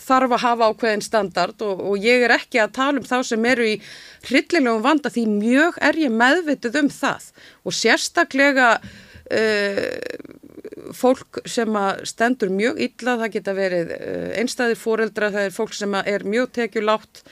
[0.01, 3.45] þarf að hafa ákveðin standard og, og ég er ekki að tala um þá sem
[3.51, 3.75] eru í
[4.27, 7.29] hryllilegum vanda því mjög er ég meðvitið um það.
[7.65, 9.85] Og sérstaklega uh,
[10.95, 15.75] fólk sem að stendur mjög illa, það geta verið uh, einstæðir fóreldra, það er fólk
[15.77, 17.23] sem er mjög tekjulátt,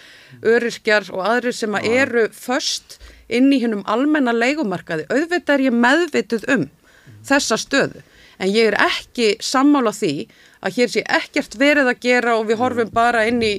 [0.45, 5.75] öryrkjar og aðrir sem að eru först inn í hennum almenna leikumarkaði auðvitað er ég
[5.75, 6.67] meðvitið um
[7.27, 8.03] þessa stöðu
[8.37, 10.13] en ég er ekki sammála því
[10.61, 13.53] að hér sé ekkert verið að gera og við horfum bara inn í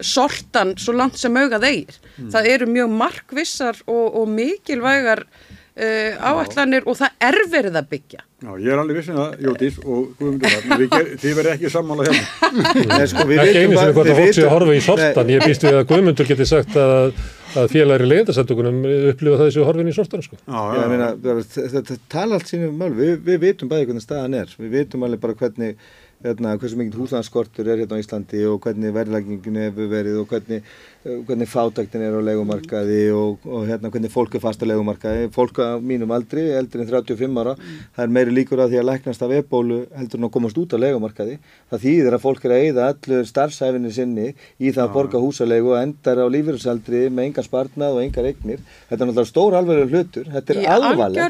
[0.00, 1.98] sortan svo langt sem augað eigir.
[2.16, 2.30] Mm.
[2.34, 8.24] Það eru mjög markvissar og, og mikilvægar uh, áætlanir og það er verið að byggja.
[8.44, 12.64] Já, ég er alveg vissin um að, Jótís og Guðmundur, þið verið ekki sammála hérna.
[12.90, 15.64] Nei, sko, ekki einu sinni hvort að fólk sé að horfa í sortan, ég býst
[15.64, 17.16] við að Guðmundur geti sagt að
[17.54, 18.78] að félagri leiðarsættugunum
[19.12, 20.38] upplifa það þessu horfin í sortan sko.
[20.42, 20.84] Já, já.
[20.90, 21.10] Meina,
[21.54, 25.22] þetta tala allt sínum mál, við, við vitum bæði hvernig staðan er, við vitum alveg
[25.22, 25.84] bara hvernig
[26.24, 30.62] hérna, hversu mikið húslandskortur er hérna á Íslandi og hvernig verðlækninginu hefur verið og hvernig,
[31.04, 35.26] hvernig fátæktin er á legumarkaði og, og hérna, hvernig fólk er fast á legumarkaði.
[35.34, 37.82] Fólk á mínum aldri, eldri en 35 ára, mm.
[37.96, 40.72] það er meiri líkur að því að læknast af ebólu heldur en að komast út
[40.72, 41.36] á legumarkaði.
[41.72, 45.74] Það þýðir að fólk er að eyða allur starfsæfinni sinni í það að borga húsalegu
[45.74, 48.64] og endar á lífeyrisaldri með enga spartnað og engar eignir.
[48.88, 51.20] Þetta er náttúrulega stór alveg hlutur, þetta er alvarleg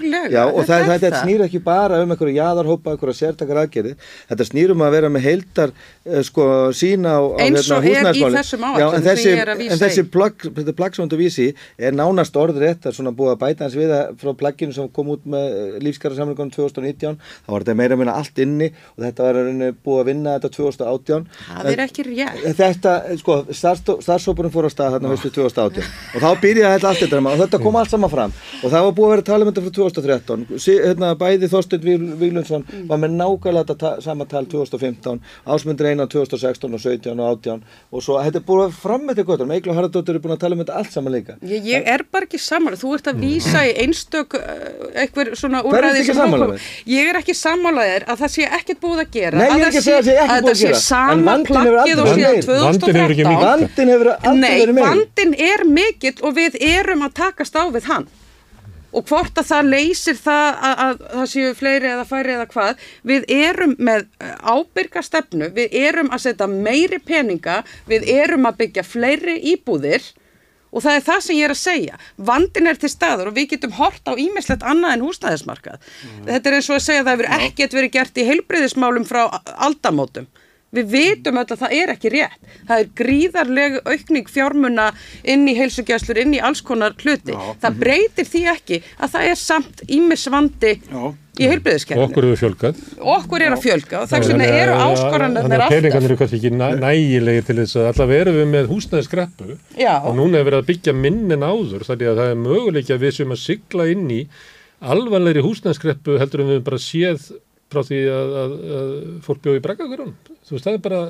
[0.55, 3.97] og það, það, þetta snýr ekki bara um einhverju jaðarhópa, einhverju sértakar aðgerði,
[4.31, 6.49] þetta snýr um að vera með heildar uh, sko
[9.69, 13.15] að en þessi plagg, þetta plagg sem þú vísi er nánast orðrétt, það er svona
[13.17, 17.19] búið að bæta hans við frá plagginu sem kom út með eh, lífskara samlingunum 2019,
[17.47, 19.41] þá var þetta meira meina allt inni og þetta var
[19.85, 22.45] búið að vinna þetta 2018 það er ekki rétt.
[22.61, 25.85] Þetta, sko, starfsópunum fór á stað þarna höstu 2018
[26.15, 28.35] og þá byrjaði þetta allt þetta og þetta kom allt saman fram.
[28.63, 30.47] Og það var búið að vera talum þetta frá 2013
[30.85, 31.85] hérna, bæði Þorstein
[32.21, 38.05] Víglundsson var með nákvæmlega sama tal 2015 ásmundur einan 2016 og 17 og 18 og
[38.05, 40.41] svo þetta er búin að fram með þetta gott og Eikla Haraldóttir er búin að
[40.45, 41.37] tala um þetta allt saman líka.
[41.47, 46.05] Ég, ég er bara ekki saman, þú ert að vísa í einstök eitthvað svona úrræði
[46.09, 46.55] sem þú kom
[46.95, 49.83] Ég er ekki samanlegaðir að það sé ekkert búið að gera Nei, ég er ekki
[49.83, 50.75] að segja að það sé ekkert búið að gera.
[50.75, 57.07] Að það sé sama plakkið og síðan 2013 Nei, vandin er mikill og við erum
[57.07, 58.07] að takast á við hann
[58.95, 62.83] og hvort að það leysir það að, að það séu fleiri eða færi eða hvað.
[63.11, 68.61] Við erum með eh, ábyrga stefnu, við erum að setja meiri peninga, við erum að
[68.63, 70.13] byggja fleiri íbúðir.
[70.75, 71.99] Og það er það sem ég er að segja.
[72.31, 75.85] Vandin er til staður og við getum hort á ímislegt annað en húsnæðismarkað.
[75.85, 76.25] Mm.
[76.33, 79.23] þetta er eins og að segja að það hefur ekkert verið gert í heilbreyðismálum frá
[79.69, 80.27] aldamótum
[80.75, 82.39] Við vitum öll að það er ekki rétt.
[82.69, 84.87] Það er gríðarlegu aukning fjármuna
[85.23, 87.35] inn í heilsugjæslur, inn í alls konar hluti.
[87.35, 87.53] Já.
[87.65, 90.73] Það breytir því ekki að það er samt ímisvandi
[91.35, 92.07] í heilbreyðiskerfinu.
[92.07, 92.83] Okkur eru fjölgað.
[93.15, 95.49] Okkur eru að fjölga og þess vegna eru áskoranir alltaf.
[95.49, 98.69] Þannig að peningarnir eru kannski ekki næ, nægilegir til þess að allavega erum við með
[98.71, 99.49] húsnæðisgreppu
[99.95, 103.17] og núna er verið að byggja minnin áður þannig að það er möguleik að við
[103.19, 104.21] sem að sigla inn í
[104.95, 107.27] alvanleiri húsnæðisgreppu heldur en við bara séð
[107.75, 108.93] frá því að, að, að
[109.27, 110.13] fólk bjóði breggaðurinn.
[110.45, 111.01] Þú veist, það er bara,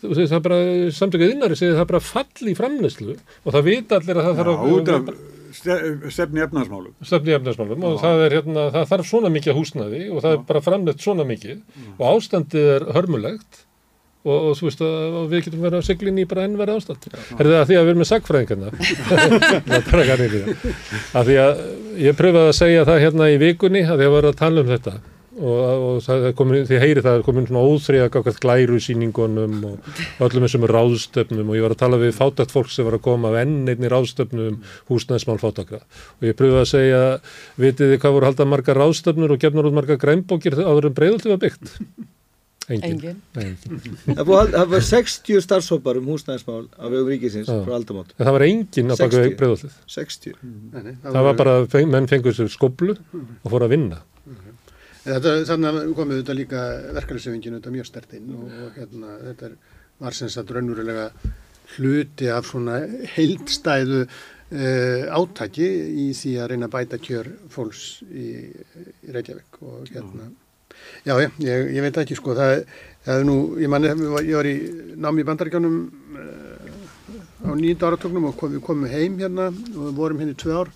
[0.00, 0.62] þú veist, það er bara
[1.00, 4.40] samtökuð innari segið það er bara fall í framneslu og það vita allir að það
[4.42, 4.74] þarf að...
[4.78, 5.12] Út af
[5.50, 6.92] stefni efnarsmálum.
[7.02, 10.36] Stefni efnarsmálum og það er hérna, það þarf svona mikið húsnaði og það Já.
[10.36, 11.90] er bara framnett svona mikið Já.
[11.96, 13.60] og ástandið er hörmulegt
[14.20, 17.06] og, og þú veist að við getum verið að segla inn í bara ennverði ástand.
[17.10, 18.72] Er það að því að við erum með sagfræðingarna?
[20.16, 20.34] að.
[21.20, 21.64] Að því að
[22.04, 24.98] ég pröfaði að segja það hérna í vikunni að ég var að tala um þetta
[25.38, 29.56] og, og það er komin, því heyri það er komin svona óþriða gafkvæmt glæru síningunum
[29.68, 29.90] og
[30.26, 33.30] öllum þessum ráðstöfnum og ég var að tala við fátækt fólk sem var að koma
[33.30, 37.02] af enn einni ráðstöfnum um húsnæðismál fátakra og ég pröfði að segja,
[37.60, 41.34] vitið þið hvað voru haldað margar ráðstöfnur og gefnur út margar grænbókir áður en breyðaldi
[41.34, 41.76] var byggt?
[42.70, 43.16] Engin.
[43.34, 43.96] Engin.
[44.14, 47.56] Það var, það var 60 starfsópar um húsnæðismál á vegum ríkisins Já.
[47.66, 48.12] frá aldamót.
[48.14, 49.34] En það var engin að baka 60.
[49.40, 49.74] breyðaldið.
[49.96, 50.36] 60.
[50.44, 53.98] Nei, nei, Það var bara, feng, menn fengur sér skoblu og fór að vinna.
[55.00, 56.64] Þetta, þannig að komið þetta líka
[56.96, 59.54] verkefnisefingin þetta mjög stert inn og, og hérna, þetta er,
[60.02, 61.06] var sem sagt raunverulega
[61.76, 62.76] hluti af svona
[63.14, 65.70] heildstæðu uh, átaki
[66.04, 68.28] í því að reyna að bæta kjör fólks í,
[69.06, 70.28] í Reykjavík og hérna,
[71.06, 72.66] já, já ég, ég veit ekki sko, það,
[73.06, 73.96] það er nú, ég manni,
[74.28, 74.56] ég var í
[75.00, 75.82] námi í bandaríkjánum
[76.20, 76.70] uh,
[77.48, 80.74] á nýjönda áratögnum og kom, við komum heim hérna og vorum hérna í tvö ár,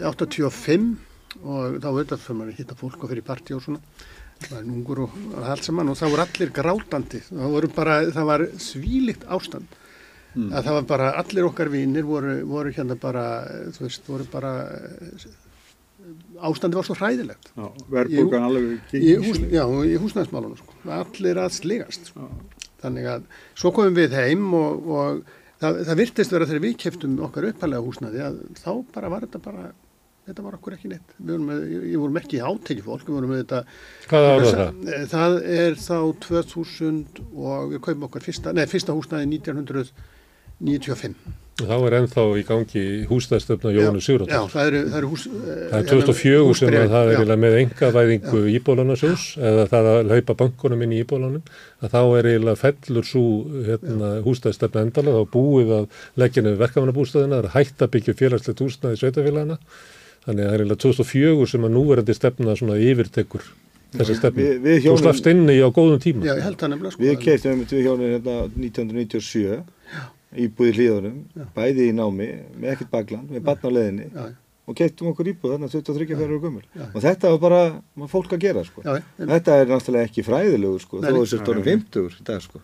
[0.00, 3.82] 85 og þá auðvitað fyrir maður að hitta fólk og fyrir partí og svona.
[4.42, 7.22] Það var ungur og allt saman og það voru allir grátandi.
[7.28, 9.78] Það, voru bara, það var svílikt ástand.
[10.32, 13.24] Að það var bara allir okkar vinnir voru, voru hérna bara
[13.76, 14.52] þú veist, voru bara
[16.42, 17.52] ástandi var svo hræðilegt.
[17.54, 20.78] Já, verðbólgan alveg í, hús, já, í húsnæðismálunum sko.
[20.96, 22.30] allir að sligast sko.
[22.82, 25.20] þannig að svo komum við heim og, og
[25.62, 29.42] það, það virtist vera þegar við keftum okkar uppalega húsnæði að þá bara var þetta
[29.44, 29.68] bara
[30.28, 31.14] þetta var okkur ekki neitt.
[31.18, 33.60] Með, ég vorum ekki átekið fólk við vorum með þetta
[34.12, 34.82] Hvaða ár var það?
[35.12, 35.96] það er þá
[36.28, 42.82] 2000 og við kaupum okkar fyrsta, nei, fyrsta húsnæði 1995 Þá er ennþá í gangi
[43.10, 44.52] húsnæðstöfna Jónu Já, Sigurðardóttur.
[44.54, 49.24] það eru, það eru hús Það er 2004 sem að það er með engavæðingu íbólanarsjós
[49.50, 51.42] eða það að hlaupa bankunum inn í íbólanum
[51.84, 53.24] að þá er eiginlega fellur svo
[53.68, 58.64] hérna, húsnæðstefna endala þá búið að leggja nefnir verkefnabústæðina það er hægt að byggja félagslegt
[58.64, 59.60] húsnæði í sveitafélagana
[60.26, 63.46] þannig að það er eiginlega 2004 sem að núverandi stefna svona yfirtekur
[63.92, 64.42] þessa stefnu.
[64.42, 66.24] Við- við Þú hjónin- slafst inni á góðum tíma.
[66.24, 69.58] Já, ég held það nefnilega sko Við keistum við hjónin hérna 1997
[70.32, 71.16] íbúð í hlíðunum,
[71.56, 74.22] bæði í námi, með ekkert bakland, með barn á leðinni Já,
[74.66, 76.62] og keistum okkur íbúð þarna 23 fyrir gummul.
[76.72, 76.86] Já.
[76.94, 77.60] Og þetta var bara
[78.00, 78.80] var fólk að gera sko.
[78.86, 79.26] Já, já.
[79.28, 82.62] Þetta er náttúrulega ekki fræðilegur sko, þó þessi stórum 50 í dag sko.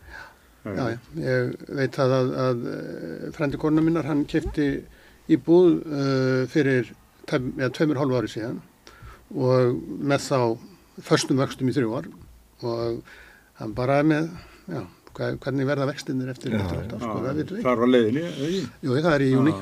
[0.64, 4.70] Já, já, ég veit það að, að eh, frendi kona minnar, hann kefti
[5.28, 6.89] íbúð uh, fyrir
[7.32, 8.60] ja, tveimur hálfu ári síðan
[9.36, 10.40] og með þá
[11.05, 12.09] förstum vöxtum í þrjú ár
[12.66, 13.02] og
[13.60, 14.30] hann bara með,
[14.70, 14.82] já,
[15.18, 17.16] hvernig verða vextinir eftir sko,
[17.50, 18.48] það var leiðinni, eða
[18.86, 19.54] Jú, það er í júni,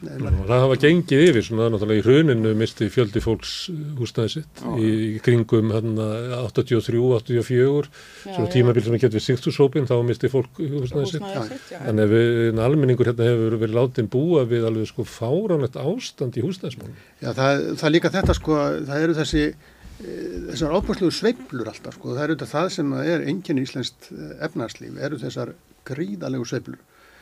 [0.00, 3.54] það hafa gengið yfir svona náttúrulega í hruninu misti fjöldi fólks
[3.98, 6.06] húsnæði sitt í, í kringum hérna
[6.44, 7.90] 83, 84
[8.26, 11.26] svona tímabil sem við getum við Sigtúshópin þá misti fólk húsnæði sitt.
[11.26, 11.80] Húsnæði sitt, já.
[11.88, 16.46] þannig að við, almenningur hérna hefur verið látin búa við alveg sko fáránlegt ástand í
[16.46, 16.96] húsnæðismálum.
[17.20, 21.96] Já, það, það er líka þetta sko, það eru þessi eh, þessar ábúrsluðu sveiflur alltaf
[21.98, 24.08] sko, það eru þetta það sem er enginn íslenskt
[24.46, 25.52] efnarslíf, eru þessar
[25.90, 26.80] gríðalegu sveiflur.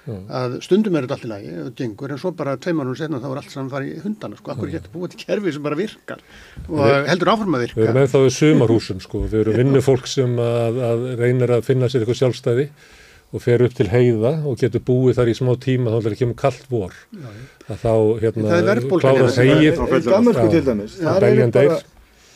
[0.08, 3.18] Að stundum er þetta allt í lagi, það gengur en svo bara tveim mannum setna
[3.20, 5.76] þá er allt saman farið í hundana sko, akkur getur búið til kerfi sem bara
[5.76, 6.22] virkar
[6.64, 7.82] og Við- heldur áfram að Við virka?
[7.90, 12.06] erum ennþá við sumarhúsum sko, við erum vinnufólk sem að, að reynir að finna sér
[12.06, 12.66] eitthvað sjálfstæði
[13.36, 16.24] og fer upp til heiða og getur búið þar í smá tíma þá er ekki
[16.30, 16.96] um kallt vor.
[17.68, 17.92] Að þá
[18.24, 21.82] hérna er klára Í til dæmis, Já, það er.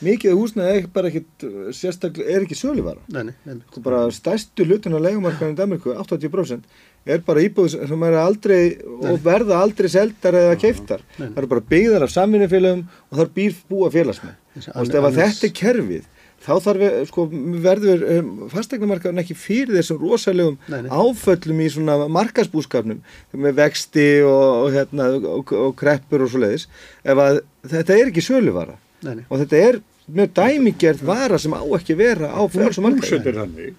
[0.04, 3.02] Mikið húsnæði er bara ekkit uh, sérstaklega, er ekki söluvara.
[3.12, 6.66] Nei, nei, nei, Sko bara stærstu hlutin á leigumarkaðinu í Danmarku, 80%
[7.12, 11.02] er bara íbúð sem er aldrei og verða aldrei seldar eða keiftar.
[11.18, 14.38] Það eru bara byggðar af samvinnufélagum og þar býr búa félagsmenn.
[14.76, 16.04] Og ef þetta er kerfið,
[16.42, 17.26] þá þarf við, sko,
[17.64, 20.90] verður um, fastegnamarkaðin ekki fyrir þessum rosalegum Nei, nei.
[20.90, 23.02] áföllum í svona markasbúskapnum
[23.44, 26.68] með vexti og, og, hérna, og, og kreppur og svo leiðis
[27.02, 27.42] ef að
[27.72, 28.76] þetta er ekki söluvara
[29.06, 29.24] nei, nei.
[29.28, 29.80] og þetta er
[30.10, 33.72] mjög dæmigerð vara sem á ekki vera á frjálsum markaði.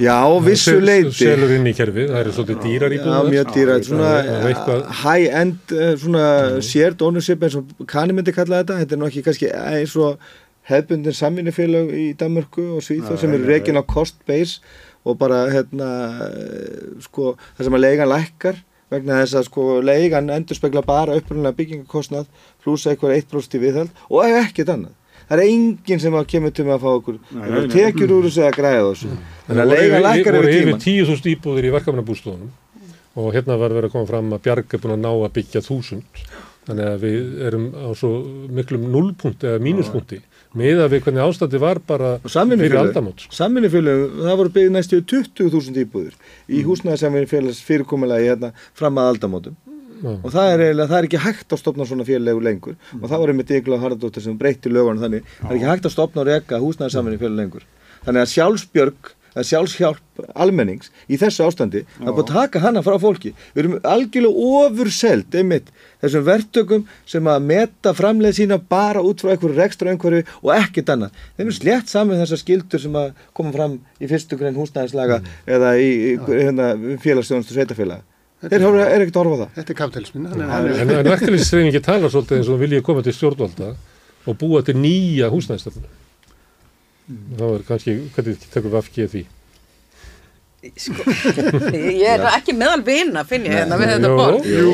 [0.00, 1.12] Já, vissu leiti.
[1.12, 4.46] selur inn í kerfið, það eru svolítið dýrar Já, íbúðar mjög dýra, svona Það er
[4.48, 9.06] eitthvað- high-end, eh, svona shared ownership eins og kanni myndi kalla þetta, þetta er nú
[9.10, 10.18] ekki kannski eins og
[10.64, 14.60] hefbundin samvinnufélag í Danmörku og Svíþjóð sem eru reikin á cost base
[15.04, 15.90] og bara hérna,
[16.24, 18.56] eh, sko, það sem að leigan lækkar
[18.92, 22.26] vegna þess að sko leigan endur spekla bara upprunlega byggingakostnað
[22.62, 24.94] pluss eitthvað 1% í viðhald og ekkert annað.
[25.32, 27.66] Það er enginn sem að kemur til með að fá okkur Nei, það nei, eru
[27.68, 27.74] nei.
[27.76, 29.10] tekjur úr þessu eða græða þessu.
[29.46, 30.82] Þannig að leigan yfir- lækkar voru yfir yfir tíman.
[30.84, 32.50] 10.000 íbúðir í verkefnabústofunum
[33.22, 35.60] og hérna var verið að koma fram að Bjarg er búin að ná að byggja
[35.62, 36.02] 1000
[36.66, 38.10] þannig að við erum á svo
[38.56, 40.20] miklum nullpunkti eða mínuspunkti
[40.58, 43.32] með að við hvernig ástandi var bara Og fyrir aldamót sko.
[43.38, 46.14] samvinnufélög, það voru byggð næstu 20.000 íbúður
[46.48, 46.66] í Mm.
[46.68, 49.56] húsnæðarsamvinnufélags fyrirkomulagi hérna fram að aldamótum.
[50.02, 52.74] Og það er eiginlega, það er ekki hægt að stopna svona félögu lengur.
[53.00, 55.92] Og það var einmitt ykkur Haraldóttir sem breytti lögunum þannig það er ekki hægt að
[55.94, 57.62] stopna og reka húsnæðarsamvinni félögu lengur.
[58.04, 62.82] Þannig að sjálfsbjörg að sjálfshjálp almennings í þessu ástandi það er búin að taka hana
[62.84, 63.32] frá fólki.
[63.54, 65.72] Við erum algjörlega ofurselt einmitt
[66.02, 70.94] þessum verktökum sem að meta framleið sína bara út frá einhverju rekstra einhverju og ekkert
[70.94, 71.18] annað.
[71.38, 75.76] Þeim er slétt saman þessar skildur sem að koma fram í fyrstu grein húsnæðislaga eða
[75.80, 76.72] í, í hérna,
[77.02, 78.04] félagsstjónustu sveitafélaga
[78.42, 79.50] þeir er, er ekkert að horfa á það.
[79.58, 83.68] Þetta er kapitalismin En, verkefnisreiningi talar svolítið eins og viljið koma til stjórnvalda
[84.26, 86.01] og búa til nýja húsnæðistöfnu
[87.38, 89.24] þá er kannski, hvernig tekur við afgið því?
[90.78, 91.02] Sko,
[91.74, 94.68] ég er ekki meðal vina finn ég hérna við þetta borð ég,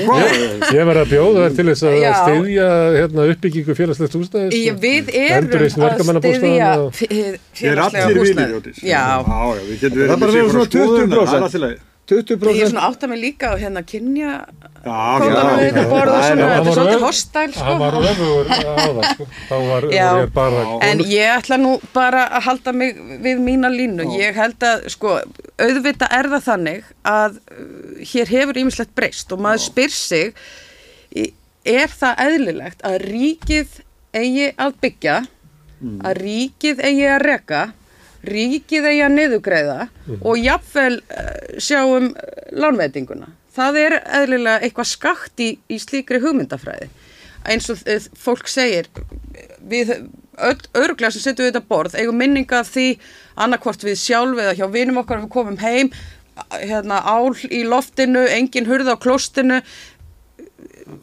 [0.77, 2.11] ég verði að bjóða þær til þess að Já.
[2.19, 2.67] styðja
[2.99, 8.21] hérna, uppbyggingu félagslegt húsnæðis við erum að styðja verkamannabústaðanna og- f- Ég er félagslega allir
[8.21, 8.37] húsnæði.
[8.37, 8.83] vinir, Jódís.
[8.85, 11.88] Já, Já, já, við getum Það er verið bara verið svona sitt hvora skoðun, 20%.
[12.09, 12.49] Það er allt í lagi.
[12.49, 14.31] 20% ég er svona átt að mig líka á hérna kynja
[14.79, 17.97] Já, kóðanum við þetta borð og það er- svona, þetta er svolítið hostæl hann var
[17.97, 18.03] sko.
[18.13, 19.27] öfugur aðan sko.
[19.49, 20.07] þá var Já.
[20.23, 24.07] ég bara En ég ætla nú bara að halda mig við mína línu.
[24.19, 25.19] Ég held að, sko,
[25.59, 27.67] auðvitað er það þannig að uh,
[28.13, 30.33] hér hefur ýmislegt breyst og maður spyr sig,
[31.69, 33.75] er það eðlilegt að ríkið
[34.17, 35.17] eigi að byggja,
[36.09, 37.61] að ríkið eigi að reka,
[38.27, 39.81] ríkið eigi að niðugreiða
[40.19, 43.31] og jafnvel uh, sjáum uh, lánveitinguna.
[43.59, 46.91] Það er eðlilega eitthvað skakt í, í slíkri hugmyndafræði.
[47.49, 48.91] Eins og uh, fólk segir,
[49.71, 49.95] við
[50.39, 52.89] örglega sem setjum við þetta borð, eigum minninga af því
[53.39, 55.91] annarkvort við sjálf eða hjá vinum okkar ef við komum heim,
[56.55, 59.63] hérna ál í loftinu, engin hurða á klostinu,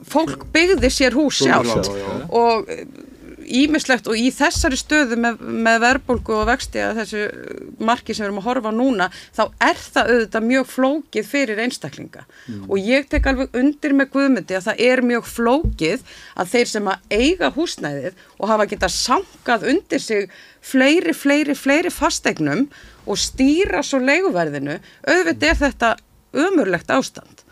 [0.08, 1.60] fólk byggði sér hús já.
[2.32, 2.70] og
[3.45, 7.23] ímislegt og í þessari stöðu með, með verðbólgu og vexti að þessu
[7.85, 12.26] marki sem við erum að horfa núna þá er það auðvitað mjög flókið fyrir einstaklinga.
[12.69, 16.91] Og ég tek alveg undir með guðmyndi að það er mjög flókið að þeir sem
[16.91, 20.30] að eiga húsnæðið og hafa getað sankað undir sig
[20.65, 22.67] fleiri, fleiri, fleiri fastegnum
[23.05, 25.95] og stýra svo leiguverðinu auðvitað er þetta
[26.35, 27.45] umurlegt ástand.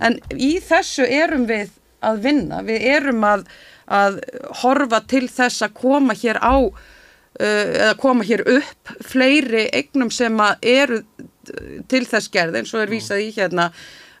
[0.00, 1.72] En í þessu erum við
[2.04, 3.48] að vinna, við erum að
[3.88, 4.20] að
[4.62, 6.72] horfa til þess að koma hér á uh,
[7.40, 11.02] eða koma hér upp fleiri eignum sem að eru
[11.88, 13.70] til þess gerð eins og er vísað í hérna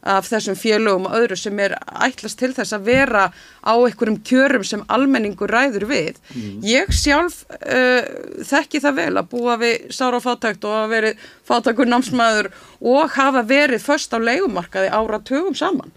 [0.02, 1.74] af þessum félögum og öðru sem er
[2.06, 3.24] ætlast til þess að vera
[3.62, 6.20] á einhverjum kjörum sem almenningur ræður við.
[6.64, 8.06] Ég sjálf uh,
[8.46, 13.44] þekki það vel að búa við sára fátækt og að verið fátækur námsmaður og hafa
[13.48, 15.92] verið först á leigumarkaði ára tögum saman.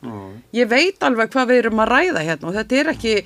[0.55, 3.17] Ég veit alveg hvað við erum að ræða hérna og þetta er ekki,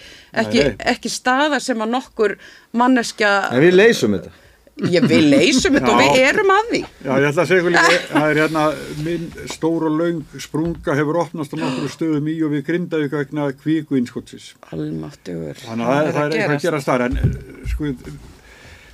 [0.44, 0.66] ekki,
[0.96, 2.40] ekki staða sem að nokkur
[2.76, 4.45] manneskja, en við leysum þetta
[4.84, 6.82] ég við leysum þetta og við erum að því.
[6.84, 8.64] Já, ég ætla að segja ykkur líka, það er hérna
[9.06, 13.50] minn stór og laung sprunga hefur opnast á nokkru stöðum í og við grindavík vegna
[13.56, 14.52] kvíku innskotsis.
[14.76, 15.56] Almáttugur.
[15.64, 17.28] Þannig að það, það er eitthvað að gera starf en eh,
[17.72, 17.92] sko,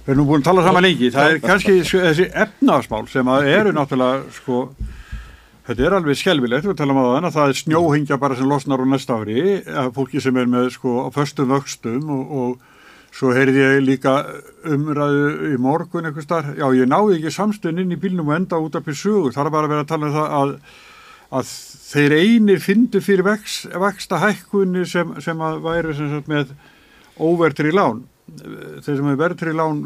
[0.05, 3.49] við erum búin að tala saman lengi, það er kannski sko, þessi efnaðsmál sem að
[3.55, 4.63] eru náttúrulega sko,
[5.65, 8.81] þetta er alveg skelvilegt, við talum á þann að það er snjóhingja bara sem losnar
[8.81, 9.45] á næsta ári,
[9.97, 11.09] fólki sem er með sko
[13.11, 14.13] Svo heyrði ég líka
[14.71, 18.59] umræðu í morgun eitthvað starf, já ég náði ekki samstöðin inn í bílnum og enda
[18.61, 20.53] út af það er bara að vera að tala um það að,
[21.39, 21.51] að
[21.91, 26.55] þeir einir fyndu fyrir vex, vexta hækkunni sem, sem að væri sem sagt, með
[27.19, 28.05] óvertri lán,
[28.39, 29.83] þeir sem er vertri lán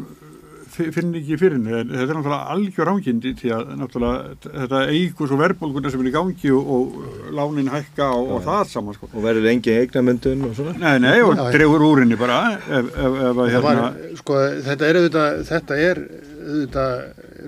[0.76, 5.30] finn ekki fyrir henni, en þetta er náttúrulega algjör ángindi því að náttúrulega þetta eigur
[5.30, 9.10] svo verðbólguna sem er í gangi og, og lánin hækka og, og það saman sko.
[9.12, 10.76] og verður engin eignamöndun og svona?
[10.82, 15.00] Nei, nei, og dregur úr henni bara ef, ef, ef hérna var, sko, þetta er
[15.00, 16.02] auðvitað, þetta er
[16.46, 16.96] auðvitað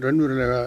[0.05, 0.60] raunverulega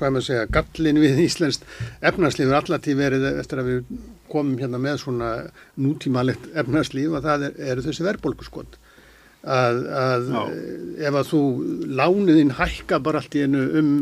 [0.00, 1.60] hvað maður segja, gallin við Íslands
[2.08, 3.98] efnarslífur allatíð verið eftir að við
[4.30, 5.32] komum hérna með svona
[5.80, 8.79] nútímalegt efnarslíf að það er, eru þessi verðbólguskot
[9.44, 10.32] að, að
[11.00, 11.42] ef að þú
[12.00, 13.94] lániðin hækka bara allt í einu um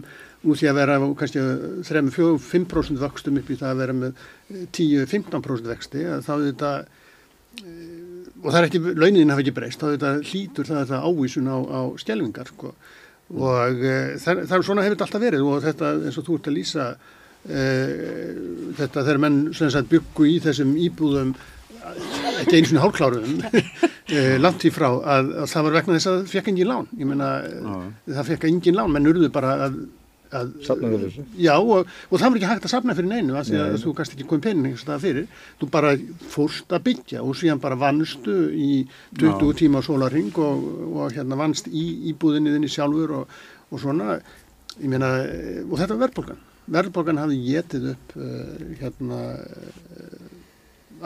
[0.46, 1.42] úr því að vera kannski
[1.88, 4.22] 3-5% vöxtum upp í það að vera með
[4.76, 6.72] 10-15% vexti að þá þetta
[8.38, 11.58] og það er ekki, launin hafa ekki breyst þá þetta hlýtur það þetta ávísun á,
[11.58, 12.72] á skjelvingar sko.
[13.34, 16.38] og e, það, það er svona hefur þetta alltaf verið og þetta eins og þú
[16.38, 16.88] ert að lýsa
[17.48, 17.64] e,
[18.78, 19.40] þetta þegar menn
[19.90, 21.34] byggu í þessum íbúðum
[22.42, 23.38] ekki einu svona hálkláruðum
[24.16, 26.90] e, langt í frá að, að það var vegna þess að það fekk engin lán.
[26.98, 27.30] Ég meina
[28.06, 28.92] það fekk engin lán.
[28.94, 29.78] Menn urðu bara að,
[30.32, 30.50] að.
[31.40, 33.94] Já, og, og það var ekki hægt að safna fyrir neinu af því að þú
[34.00, 35.30] gast ekki komið pening staðar fyrir.
[35.60, 35.94] Þú bara
[36.34, 38.72] fórst að byggja og síðan bara vannstu í
[39.20, 39.56] 20 Já.
[39.62, 43.40] tíma sólarring og, og hérna vannst í íbúðinni þinni sjálfur og,
[43.72, 44.18] og svona.
[44.78, 46.44] Ég meina, eh, og þetta var verðbólgan.
[46.68, 50.27] Verðbólgan hafði getið upp uh, hérna uh,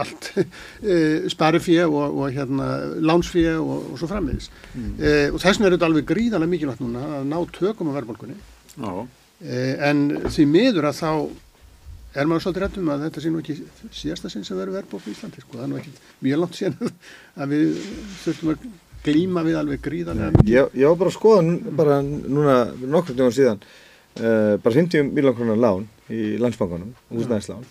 [0.00, 2.68] allt uh, sparifíja og, og hérna
[3.02, 4.90] lánsfíja og, og svo frammiðis mm.
[4.98, 8.38] uh, og þess vegna er þetta alveg gríðarlega mikilvægt núna að ná tökum á verðbólkunni
[8.82, 9.06] uh,
[9.88, 11.10] en því miður að þá
[12.12, 13.58] er maður svolítið rættum að þetta sé nú ekki
[13.96, 15.92] síðasta sinn sem verður verðbólk í Íslandi sko, það er nú ekki
[16.26, 16.96] mjög langt síðan
[17.40, 17.86] að við
[18.24, 18.66] þurftum að
[19.02, 23.62] glíma við alveg gríðarlega Ég, ég var bara að skoða bara núna nokkur djóðan síðan
[23.62, 27.64] uh, bara 50 miljón krónar lán í landsbankanum, húsnæðislán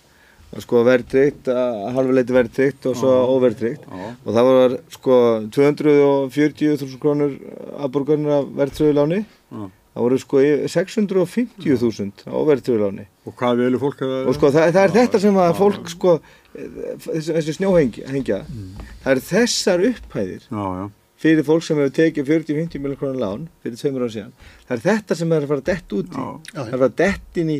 [0.59, 1.47] sko verðtrygt,
[1.95, 5.19] halvuleiti verðtrygt og svo óverðtrygt og það var sko
[5.55, 7.37] 240.000 krónur
[7.79, 9.21] aðborgarnir af verðtröðuláni
[9.55, 10.43] það voru sko
[10.75, 15.41] 650.000 á verðtröðuláni og hvað velu fólk að og sko það, það er þetta sem
[15.43, 16.17] að fólk sko
[16.51, 18.71] þessi, þessi snjóhengja mm.
[19.03, 20.85] það er þessar upphæðir já, já.
[21.23, 24.33] fyrir fólk sem hefur tekið 40-50 miljonar krónar lán fyrir tveimur án síðan.
[24.67, 26.25] Það er þetta sem er að fara dett út í.
[26.51, 27.59] Það er að fara dett inn í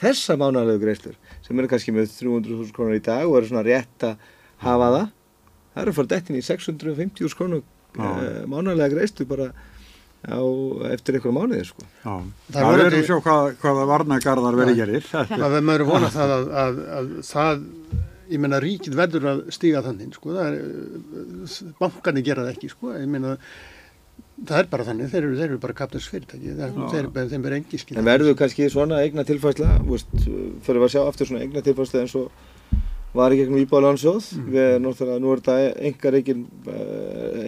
[0.00, 1.16] þessa mánalegu greiðslur
[1.46, 4.26] sem eru kannski með 300.000 krónar í dag og eru svona rétt að
[4.64, 5.08] hafa það.
[5.76, 9.50] Það eru að fara dett inn í 650.000 krónar uh, mánalega greiðslu bara
[10.26, 10.40] á,
[10.90, 11.86] eftir einhverja mánuði sko.
[12.02, 15.06] það, það verður að sjá hvað, hvaða varnagarðar verður gerir.
[15.12, 17.64] Það verður maður vona það að, að, að það
[18.26, 22.92] ég meina ríkið verður að stíga þannig sko, það er bankarnir gera það ekki sko,
[22.96, 23.36] ég meina
[24.36, 26.56] það er bara þannig, þeir eru, þeir eru bara kapnars fyrirtæki,
[26.92, 29.78] þeir, þeim er engi skil En verður kannski svona eigna tilfærsla
[30.66, 32.28] fyrir að sjá aftur svona eigna tilfærsla eins og
[33.16, 34.48] var í gegnum Íbáðalansjóð mm.
[34.52, 36.26] við náttúrulega, nú er þetta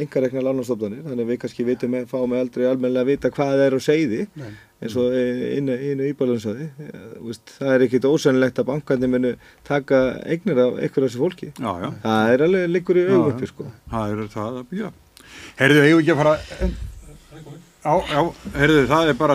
[0.00, 3.64] engareikna lánastofnanir þannig við kannski vitum með, fáum með aldrei almenlega að vita hvað það
[3.66, 4.52] er á segði Nei.
[4.80, 6.70] eins og inn í Íbáðalansjóði
[7.50, 9.34] það er ekkit ósennilegt að bankarnir munu
[9.68, 11.90] taka eignir af einhverja þessi fólki já, já.
[12.06, 13.68] það er alveg líkur í auðvöppi sko.
[13.92, 14.88] það er það, já
[15.58, 16.34] Herðu, ég hef ekki að fara
[17.78, 18.20] Já, já,
[18.58, 19.34] herðu, það er bara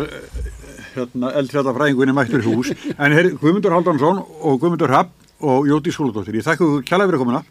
[0.93, 2.69] hérna, eldfjallafræðingunni mættur hús.
[2.93, 5.09] En herðu, Guðmundur Haldansson og Guðmundur Rapp
[5.43, 7.41] og Jóti Skóladóttir, ég þakka þú kjalla fyrir komuna.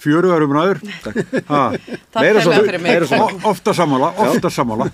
[0.00, 0.78] Fjöruðar um ræður
[2.80, 4.88] meira svo ofta sammála, ofta sammála.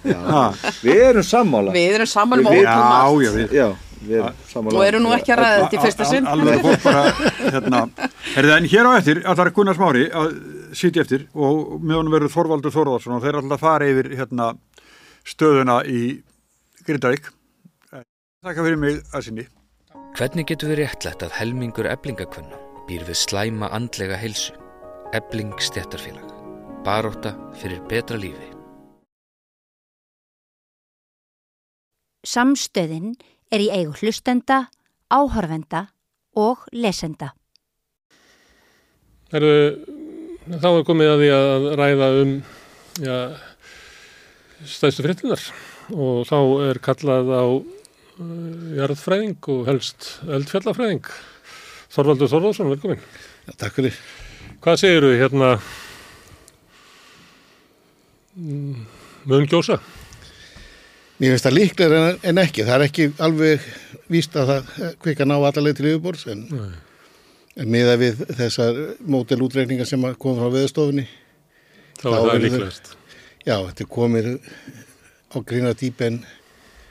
[0.82, 1.74] Við erum sammála.
[1.76, 3.68] Við erum sammála með ótum já, já,
[4.10, 4.26] já
[4.66, 6.26] og eru nú ekki að ræða þetta í fyrsta sinn.
[6.28, 7.04] Alveg fólk bara
[7.54, 7.80] hérna,
[8.34, 10.34] herðu, en hér á eftir að það er Gunnar Smári að
[10.76, 14.12] sitja eftir og með honum verður Þorvaldur Þorvaldsson og þeir er alltaf að fara yfir
[14.18, 14.52] hérna,
[15.26, 16.02] stöðuna í
[16.86, 17.32] Grindavík
[18.46, 19.48] Takk fyrir mig að sinni
[20.16, 24.54] Hvernig getur við réttlætt að helmingur eblingakvönna býr við slæma andlega heilsu?
[25.14, 26.30] Ebling stjættarfélag.
[26.86, 28.48] Baróta fyrir betra lífi.
[32.26, 33.14] Samstöðin
[33.52, 34.66] er í eigu hlustenda,
[35.12, 35.86] áhorfenda
[36.34, 37.34] og lesenda.
[39.30, 39.52] Heru,
[40.46, 42.34] þá er komið að því að ræða um
[43.02, 43.16] ja,
[44.62, 45.42] stæðstu fréttunar
[45.94, 47.44] og þá er kallað á
[48.76, 51.10] jarðfræðing og helst eldfjallafræðing.
[51.92, 53.02] Þorvaldur Þorvaldsson, velkomin.
[53.46, 53.98] Já, takk fyrir.
[54.64, 55.50] Hvað segir þú hérna
[58.36, 59.80] mun gjósa?
[61.16, 62.64] Mér finnst það líklega en ekki.
[62.64, 63.68] Það er ekki alveg
[64.12, 66.74] víst að það kvika ná allaleg til yfirbors en, en
[67.64, 71.06] miða við þessar mótelútreikningar sem kom frá veðstofunni.
[71.96, 72.90] Þá er það líklegast.
[73.46, 74.32] Já, þetta komir
[75.32, 76.20] á grína dýp en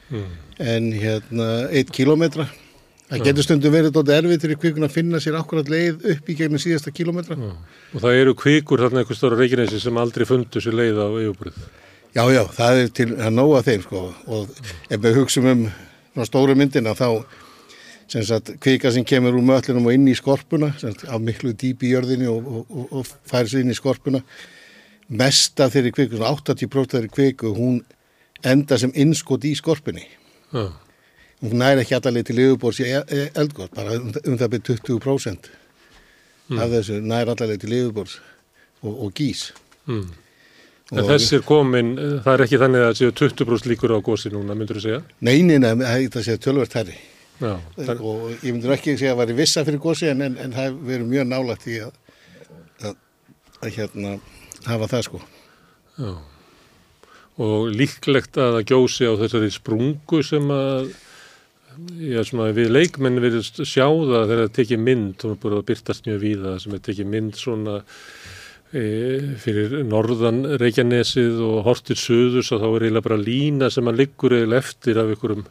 [0.09, 0.29] mm.
[0.65, 2.47] en hérna eitt kilómetra
[3.09, 6.37] það getur stundum verið dótið erfið til kvikun að finna sér akkurat leið upp í
[6.37, 7.51] gegnum síðasta kilómetra Já.
[7.93, 11.65] og það eru kvikur þarna eitthvað stóra reikinesi sem aldrei fundu sér leið á yfirbröð
[12.15, 14.01] Já, já, það er til að nóga þeim sko
[14.31, 17.09] og ef við hugsaum um stóru myndina þá
[18.07, 21.89] sem sagt kvika sem kemur úr möllunum og inn í skorpuna sagt, á miklu dýpi
[21.89, 24.21] í jörðinni og, og, og, færi sér inn í skorpuna
[25.09, 27.79] mest af þeirri kviku, 80% þeirri kviku, hún
[28.45, 30.05] enda sem innskot í skorpunni
[30.53, 30.69] Já.
[31.41, 35.49] hún næri ekki allaveg til yfirbórs í eldgótt, bara um, um það byrjum 20%
[36.49, 36.61] mm.
[36.61, 38.19] af þessu næri allaveg til yfirbórs
[38.83, 39.49] og, og gís
[39.89, 40.05] mm.
[40.93, 44.53] En þessir komin, það er ekki þannig að það séu 20% líkur á gósi núna,
[44.53, 44.99] myndur þú segja?
[45.25, 45.71] Nei, neina,
[46.13, 46.93] það séu tölvert herri
[47.41, 48.03] Já, það...
[48.07, 50.55] og ég myndur ekki segja að það var í vissa fyrir gósi en, en, en
[50.55, 51.97] það verður mjög nálægt í að,
[52.79, 52.95] að,
[53.59, 54.13] að hérna
[54.69, 55.21] hafa það sko.
[55.95, 56.13] Já.
[57.45, 60.93] Og líklegt að það gjósi á þessari sprungu sem að
[61.99, 65.67] já, svona, við leikmenn verðist sjá það þegar það tekið mynd og það búið að
[65.69, 67.77] byrtast mjög víða sem er tekið mynd svona
[69.43, 74.35] fyrir norðan Reykjanesið og hortið söðurs og þá er eiginlega bara lína sem að liggur
[74.35, 75.45] eiginlega eftir af ykkurum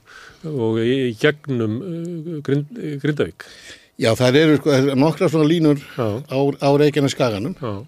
[0.50, 3.46] og í, í gegnum uh, grind, Grindavík.
[4.00, 7.86] Já það eru sko, nokkra svona línur á, á Reykjaneskaganum og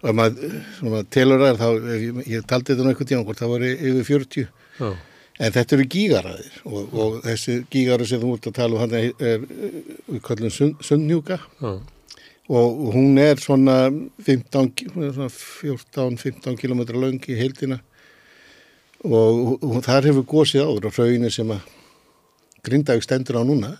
[0.00, 3.70] og ef maður, telur að þá, ég, ég taldi þetta eitthvað tíma hvort það voru
[3.74, 4.46] yfir 40
[4.80, 4.90] Já.
[5.44, 8.96] en þetta eru gígaraðir og, og þessi gígara sem þú ert að tala um hann
[8.96, 9.44] er, er
[10.08, 11.74] við kallum sund, sundnjúka Já.
[12.50, 13.92] Og hún er svona
[14.26, 17.78] 14-15 km lang í heildina.
[19.06, 21.62] Og, og þar hefur gósið áður og raunin sem að
[22.66, 23.70] Grindavík stendur á núna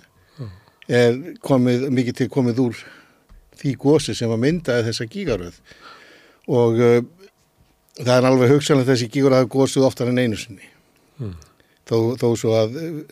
[0.89, 2.77] er komið, mikið til komið úr
[3.61, 5.57] því gósi sem að myndaði þessa gígaröð.
[6.51, 7.05] Og uh,
[8.01, 10.67] það er alveg hugsanlega þessi gígaröð hafa gósið oftar en einu sinni.
[11.21, 11.37] Mm.
[11.85, 13.05] þó, þó svo að uh,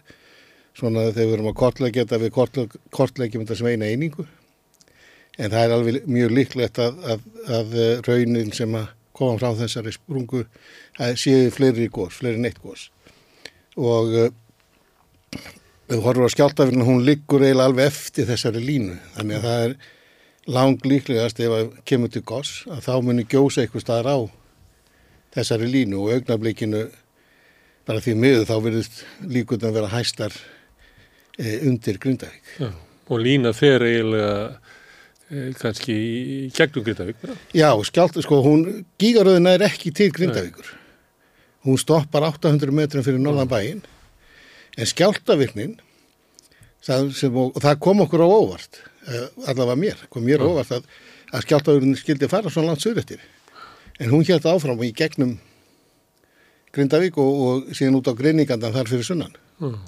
[0.79, 4.25] svona þegar við erum að kortleggja þetta við kortleg, kortleggjum þetta sem eina einingu
[5.39, 9.55] en það er alveg mjög líklegt að, að, að uh, raunin sem að koma frá
[9.59, 10.44] þessari sprungu
[11.19, 12.89] séu fleiri gós, fleiri neitt gós
[13.78, 14.28] og uh,
[15.89, 18.98] við horfum á skjáltafirna hún liggur eiginlega alveg eftir þessari línu.
[19.16, 19.77] Þannig að það er
[20.59, 24.19] lang líklegast ef að kemur til gós að þá muni gjósa eitthvað staðar á
[25.39, 26.02] þessari línu.
[26.02, 26.85] Og augnablikinu
[27.89, 30.36] bara því miður þá verðist líkundin að vera hæstar
[31.39, 32.52] e, undir Grindavík.
[32.60, 32.69] Já,
[33.09, 34.59] og lína fer eiginlega
[35.61, 37.37] kannski í gegnum Grindavík bara.
[37.57, 40.71] Já, skjált, sko, hún, gígaröðina er ekki til Grindavíkur.
[41.67, 43.83] Hún stoppar 800 metrum fyrir norðan bæinn,
[44.79, 45.77] en skjáltavirknin,
[46.89, 50.89] og það kom okkur á óvart, e, allavega mér, kom mér á óvart að,
[51.35, 53.21] að skjáltavirknin skildi fara svona langt sögur eftir.
[53.99, 55.37] En hún hélt áfram í gegnum
[56.73, 59.37] Grindavík og, og síðan út á greiningandan þar fyrir sunnan.
[59.59, 59.81] Mm.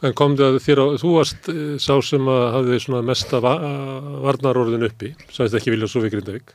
[0.00, 3.52] En kom það þér á, þú varst e, sá sem að hafði svona mesta va
[4.24, 6.54] varnarorðin uppi, sagðist ekki vilja við Grindavík.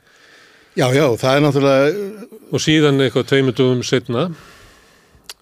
[0.76, 2.24] Já, já, það er náttúrulega...
[2.54, 4.24] Og síðan eitthvað tveimundum setna,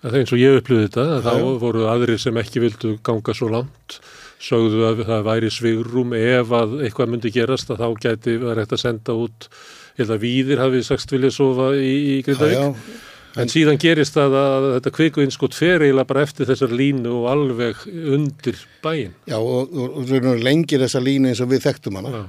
[0.02, 1.46] að það eins og ég upplýði þetta, að þá já.
[1.64, 3.98] voru aðrir sem ekki vildu ganga svo langt,
[4.44, 8.76] sögðu að það væri svigrum ef að eitthvað myndi gerast, að þá gæti verið hægt
[8.76, 9.48] að senda út,
[9.96, 12.60] ég held að Víðir hafi sagst vilja sofa í, í Grindavík.
[12.60, 13.13] Já, já.
[13.40, 17.82] En síðan gerist það að þetta kvikvinnskot fer eiginlega bara eftir þessar línu og alveg
[17.90, 19.14] undir bæin.
[19.26, 22.22] Já, og, og, og lengir þessa línu eins og við þekktum hana Já.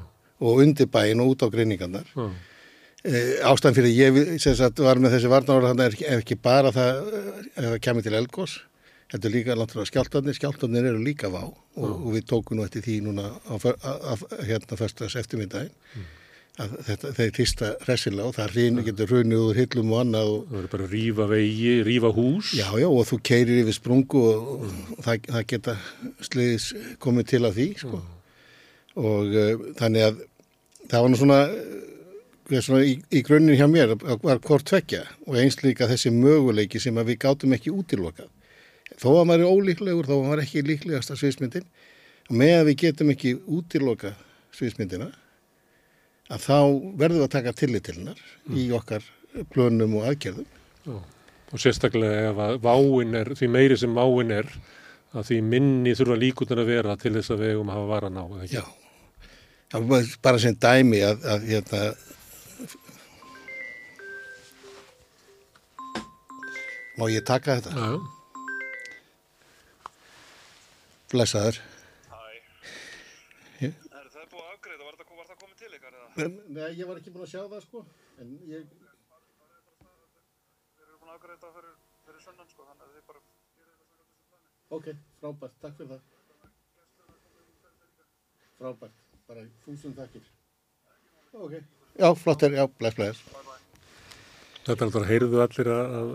[0.49, 2.09] og undir bæin og út á greiningarnar.
[3.05, 7.43] E, ástæðan fyrir ég sagt, var með þessi varnára þannig er ekki, bara það eh,
[7.59, 8.55] það kemur til elgós.
[9.13, 12.81] Þetta er líka náttúrulega skjáltarnir, skjáltarnir eru líka vá og, og við tókum nú eftir
[12.81, 13.27] því núna
[13.61, 14.13] fö- á, á,
[14.49, 15.69] hérna fyrstaðs eftirmyndaginn.
[16.55, 20.53] Þetta, þeir týsta resilega og það hrinu, getur runið úr hillum og annað og Það
[20.55, 22.51] verður bara að rífa vegi, rífa hús.
[22.55, 25.73] Já, já, og þú keirir yfir sprungu og, og það, það geta
[26.23, 26.67] sliðis
[27.03, 27.99] komið til að því, sko.
[29.03, 30.21] Og uh, þannig að
[30.85, 35.35] það var nú svona, uh, svona í, í grunninn hjá mér var hvort tvekja og
[35.41, 38.31] eins líka þessi möguleiki sem við gátum ekki útilokað.
[38.95, 41.67] Þó að maður er ólíklegur, þó að maður er ekki líklegast að sviðsmyndin
[42.29, 44.15] og með að við getum ekki útilokað
[44.55, 45.11] sviðsmyndina
[46.33, 46.57] að þá
[47.01, 48.21] verðum við að taka tillit til hennar
[48.55, 49.05] í okkar
[49.53, 50.47] plönum og aðgerðum.
[50.85, 50.95] Já.
[51.53, 54.49] Og sérstaklega ef að váin er, því meiri sem váin er,
[55.15, 58.23] að því minni þurfa líkunar að vera til þess að að hafa varan á.
[58.25, 58.57] eða ekki?
[58.57, 58.65] Já,
[59.91, 61.81] var bara sem dæmi að, að hérna,
[66.97, 67.71] má ég taka þetta?
[67.75, 67.99] Já, já.
[71.13, 71.61] Blessaður.
[73.61, 73.71] Er
[74.11, 74.83] það búið að afgreita?
[74.83, 76.04] Var það, var það komið til ykkar eða?
[76.15, 77.81] Nei, ég var ekki búin að sjá það sko,
[78.23, 78.67] en ég...
[80.75, 81.73] Þeir eru búin að afgreita fyrir,
[82.05, 83.23] fyrir sönnan sko, þannig að þið bara...
[84.77, 84.87] Ok,
[85.19, 86.03] frábært, takk fyrir það.
[88.55, 90.29] Frábært, bara þúsund takkir.
[91.35, 91.57] Ok.
[91.99, 93.19] Já, flottir, já, bless, bless.
[94.61, 96.07] Þetta er alltaf, heyrðu allir að, að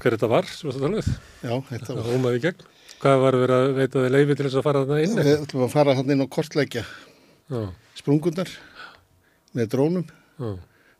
[0.00, 1.10] hver þetta var sem þetta talið?
[1.42, 2.08] Já, þetta var...
[2.14, 2.64] hómaði í gegn.
[2.96, 5.20] Hvað var verið að veita þið leifi til þess að fara þarna inn?
[5.20, 6.86] Við ætlum að fara hann inn og kortleggja
[7.52, 7.60] Já,
[8.00, 8.48] sprungundar
[9.56, 10.06] með drónum.
[10.38, 10.52] já,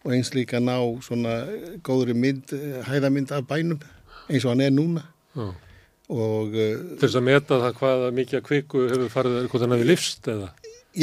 [0.07, 1.37] og eins líka ná svona
[1.85, 3.81] góðri mynd, eh, hæðamynd af bænum
[4.31, 5.03] eins og hann er núna
[5.37, 5.49] já.
[6.09, 9.91] og Til þess að meta það hvaða mikið að kviku hefur farið, hvort hann hefur
[9.91, 10.51] lifst eða?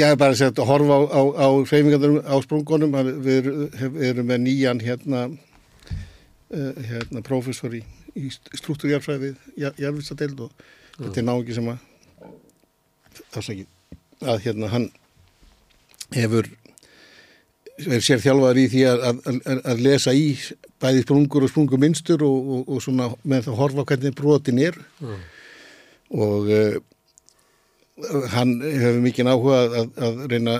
[0.09, 4.29] er bara að segja að horfa á, á, á hreyfingarnir á sprungunum við, við erum
[4.31, 7.83] með nýjan hérna uh, hérna prófessor í,
[8.17, 10.65] í struktúrjárfræði jarfisadeild og
[10.97, 11.77] þetta er nági sem að
[14.23, 14.89] að hérna hann
[16.15, 16.49] hefur
[17.81, 20.25] er sér þjálfaður í því að, að, að, lesa í
[20.83, 25.15] bæði sprungur og sprunguminstur og, og, og svona með það horfa hvernig brotin er Já.
[26.13, 26.75] og uh,
[28.35, 30.53] hann hefur mikið áhuga að, að, að reyna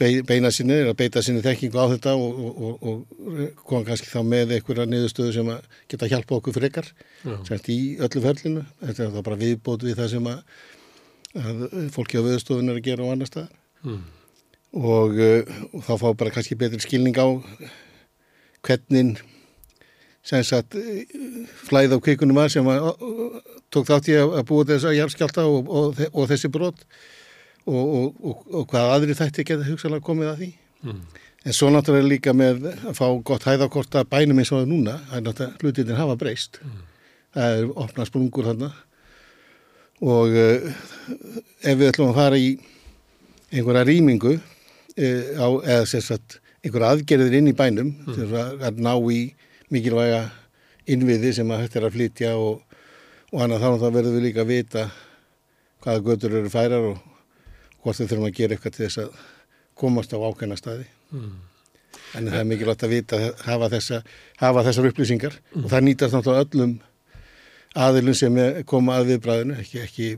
[0.00, 4.08] be- beina sinni, að beita sinni þekkingu á þetta og, og, og, og koma kannski
[4.12, 6.88] þá með einhverja niðurstöðu sem að geta hjálpa okkur frekar
[7.24, 7.36] Já.
[7.48, 10.42] semst í öllu ferlinu þetta er þá bara viðbót við það sem að,
[11.94, 13.52] fólki á viðstofun er að gera á annar staðar
[13.84, 14.00] Mm.
[14.74, 17.26] Og, uh, og þá fá bara kannski betri skilning á
[18.64, 19.18] hvernig
[20.24, 20.76] sagt
[21.68, 22.86] flæð á kvikunum var sem að,
[23.72, 26.80] tók þátt í að, búa þess að jarðskjálta og, og, og þessi brot
[27.66, 30.50] og, og, og, og hvað aðri þætti geta hugsalega komið að því.
[30.84, 31.02] Mm.
[31.44, 34.96] En svo náttúrulega líka með að fá gott hæðakort að bænum eins og það núna,
[35.10, 36.60] það er náttúrulega hlutinir hafa breyst.
[37.36, 38.72] Það er opna sprungur þarna
[40.04, 40.72] og uh,
[41.62, 42.48] ef við ætlum að fara í
[43.52, 44.38] einhverja rýmingu
[44.98, 48.14] á, eða sem sagt einhverja aðgerðir inn í bænum Mm.
[48.14, 49.20] til að, að ná í
[49.70, 50.20] mikilvæga
[50.86, 52.60] innviði sem að hægt er að flytja og,
[53.32, 54.84] og annað þá verðum við líka að vita
[55.84, 56.98] hvaða götur eru færar og
[57.82, 59.10] hvort við þurfum að gera eitthvað til þess að
[59.76, 60.86] komast á ákveðna staði.
[61.12, 61.34] Mm.
[62.14, 64.02] En það er mikilvægt að vita, hafa, þessa,
[64.40, 65.64] hafa þessar upplýsingar Mm.
[65.64, 66.72] og það nýtast náttúrulega öllum
[67.74, 68.36] aðilum sem
[68.70, 70.08] koma að viðbræðinu, ekki, ekki,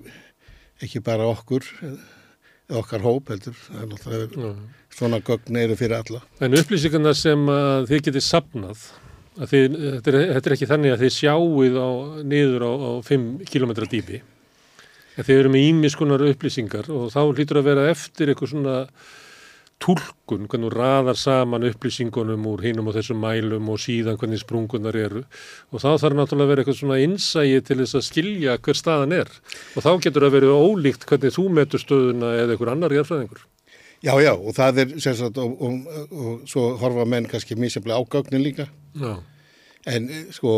[0.85, 1.97] ekki bara okkur, eða
[2.73, 3.59] okkar hóp heldur.
[3.77, 4.55] Er
[4.97, 6.23] svona gögn eru fyrir alla.
[6.41, 7.43] En upplýsingarna sem
[7.91, 8.87] þið getið sapnað,
[9.37, 11.91] að þið, þetta, er, þetta er ekki þannig að þið sjáuð á,
[12.33, 14.23] niður á, á 5 km dýpi.
[15.17, 18.81] En þið eru með ímiskonar upplýsingar og þá hlýtur að vera eftir eitthvað svona
[19.83, 24.97] túlkun, hvernig þú raðar saman upplýsingunum úr hinum og þessum mælum og síðan hvernig sprungunar
[24.97, 25.23] eru
[25.71, 29.15] og þá þarf náttúrulega að vera eitthvað svona innsægi til þess að skilja hver staðan
[29.19, 29.31] er
[29.77, 33.45] og þá getur það verið ólíkt hvernig þú metur stöðuna eða einhver annar jærfræðingur.
[34.05, 37.97] Já, já, og það er sem sagt, og, og, og svo horfa menn kannski mísjaflega
[38.01, 38.69] ágögnin líka.
[38.97, 39.17] Já.
[39.87, 40.53] En eh, sko,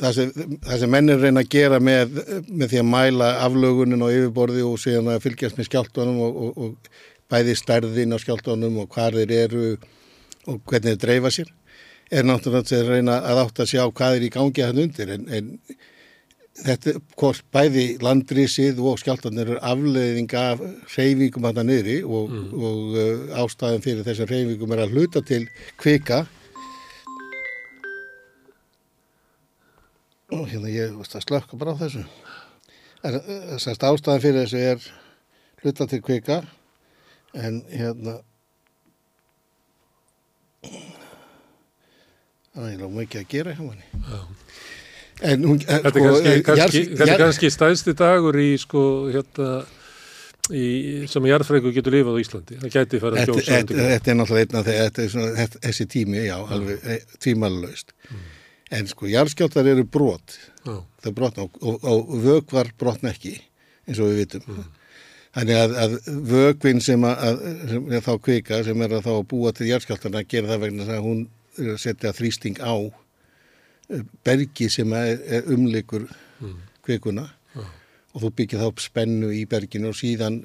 [0.00, 2.18] það sem, það sem menn er reyna að gera með,
[2.48, 6.58] með því að mæla aflögunin og yfirborði og síðan að fylgjast með skjáltunum og, og,
[6.66, 7.02] og
[7.32, 9.64] bæði stærðin á skjáltunum og hvar þeir eru
[10.50, 11.48] og hvernig þeir dreifa sér,
[12.12, 15.12] er náttúrulega að reyna að átt að sjá hvað er í gangi hann undir.
[15.14, 15.50] En, en
[16.58, 20.62] þetta, hvort bæði landrísið og skjáltunir eru afleiðing af
[20.96, 25.46] reyfingum hann niðri og, og uh, ástæðan fyrir þessar reyfingum er að hluta til
[25.80, 26.24] kvika.
[30.32, 32.02] Og hérna ég veist að slökka bara á þessu.
[33.02, 33.22] Er,
[33.54, 34.90] þessast ástæðan fyrir þessu er
[35.62, 36.42] hluta til kvika
[37.34, 38.18] en hérna
[42.52, 43.86] það er eiginlega mikið að gera hjá manni
[45.22, 48.82] en hún Þetta er sko, kannski, eh, kannski, kannski stæðsti dagur í sko
[49.12, 49.62] hérna
[50.50, 50.64] í,
[51.10, 52.58] sem jarðfræðingur getur lifað á Íslandi.
[52.62, 55.60] Það gæti fara að gjósa þetta, er náttúrulega einn af þeir, þetta er svona, þetta,
[55.66, 57.94] þessi tími, já, alveg tvímalalaust.
[58.72, 60.76] En sko, jarðskjáltar eru brot, Já.
[61.04, 63.34] það brotna og, og, og vökvar brotna ekki,
[63.86, 64.62] eins og við vitum.
[65.32, 65.94] Þannig að, að
[66.28, 69.68] vökvin sem, að, að, sem er þá kvika, sem er að þá að búa til
[69.70, 71.22] jarðskjáltarna, gera það vegna að hún
[71.60, 72.74] að setja þrýsting á
[73.92, 76.08] eh, bergi sem er, er umlikur
[76.82, 77.28] kvikuna
[78.12, 80.42] og þú byggir þá upp spennu í berginu og síðan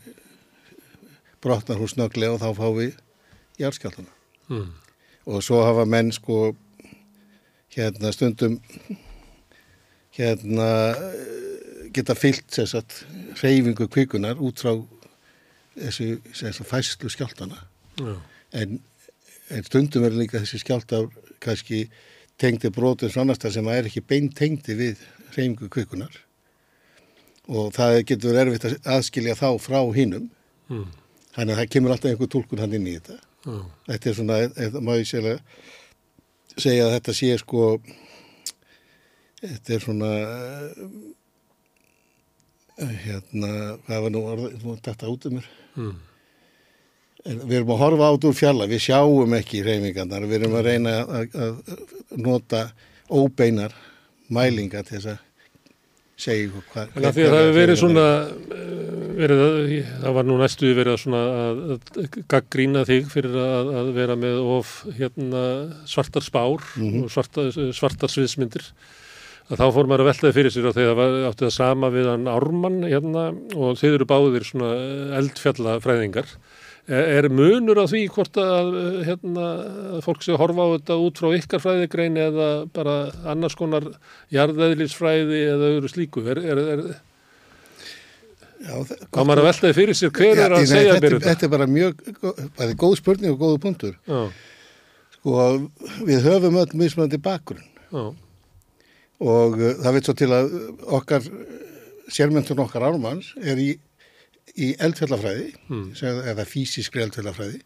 [1.44, 2.96] brotnar hún snögglega og þá fá við
[3.60, 4.14] jarðskjáltana.
[4.48, 4.70] Mm.
[5.28, 6.54] Og svo hafa menn sko
[7.76, 8.58] hérna stundum
[10.16, 12.98] hérna eh, geta fyllt að
[13.42, 14.74] reyfingu kvikunar út frá
[15.78, 17.60] þessu, þessu fæslu skjáltana.
[18.02, 18.14] Já.
[18.58, 18.80] En,
[19.54, 21.08] en stundum er líka þessi skjáltar
[21.44, 21.86] kannski
[22.42, 25.02] tengdi brotum svonastar sem er ekki beint tengdi við
[25.36, 26.14] reyfingu kvikunar
[27.48, 30.30] og það getur erfitt að aðskilja þá frá hinnum
[30.68, 30.84] Mm.
[31.32, 33.14] þannig að það kemur alltaf einhver tólkun hann inn í þetta
[33.48, 33.54] Já.
[33.88, 35.08] þetta er svona, eða má ég
[36.58, 37.62] segja að þetta sé sko
[39.40, 40.10] þetta er svona
[42.78, 43.52] hérna
[43.88, 44.22] hvað var nú
[44.86, 45.48] þetta út um mér
[45.78, 45.94] Mm.
[47.28, 50.94] Við erum að horfa át úr fjalla, við sjáum ekki reyfingarnar, við erum að reyna
[51.06, 51.36] að,
[52.18, 52.62] nota
[53.14, 53.74] óbeinar
[54.34, 55.20] mælinga til þess að
[56.18, 58.06] segja ykkur hvað En það hefur verið svona,
[58.58, 59.60] eh, verið að,
[60.02, 64.72] það var nú næstuði verið að að, gaggrína þig fyrir að, að vera með of
[64.98, 65.44] hérna
[65.86, 67.04] svartar spár Mhm.
[67.04, 68.66] og svartar, svartar sviðsmyndir.
[69.48, 72.28] Að þá fór maður að veltaði fyrir sér þegar var, átti það sama við hann
[72.28, 74.72] Ármann hérna og þeir eru báðir svona
[75.22, 76.34] eldfjallafræðingar.
[76.88, 78.74] Er, er munur á því hvort að
[79.08, 79.48] hérna,
[79.96, 82.98] að fólk sé að horfa á þetta út frá ykkar fræðigrein eða bara
[83.28, 83.88] annars konar
[84.36, 86.26] jarðeðlisfræði eða öðru slíku?
[86.28, 86.84] Er, er, er,
[88.58, 88.74] Já,
[89.14, 91.28] Þá maður að veltaði fyrir sér hver er að nei, segja mér þetta?
[91.28, 92.00] Þetta er bara mjög,
[92.58, 93.98] það er góð spurning og góðu punktur.
[94.10, 94.22] Já.
[95.18, 95.36] Sko,
[96.08, 98.02] við höfum öll mismunandi bakgrunn Já.
[99.20, 100.52] Og uh, það veit svo til að
[101.00, 101.26] okkar,
[102.14, 103.70] sérmyndun okkar ármanns er í,
[104.56, 105.96] í eldfjallafræði, Mm.
[105.96, 107.62] sem- eða físiskri eldfjallafræði,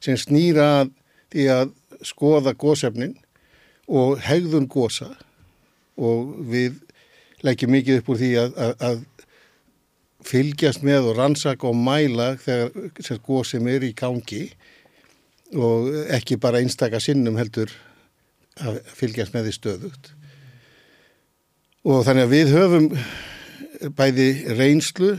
[0.00, 0.88] sem snýra
[1.32, 1.72] því að
[2.02, 3.14] skoða gósefnin
[3.88, 5.10] og hegðun gósa
[6.00, 6.78] og við
[7.42, 9.00] leggjum mikið upp úr því að, að, að
[10.30, 14.50] fylgjast með og rannsaka og mæla þegar gósum er í gangi
[15.56, 17.72] og ekki bara einstaka sinnum heldur
[18.60, 20.10] að fylgjast með því stöðugt.
[21.88, 22.88] Og þannig að við höfum
[23.96, 24.28] bæði
[24.58, 25.14] reynslu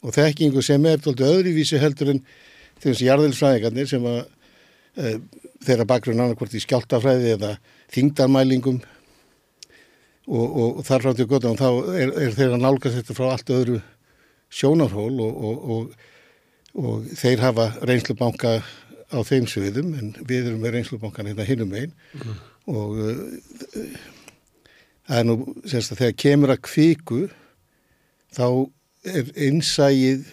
[0.00, 2.22] og þekkingu sem er öðruvísi heldur en
[2.80, 4.20] þessi jarðilsfræðingarnir sem að
[4.96, 5.18] e,
[5.66, 7.50] þeirra bakgrunn annarkvort í skjáltafræði eða
[7.92, 8.78] þingdarmælingum
[10.30, 11.68] og, og, og þar frá til gott og þá
[11.98, 13.80] er, er þeirra nálgast þetta frá allt öðru
[14.50, 15.90] sjónarhól og,
[16.80, 18.60] og þeir hafa reynslubanka
[19.10, 22.40] á þeim sviðum en við erum með reynslubankan hérna hinnum einn mm.
[22.72, 24.08] og uh,
[25.10, 27.20] það er nú semst að þegar kemur að kvíku
[28.30, 28.46] þá
[29.10, 30.28] er einsægið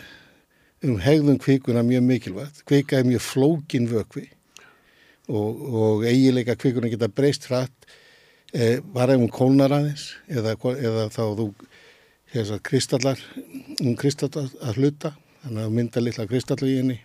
[0.86, 2.60] um hegðum kvíkuna mjög mikilvægt.
[2.70, 4.28] Kvika er mjög flókin vökvi
[5.34, 7.88] og, og eigileika kvíkuna geta breyst hratt
[8.54, 11.48] eh, var ef hún kólnar aðeins eða, eða þá þú
[12.36, 13.26] þessar kristallar,
[13.82, 17.00] um kristallar að hluta, þannig að mynda litla kristallu í henni.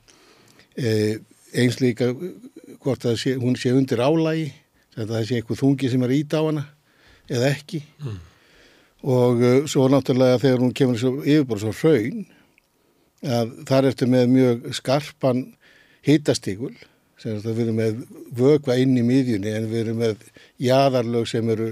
[0.77, 1.17] Eh,
[1.57, 2.11] eins líka
[2.83, 4.51] hvort að sé, hún sé undir álægi,
[4.99, 6.69] það sé eitthvað þungi sem er ít á hana
[7.31, 7.83] eða ekki.
[8.03, 8.21] Mm.
[9.13, 12.25] Og uh, svo náttúrulega þegar hún kemur yfirbúr svo hraun,
[13.23, 15.45] að þar ertu með mjög skarpan
[16.07, 16.75] hitastígul,
[17.23, 18.01] sem við erum með
[18.35, 20.25] vögva inn í miðjunni en erum með
[20.63, 21.69] jæðarlög sem eru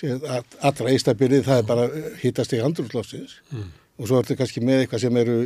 [0.00, 1.86] allra eistabilið það er bara
[2.22, 3.66] hittast í andrúrslófsins mm.
[4.00, 5.36] og svo er þetta kannski með eitthvað sem eru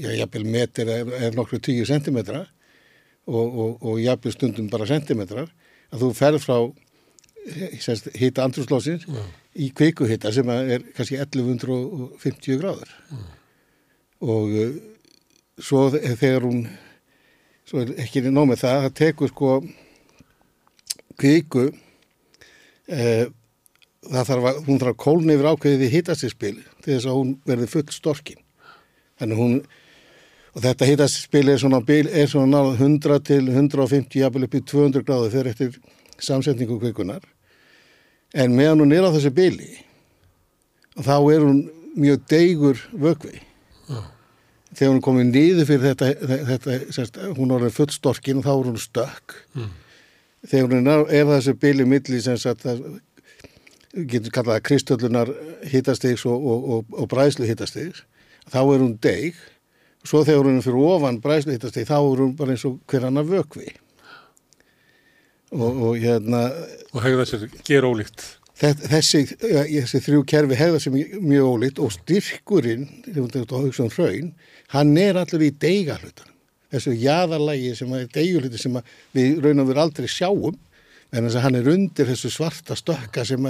[0.00, 2.46] já, jafnvel metir eða nokkru tíu sentimetra
[3.28, 5.52] og, og, og jafnvel stundum bara sentimetrar
[5.92, 6.56] að þú ferð frá
[7.44, 9.30] hitta andrúrslófsins mm.
[9.60, 13.30] í kveikuhitta sem er kannski 1150 gráður mm.
[14.24, 14.74] og uh,
[15.60, 16.66] svo þegar hún
[17.68, 19.54] svo er ekki nómið það það tekur sko
[21.20, 23.26] kveiku uh,
[24.10, 26.54] það þarf að, hún þarf að kólna yfir ákveðið í hittastispil
[26.84, 28.40] til þess að hún verði full storkin.
[29.20, 29.54] Þannig hún,
[30.52, 35.06] og þetta hittastispil er svona, er svona náða 100 til 150, jafnvel upp í 200
[35.06, 35.78] gráðu þegar eftir
[36.18, 37.24] samsetningu kvikunar.
[38.34, 39.70] En meðan hún er á þessu bili,
[40.98, 41.62] þá er hún
[41.94, 43.38] mjög deigur vögvi.
[43.86, 44.04] Oh.
[44.74, 48.70] Þegar hún komið niður fyrir þetta, þetta sérst, hún er full storkin og þá er
[48.72, 49.36] hún stökk.
[49.54, 49.72] Mm.
[50.50, 52.82] Þegar hún er, er þessu bili milli sem sagt að
[53.94, 55.30] getur kallað kristöllunar
[55.70, 58.02] hittastegs og, og, og, og bræslu hittastegs
[58.50, 59.38] þá er hún deg
[60.04, 63.06] svo þegar hún er fyrir ofan bræslu hittasteg þá er hún bara eins og hver
[63.08, 63.70] annar vökvi
[65.54, 66.46] og hérna
[66.92, 68.26] og hegða sér ger ólíkt
[68.58, 74.30] þessi, þessi þrjú kerfi hegða sér mjög ólíkt og styrkurinn um
[74.74, 76.30] hann er allir í deigalutan
[76.74, 78.78] þessu jæðarlægi sem er deiguluti sem
[79.14, 80.56] við raun og veru aldrei sjáum
[81.14, 83.46] en þess að hann er undir þessu svarta stökka sem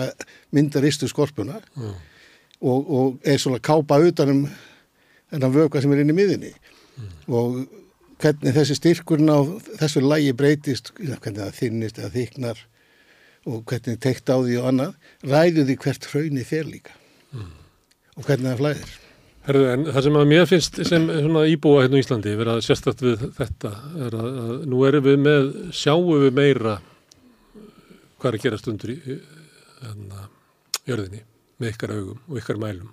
[0.53, 1.95] myndar istu skorpuna mm.
[2.61, 4.45] og, og er svona kápa utanum
[5.33, 7.15] þennan vöka sem er inn í miðinni mm.
[7.33, 7.65] og
[8.23, 9.41] hvernig þessi styrkurinn á
[9.81, 12.63] þessu lægi breytist, hvernig það þinnist eða þyknar
[13.51, 14.95] og hvernig tekt á því og annað
[15.29, 16.95] ræðu því hvert hraunni fer líka
[17.35, 17.51] mm.
[18.17, 18.95] og hvernig það flæðir.
[19.45, 21.11] Herðu, en það sem að mér finnst sem
[21.53, 23.73] íbúa hérna í Íslandi verið að sérstætt við þetta
[24.07, 26.79] er að, að nú erum við með, sjáum við meira
[28.17, 30.29] hvað er að gera stundur í hérna,
[30.89, 31.21] jörðinni
[31.61, 32.93] með ykkar augum og ykkar mælum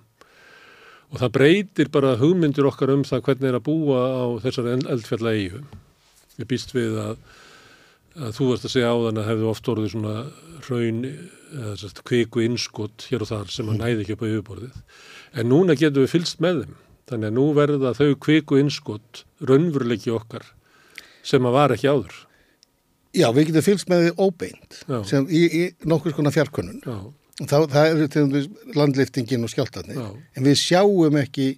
[1.12, 5.34] og það breytir bara hugmyndir okkar um það hvernig er að búa á þessar eldfjalla
[5.36, 5.62] eigu
[6.38, 7.16] við býst við að,
[8.16, 10.16] að þú varst að segja á þann að hefðu oft orðið svona
[10.68, 11.04] raun
[11.52, 14.80] eða sérst kviku innskott hér og þar sem að næði ekki upp á yfirborðið.
[15.36, 16.74] En núna getum við fylst með þeim.
[17.12, 20.46] Þannig að nú verða þau kviku innskott raunveruleiki okkar
[21.26, 22.14] sem að var ekki áður.
[23.12, 24.78] Já, við getum fylgst með því óbeint
[25.08, 26.80] sem í, í nokkur skona fjarkonun
[27.40, 28.42] þá, það eru til
[28.76, 31.48] landliftingin og skjáltarni en við sjáum ekki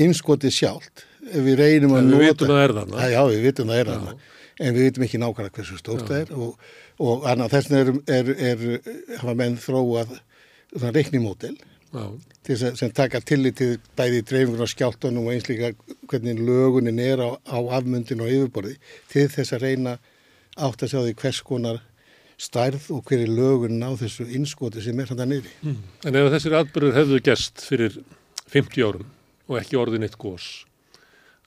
[0.00, 1.06] innskotið sjálft.
[1.30, 3.90] Ef við reynum að nota Við vitum að það Já, við vitum að það er
[3.90, 4.14] þarna.
[4.60, 6.70] En við vitum ekki nákvæmlega hversu stórt það er og,
[7.00, 8.78] og þess vegna
[9.20, 10.14] hafa menn þróað
[10.94, 11.56] reiknimódel
[12.46, 15.72] sem taka tillit til bæði dreifingur á skjáltunum og eins líka
[16.08, 18.76] hvernig lögunin er á, á afmyndin og yfirborði
[19.10, 19.96] til þess að reyna
[20.56, 21.80] átt að sjá því hvers konar
[22.40, 25.52] stærð og hverju lögun á þessu innskoti sem er að neyri.
[25.60, 25.78] Mm.
[26.08, 27.98] En ef þessir atbyrður hefðu gæst fyrir
[28.50, 29.08] 50 árum
[29.50, 30.64] og ekki orðin eitt gós,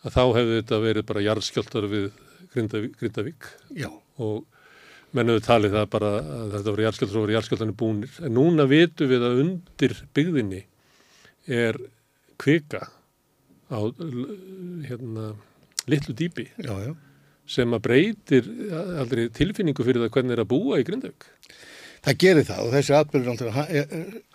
[0.03, 2.09] að þá hefðu þetta verið bara jarðskjöltar við
[2.53, 3.47] Grindavík, Grindavík.
[4.21, 4.43] og
[5.13, 8.19] menn hefur talið það bara að þetta voru jarðskjöltar og voru jarðskjöltarnir búnir.
[8.21, 10.61] En núna vitum við að undir byggðinni
[11.49, 11.79] er
[12.41, 12.83] kvika
[13.73, 13.79] á
[14.85, 15.33] hérna,
[15.89, 16.47] litlu dýpi.
[16.61, 16.93] Já, já
[17.49, 18.49] sem að breytir
[19.01, 21.27] aldrei tilfinningu fyrir það hvernig er að búa í Grindavík.
[22.03, 23.51] Það gerir það og þessi atbyrður aldrei...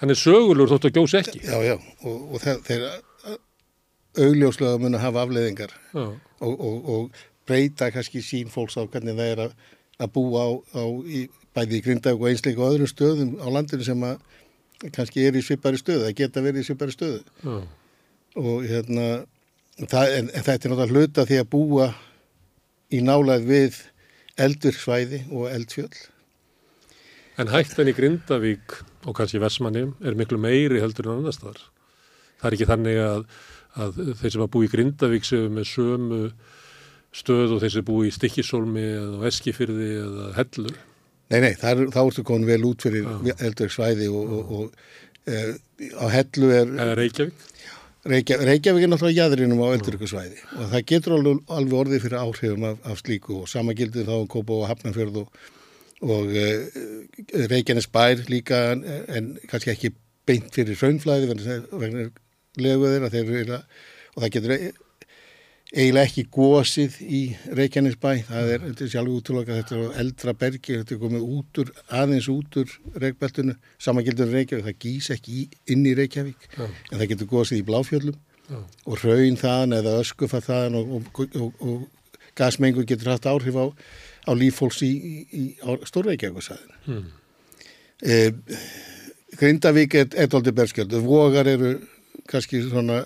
[0.00, 1.42] Hann er sögulur þótt að gjós ekki.
[1.44, 1.74] Já, já,
[2.08, 2.86] og, og þeir
[4.18, 7.18] augljóslega mun að hafa afleðingar og, og, og
[7.48, 9.54] breyta kannski sín fólks á hvernig það er að,
[10.00, 10.48] að búa á,
[10.80, 11.24] á í,
[11.56, 15.42] bæði í Grindavík og einsleika og öðrum stöðum á landinu sem að kannski er í
[15.42, 17.22] svipari stöðu, það geta verið í svipari stöðu.
[17.42, 17.56] Já.
[18.38, 19.06] og hérna
[19.86, 21.88] það, en, en þetta er náttúrulega hluta því að búa
[22.94, 23.82] í nálæð við
[24.38, 26.08] eldurksvæði og eldfjöll
[27.38, 28.72] En hættan í Grindavík
[29.06, 31.60] og kannski Vestmanni er miklu meiri heldur en annars þar.
[32.40, 33.20] Það er ekki þannig að,
[33.78, 36.18] að þeir sem að bú í Grindavík séu með sömu
[37.14, 40.74] stöð og þeir sem bú í Stikkisólmi eða Eskifyrði eða Hellu.
[41.30, 43.06] Nei, nei, þar, þá ertu komin vel út fyrir
[43.36, 45.44] eldurksvæði og, og, og e,
[45.94, 46.74] á Hellu er...
[46.74, 47.48] Eða Reykjavík?
[48.08, 52.66] Reykjavík, Reykjavík er náttúrulega jæðrinum á eldurksvæði og það getur alveg, alveg orðið fyrir áhrifum
[52.70, 55.40] af, af slíku og sama gildir þá um Kópa og Hafnarfjörð og
[55.98, 56.66] og uh,
[57.50, 59.92] Reykjanes bær líka en, en kannski ekki
[60.28, 62.08] beint fyrir raunflæði vegna
[62.58, 63.12] leguðir og
[64.22, 64.54] það getur
[65.68, 67.20] eiginlega ekki gósið í
[67.58, 71.60] Reykjanes bæ það er, er sjálf útlokað þetta er eldra bergi, þetta er komið út
[71.62, 76.64] úr aðeins út úr Reykjabeltunu samangildur Reykjavík, það gís ekki í, inn í Reykjavík, Já.
[76.64, 78.18] en það getur gósið í Bláfjöllum
[78.48, 78.58] Já.
[78.64, 83.66] og raun þaðan eða öskufa þaðan og, og, og, og gasmengur getur haft áhrif á
[84.28, 86.80] á lífólks í, í, í Stórveikjagursæðinu.
[86.88, 87.06] Hmm.
[88.04, 88.18] E,
[89.38, 91.76] Grindavík er eitthvað berskjöld, vogar eru
[92.28, 93.02] kannski svona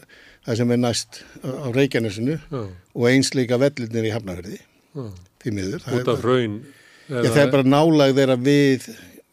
[0.47, 2.69] það sem er næst á Reykjanesinu oh.
[2.97, 4.61] og eins líka vellinir í Hafnarverði
[4.99, 5.13] oh.
[5.43, 5.87] því miður.
[5.99, 6.61] Út af raun?
[7.09, 8.87] Ja, það er bara nálag þeirra við,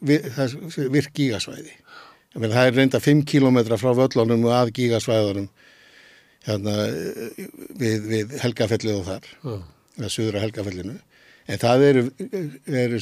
[0.04, 0.30] við
[0.92, 1.76] virk gígasvæði.
[2.34, 5.48] Það er reynda 5 km frá völlunum og að gígasvæðunum
[6.46, 6.74] hérna,
[7.78, 9.30] við, við Helgafellið og þar,
[9.98, 10.98] eða Suðra Helgafellinu
[11.50, 12.02] En það eru,
[12.70, 13.00] eru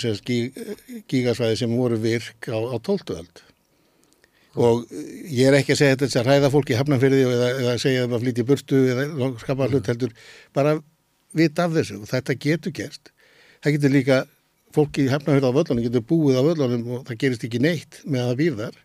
[1.10, 3.42] gígasvæði sem voru virk á, á tóltuöld.
[4.58, 8.04] Og ég er ekki að segja þetta að ræða fólki í hafnanfyrði eða, eða segja
[8.04, 10.16] að maður flýti burtu eða skapa hlut heldur.
[10.56, 10.74] Bara
[11.38, 13.12] vita af þessu og þetta getur gerst.
[13.62, 14.18] Það getur líka,
[14.74, 18.24] fólki í hafnanfyrði á völlunum getur búið á völlunum og það gerist ekki neitt með
[18.24, 18.80] að það býr þar.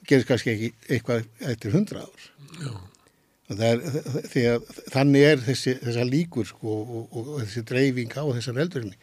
[0.00, 2.30] Það gerist kannski ekki eitthvað eftir hundra ár.
[3.52, 3.82] Er,
[4.48, 8.94] að, þannig er þessi, þessa líkur sko, og, og, og þessi dreifing á þessar eldurinn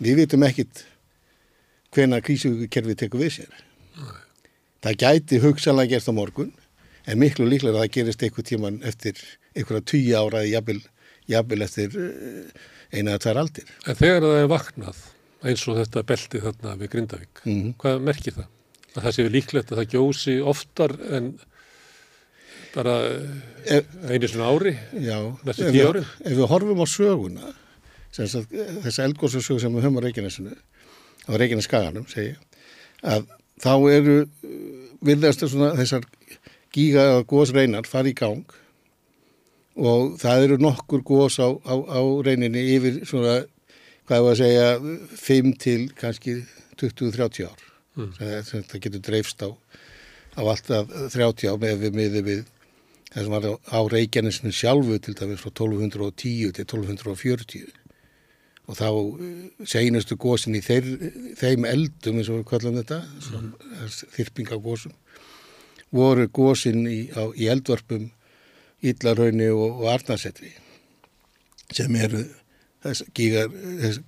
[0.00, 0.84] við vitum ekkit
[1.94, 3.56] hvena krísukerfi tekur við sér.
[4.84, 6.52] Það gæti hugsalega gerst á morgun
[7.06, 9.20] en miklu líklega að það gerist einhver tíman eftir
[9.54, 12.50] einhverja tíu ára jafnvel eftir eh,
[12.92, 15.04] eina að tvær aldir En þegar það er vaknað
[15.50, 17.76] eins og þetta belti þarna við Grindavík mm -hmm.
[17.80, 18.48] hvað merkir það?
[18.90, 21.32] Að það séu líklegt að það gjósi oftar en
[22.74, 22.96] bara
[24.10, 27.52] einu svona ári já, ef við, ef við horfum á söguna
[28.14, 32.36] þess eldgóðsög sem við höfum á Reykjanesinu á Reykjaneskaganum segi
[33.02, 33.26] að
[33.60, 34.16] þá eru
[35.04, 36.06] virðast þessar
[36.74, 38.56] gíga eða góðsreinar fari í gang
[39.80, 43.40] og það eru nokkur góðs á, á, á reyninni yfir svona,
[44.08, 44.68] hvað er að segja
[45.24, 46.36] 5 til kannski
[46.80, 47.66] 20-30 ár
[47.96, 48.12] mm.
[48.18, 49.50] það, það getur dreifst á
[50.36, 52.42] á alltaf 30 á með við miði við
[53.10, 57.66] það sem var á Reykjanesinu sjálfu til dæmis frá 1210 til 1240
[58.70, 60.88] og þá eh, seinastu gósin í þeir,
[61.40, 63.52] þeim eldum eins og við kallum þetta mm.
[64.16, 64.94] þyrpingagósum
[65.94, 68.10] voru gósin í, á, í eldvarpum
[68.80, 70.54] Íllarhaunni og, og Arnarsetri
[71.74, 72.22] sem eru
[72.80, 73.04] þess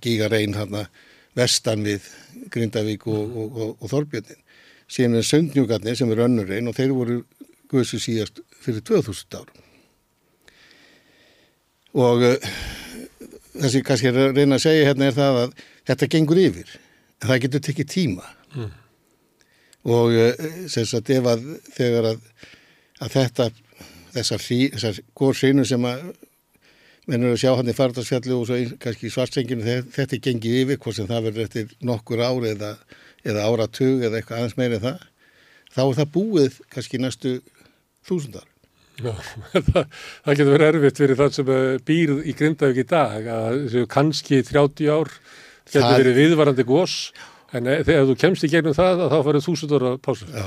[0.01, 0.87] gígarein hérna
[1.37, 2.07] vestan við
[2.53, 4.41] Grindavík og, og, og Þorbjörnin
[4.89, 7.19] síðan er söndnjúkarnir sem er önnur reyn og þeir voru
[7.71, 9.61] guðsu síðast fyrir 2000 árum.
[11.93, 12.25] Og
[13.59, 15.55] sem kannski að reyna að segja hérna er það að
[15.89, 16.75] þetta gengur yfir,
[17.21, 18.29] en það getur tekið tíma.
[18.53, 18.71] Mm.
[19.93, 22.27] Og uh, sem sagt ef að þegar að,
[23.03, 23.49] að þetta,
[24.13, 26.05] þessar, þessar góðsreinu sem að
[27.09, 30.97] mennur að sjá hann í fardarsfjallu og svo kannski í svartsenginu þetta gengið yfir, hvort
[30.97, 32.77] sem það verður eftir nokkur ári eða,
[33.27, 35.03] eða áratug eða eitthvað aðeins meira en það,
[35.73, 37.33] þá er það búið kannski næstu
[38.07, 38.47] þúsundar.
[39.01, 39.13] Já,
[39.71, 39.85] það,
[40.25, 41.53] það getur verið erfitt fyrir það sem
[41.87, 45.09] býr í Grindavík í dag að kannski 30 ár
[45.65, 45.95] getur það...
[46.03, 46.97] verið viðvarandi gós
[47.53, 50.29] en e, þegar þú kemst í gegnum það þá farið þúsundur að pása.
[50.29, 50.45] Já,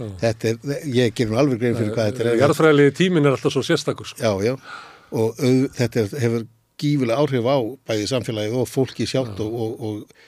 [0.00, 0.08] já.
[0.24, 2.42] þetta er, ég ger nú alveg grein fyrir hvað þetta er.
[2.42, 4.10] Jarðfræðilegi tímin er alltaf svo sérstakur.
[4.10, 4.22] Sko.
[4.22, 4.54] Já, já,
[5.14, 6.46] og au, þetta hefur
[6.80, 10.22] gífilega áhrif á bæði samfélagið og fólki sjátt og, og, og,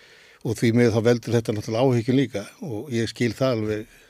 [0.46, 4.02] og því með þá veldur þetta náttúrulega áhyggjum líka og ég skil það alveg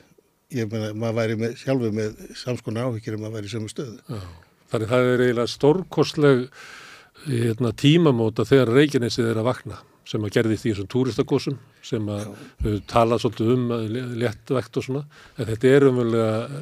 [0.55, 3.97] ég meina, maður væri með, sjálfur með samskona áhyggjur en maður væri í sömu stöðu.
[4.07, 4.21] Já,
[4.71, 6.45] þannig það er eiginlega stórkostleg
[7.27, 12.27] hérna, tímamóta þegar Reykjanesið er að vakna sem að gerði því þessum túristakosum sem að
[12.63, 13.65] við talað svolítið um
[14.21, 15.03] léttvekt og svona,
[15.35, 16.61] en þetta er umverulega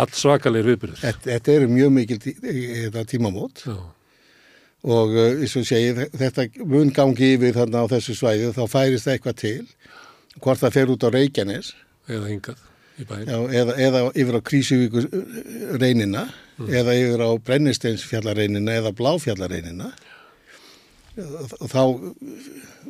[0.00, 1.02] allt svakalegir viðbyrður.
[1.02, 3.76] Þetta, þetta eru mjög mikil tí, þetta, tímamót Já.
[4.96, 9.06] og eins og segi þetta mun gangi yfir þarna á þessu svæði og þá færist
[9.06, 9.58] það eitthvað til
[10.38, 11.70] hvort það fer út á Reykjanes
[12.08, 12.64] eða hingað.
[12.98, 15.02] Já, eða, eða yfir á Krísuvíku
[15.78, 16.24] reynina
[16.66, 19.92] eða yfir á Brennisteinsfjallareinina eða Bláfjallareinina.
[21.18, 21.82] Og þá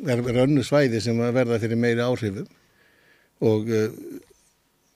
[0.05, 2.49] verður önnu svæði sem að verða fyrir meiri áhrifum
[3.45, 3.85] og uh,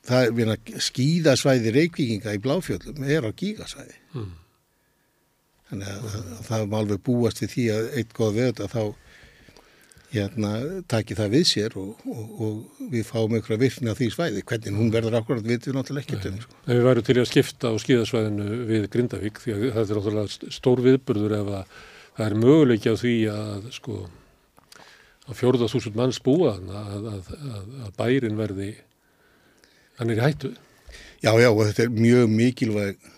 [0.04, 0.58] það er vinna,
[0.88, 4.00] skíðasvæði reykvíkinga í Bláfjöllum er á gígasvæði.
[4.18, 4.32] Mm.
[5.70, 8.82] þannig að, að það má alveg búast við því að eitt góð við þetta þá
[10.14, 10.52] hérna,
[10.90, 14.78] taki það við sér og, og, og við fáum einhverja virkni á því svæði hvernig
[14.78, 16.60] hún verður akkurat við við náttúrulega ekki um sko.
[16.70, 20.84] Við værum til að skipta á skíðasvæðinu við Grindavík því að þetta er náttúrulega stór
[20.86, 21.80] viðburður ef að
[22.14, 24.02] það er möguleiki á því að sko
[25.24, 28.70] að fjórða þúsund manns búa að, að, að, að bærin verði
[30.00, 30.54] hann er í hættu.
[31.24, 33.12] Já, já, og þetta er mjög mikilvæg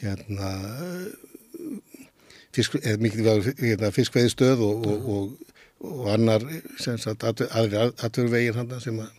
[0.00, 0.52] hérna
[2.54, 5.52] fisk, eða mikilvæg hérna, fiskveiðistöð og, og, og,
[5.84, 6.40] og annar
[8.04, 9.10] atverðvegir hann sem að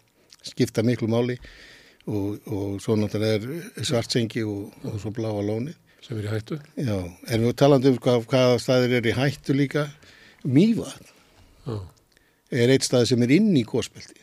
[0.45, 1.35] skipta miklu máli
[2.05, 3.47] og, og svo náttúrulega
[3.79, 5.73] er svartsengi og, og svo bláa lóni.
[6.05, 6.55] Sem er í hættu.
[6.77, 6.97] Já,
[7.33, 9.89] en við talandi um hvað, hvaða staðir er í hættu líka,
[10.45, 11.09] Mývatn
[11.65, 11.81] Já.
[12.53, 14.21] er eitt stað sem er inn í gósbelti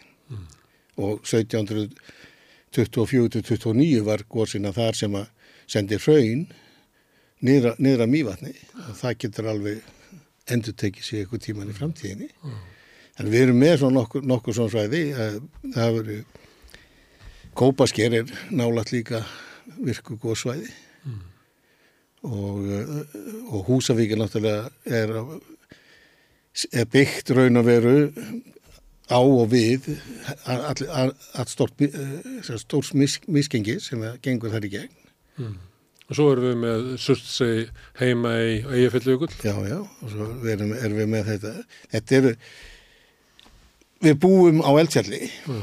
[1.02, 5.27] og 1724-29 var gósina þar sem að
[5.66, 6.47] sendi hraun
[7.43, 8.55] niðra, niðra Mývatni
[8.86, 9.82] og það getur alveg
[10.51, 12.31] endur tekið sér eitthvað tíman í framtíðinni.
[13.20, 15.40] En við erum með svona nokkur, nokkur svona svæði, eh,
[15.74, 16.24] það veru
[17.52, 19.20] Kópasker er nálat líka
[19.77, 20.70] virku góðsvæði
[22.23, 23.16] og, eh,
[23.52, 25.12] og Húsavík er náttúrulega er,
[26.73, 28.12] er byggt raun og veru
[29.12, 29.90] á og við
[30.47, 31.85] að stort,
[32.62, 34.97] stórs mis, misgengi sem að gengur þar í gegn.
[35.36, 35.59] Mm.
[36.12, 37.62] Og svo erum við með Surtsey
[38.02, 39.30] heima í Eyjafelljökull.
[39.40, 41.52] Já, já, og svo erum, erum við með þetta.
[41.94, 42.32] Þetta eru,
[44.05, 45.62] við búum á eldfjalli Mm.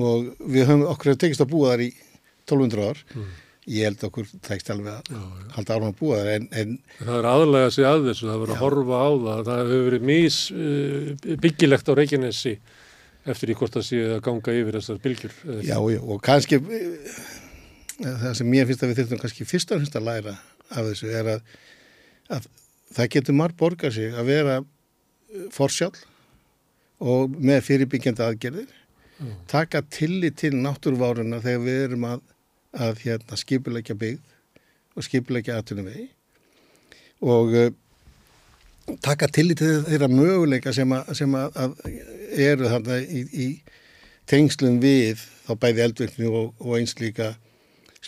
[0.00, 1.92] og við höfum okkur tekist að búa þar í
[2.50, 3.00] 1200 ár.
[3.16, 3.30] Mm.
[3.70, 7.28] Ég held okkur tekst alveg að halda árum að búa þar en, en Það er
[7.30, 10.38] aðlega sig að þessu, það er verið að horfa á það, það hefur verið mis
[10.54, 12.54] uh, byggilegt á Reykjanesi
[13.30, 15.34] eftir í hvort það sé að ganga yfir þessar bylgjur.
[15.60, 17.20] Já, já, og kannski eh,
[18.00, 20.36] það sem mér finnst að við þurfum kannski fyrst og finnst að læra
[20.70, 21.54] af þessu er að,
[22.32, 22.48] að
[22.96, 26.04] það getur marg borgað sig að vera eh, forsjálf
[27.00, 28.72] og með fyrirbyggjandi aðgerðir.
[29.48, 32.22] Taka tillit til náttúruváruna þegar við erum að,
[32.72, 36.06] að hérna, skipulegja byggð og skipulegja aðtunum vegi
[37.20, 37.68] og uh,
[39.04, 41.74] taka tillit til þeirra möguleika sem, að, sem að, að
[42.48, 43.48] eru þarna í, í
[44.30, 47.34] tengslum við þá bæði eldvirkni og, og eins líka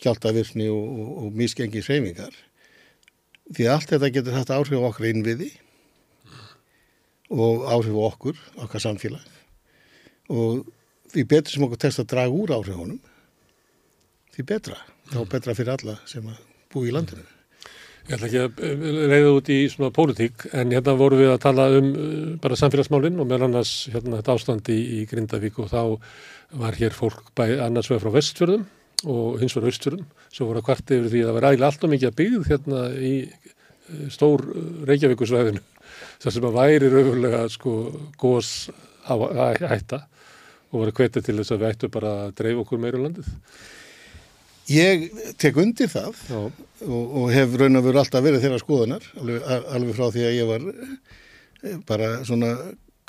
[0.02, 2.34] skjáltavirkni og, og, og misgengi hreyfingar.
[3.52, 5.50] Því allt þetta getur haft áhrif á okkar innviði
[7.32, 9.28] og áhrif okkur, okkar samfélag.
[10.32, 10.64] Og
[11.12, 12.98] því betur sem okkur test að draga úr áhrifunum,
[14.32, 14.80] því betra.
[15.12, 16.42] Þá betra fyrir alla sem að
[16.72, 17.24] bú í landinu.
[18.02, 21.42] Ég ætla ekki að eh, reyða út í svona pólitík en hérna vorum við að
[21.44, 25.82] tala um uh, bara samfélagsmálinn og meðal annars hérna þetta ástandi í Grindavík og þá
[26.58, 28.64] var hér fólk bæ annars vegar frá vestfjörðum
[29.08, 31.92] og hins vegar austfjörðum sem voru að kvarta yfir því að það var ægilega alltaf
[31.92, 35.62] mikið að byggð hérna í eh, stór eh, Reykjavíkusvæðinu
[36.22, 37.76] þar sem að væri raunverulega sko
[38.20, 38.52] gós
[39.02, 40.02] á að hætta
[40.72, 43.32] og voru hvetið til þess að við ættu bara að dreifa okkur meira um landið.
[44.72, 45.08] Ég
[45.42, 49.42] tek undir það og, og hef raun og veru alltaf verið þeirra skoðunar, alveg,
[49.74, 52.54] alveg frá því að ég var eh, bara svona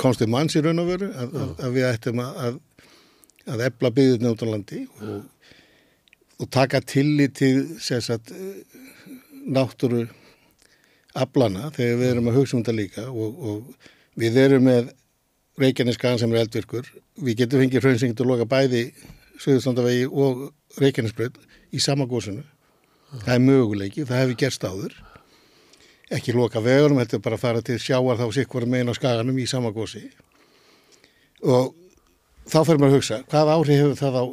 [0.01, 2.57] konstið manns í raun og veru, að, að, að við ættum að,
[3.53, 5.21] að ebla byggðin út á landi og,
[6.41, 8.33] og taka tillit til sagt,
[9.43, 10.07] náttúru
[11.13, 14.91] aflana þegar við erum að hugsa um þetta líka og, og við erum með
[15.61, 16.87] Reykjaneskaðan sem er eldvirkur,
[17.21, 18.87] við getum fengið hraunsingið og loka bæði
[19.43, 20.47] Suðurstandavegi og
[20.81, 21.37] Reykjanesbröð
[21.73, 22.41] í sama góðsunu.
[23.13, 24.95] Það er möguleiki, það hefur gerst áður.
[26.13, 29.37] Ekki loka vegunum, þetta er bara að fara til sjáar þá sikkur megin á skaganum
[29.37, 30.07] í sama góðsi.
[31.45, 31.73] Og
[32.49, 34.25] þá fyrir maður að hugsa, hvað áhrif hefur það á,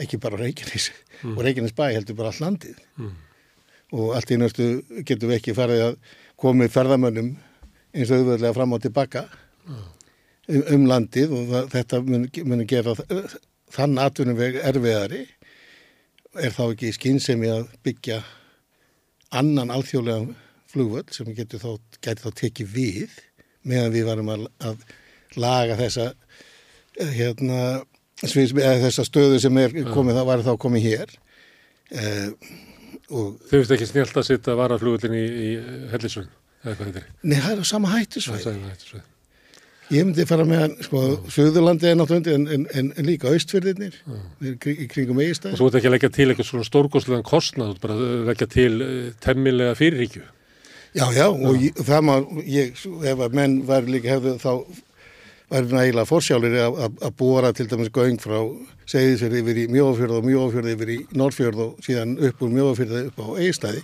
[0.00, 0.90] ekki bara Reykjanes
[1.22, 1.36] mm.
[1.36, 2.82] og Reykjanes bæ heldur bara all landið.
[2.96, 3.14] Mm.
[3.92, 4.68] Og allt í nörstu
[5.04, 5.96] getum við ekki farið að
[6.40, 7.32] komið ferðamönnum
[7.92, 9.26] eins og auðvöldlega fram og tilbaka
[9.68, 9.82] um,
[10.62, 12.94] um landið og það, þetta mun, mun gera
[13.72, 15.26] þann atvinnuveg erfiðari
[16.40, 18.22] er þá ekki skynsemi að byggja
[19.36, 20.32] annan alþjóðlega
[20.72, 21.70] flugvöld sem getur þá,
[22.00, 23.16] getur þá tekið við
[23.68, 24.84] meðan við varum að, að
[25.36, 26.12] laga þessa
[27.12, 27.91] hérna sviðs,
[28.22, 31.14] þessa stöðu sem er komið, það var þá komið hér
[31.90, 32.28] eh,
[33.12, 35.48] og Þau finnst ekki snilt að sitta varaflugullin í, í
[35.92, 36.30] Hellisvögn
[36.62, 37.08] eða hvað þetta er?
[37.26, 39.02] Nei, það er á sama hættusvæði.
[39.92, 41.00] Ég myndi fara með hann, sko,
[41.34, 43.98] Suðurlandi er náttúrulega en, en, en, en líka austfyrðirnir
[44.40, 45.56] í, í kringum Og eigistæð.
[45.58, 48.70] svo ert ekki að leggja til eitthvað svona stórkostlegan kostnað, þú bara að leggja til
[48.86, 50.22] eh, temmilega fyrirríkju.
[50.96, 52.14] Já, já, og ég, það má,
[52.46, 52.80] ég,
[53.12, 54.50] ef að menn var líka hefðu þá
[55.52, 58.38] væri nægilega fórsjálir að, búara til dæmis göng frá
[58.88, 63.20] segðisverði yfir í mjóafjörð og mjóafjörð yfir í norðfjörð og síðan upp úr mjóafjörði upp
[63.20, 63.82] á eigistæði.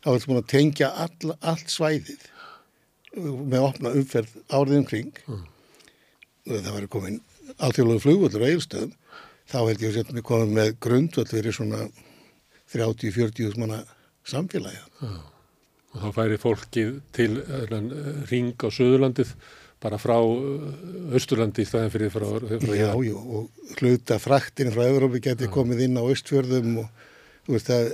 [0.00, 2.28] Þá er þetta búin að tengja all, allt svæðið
[3.20, 5.12] með opna umferð árið umkring.
[5.28, 7.20] Og það væri komin
[7.58, 8.94] alþjóðlega flugvöldur á eigilstöðum.
[9.50, 11.84] Þá held ég að mig komin með grundvöld fyrir svona
[12.72, 13.82] 30-40 manna
[14.24, 14.80] samfélagi.
[15.90, 17.72] Og þá færi fólkið til uh,
[18.30, 19.34] ring á Suðurlandið
[19.80, 24.84] bara frá uh, Östurlandi í staðin fyrir frá, frá Já, já, og hluta fraktin frá
[24.88, 27.06] Európi geti komið inn á Östfjörðum og
[27.46, 27.88] þú veist að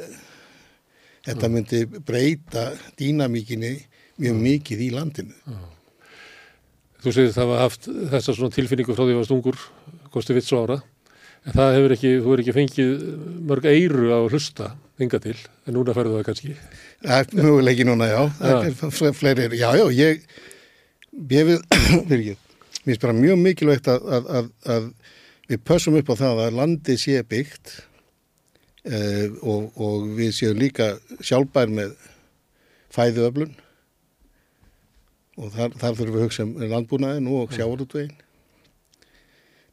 [1.26, 2.66] þetta myndi breyta
[2.98, 3.72] dýnamíkinni
[4.22, 5.56] mjög mikið í landinu.
[7.02, 9.62] Þú segir það var haft þessa svona tilfinningu frá því að það var stungur,
[10.14, 10.80] kosti vits ára,
[11.44, 13.06] en það hefur ekki, þú hefur ekki fengið
[13.50, 14.72] mörg eiru á hlusta
[15.02, 15.36] enga til,
[15.68, 16.54] en núna færðu það kannski.
[17.04, 18.22] Er möguleiki núna, já.
[19.18, 20.24] Fleiri, já, já, ég,
[21.30, 21.62] ég við,
[22.08, 22.38] fyrir ekki,
[22.84, 24.88] mér finnst bara mjög mikilvægt að, að, að, að
[25.50, 27.72] við pössum upp á það að landið sé byggt
[28.90, 31.96] uh, og, og við séum líka sjálfbær með
[32.94, 33.56] fæðuöflun
[35.36, 38.14] og þar, þar þurfum við að hugsa um landbúnaðin og sjávarútvegin.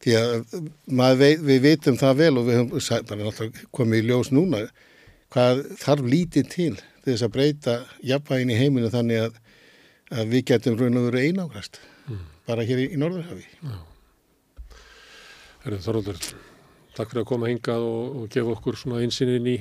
[0.03, 4.65] Því að veit, við vitum það vel og við höfum komið í ljós núna
[5.33, 6.73] hvað þarf lítið til
[7.05, 9.39] þess að breyta jafnvægin í heiminu þannig að,
[10.13, 11.81] að við getum raun og veru einangrast
[12.47, 13.45] bara hér í, í Norðurhafi.
[15.63, 16.17] Herðu Þorvaldur,
[16.97, 19.59] takk fyrir að koma hingað og, og gefa okkur svona einsýnin í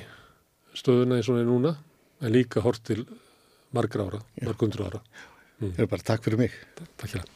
[0.78, 1.76] stöðuna eins og hún er núna,
[2.22, 3.04] en líka hort til
[3.76, 5.02] margra ára, margundur ára.
[5.62, 6.54] Það er bara takk fyrir mig.
[6.78, 7.30] Takk fyrir það.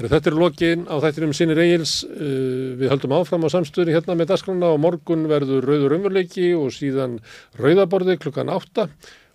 [0.00, 1.92] Herðu, þetta er lokin á þættinum sinni Reyils.
[2.08, 6.72] Uh, við höldum áfram á samstöðunni hérna með dasgrana og morgun verður rauður umverleiki og
[6.74, 7.18] síðan
[7.60, 8.88] rauðaborði klukkan átta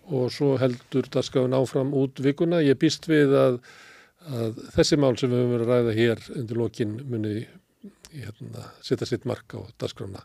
[0.06, 2.62] og svo heldur dasgrafin áfram út vikuna.
[2.64, 3.58] Ég býst við að,
[4.30, 7.34] að þessi mál sem við höfum verið að ræða hér undir lokin muni
[8.12, 10.22] hérna, setja sitt mark á dasgrana.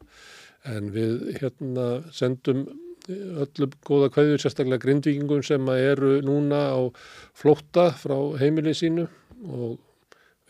[0.70, 2.68] En við hérna sendum
[3.10, 6.80] öllum góða kveðjur, sérstaklega grindvíkingum sem eru núna á
[7.38, 9.08] flótta frá heimili sínu
[9.50, 9.80] og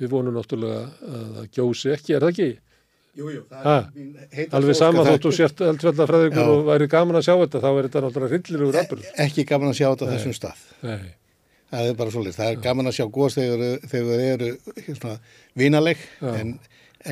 [0.01, 2.49] við vonum náttúrulega að það gjósi ekki, er það ekki?
[3.11, 7.25] Jú, jú, er alveg sama að það- þótt þú sért eldfjallafræðingur og væri gaman að
[7.27, 9.09] sjá þetta, þá er þetta náttúrulega hryllilegur atbyrður.
[9.25, 10.13] Ekki gaman að sjá þetta á Nei.
[10.15, 10.61] þessum stað.
[10.87, 11.09] Nei.
[11.71, 12.37] Það er bara svolítið.
[12.39, 13.59] Það er gaman að sjá góðs þegar,
[13.91, 14.49] þeir eru
[14.87, 15.19] hérna,
[15.59, 16.31] vinaleg Já.
[16.39, 16.53] en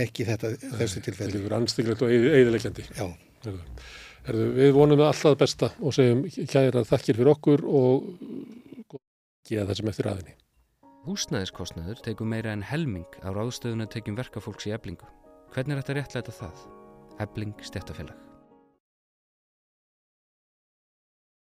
[0.05, 1.35] ekki þetta, þessu tilfelli.
[1.39, 2.83] Þetta er anstíklegt og eðilegjandi.
[4.29, 8.03] Við vonum alltaf besta og segjum kæra þakkir fyrir okkur og
[9.49, 10.35] geða það sem eftir aðinni.
[11.07, 15.07] Húsnæðiskostnaður tekur meira en helming á ráðstöðuna tekjum verkafólks í eblingu.
[15.53, 16.65] Hvernig er þetta réttlæta það?
[17.25, 18.28] Ebling stjættafélag.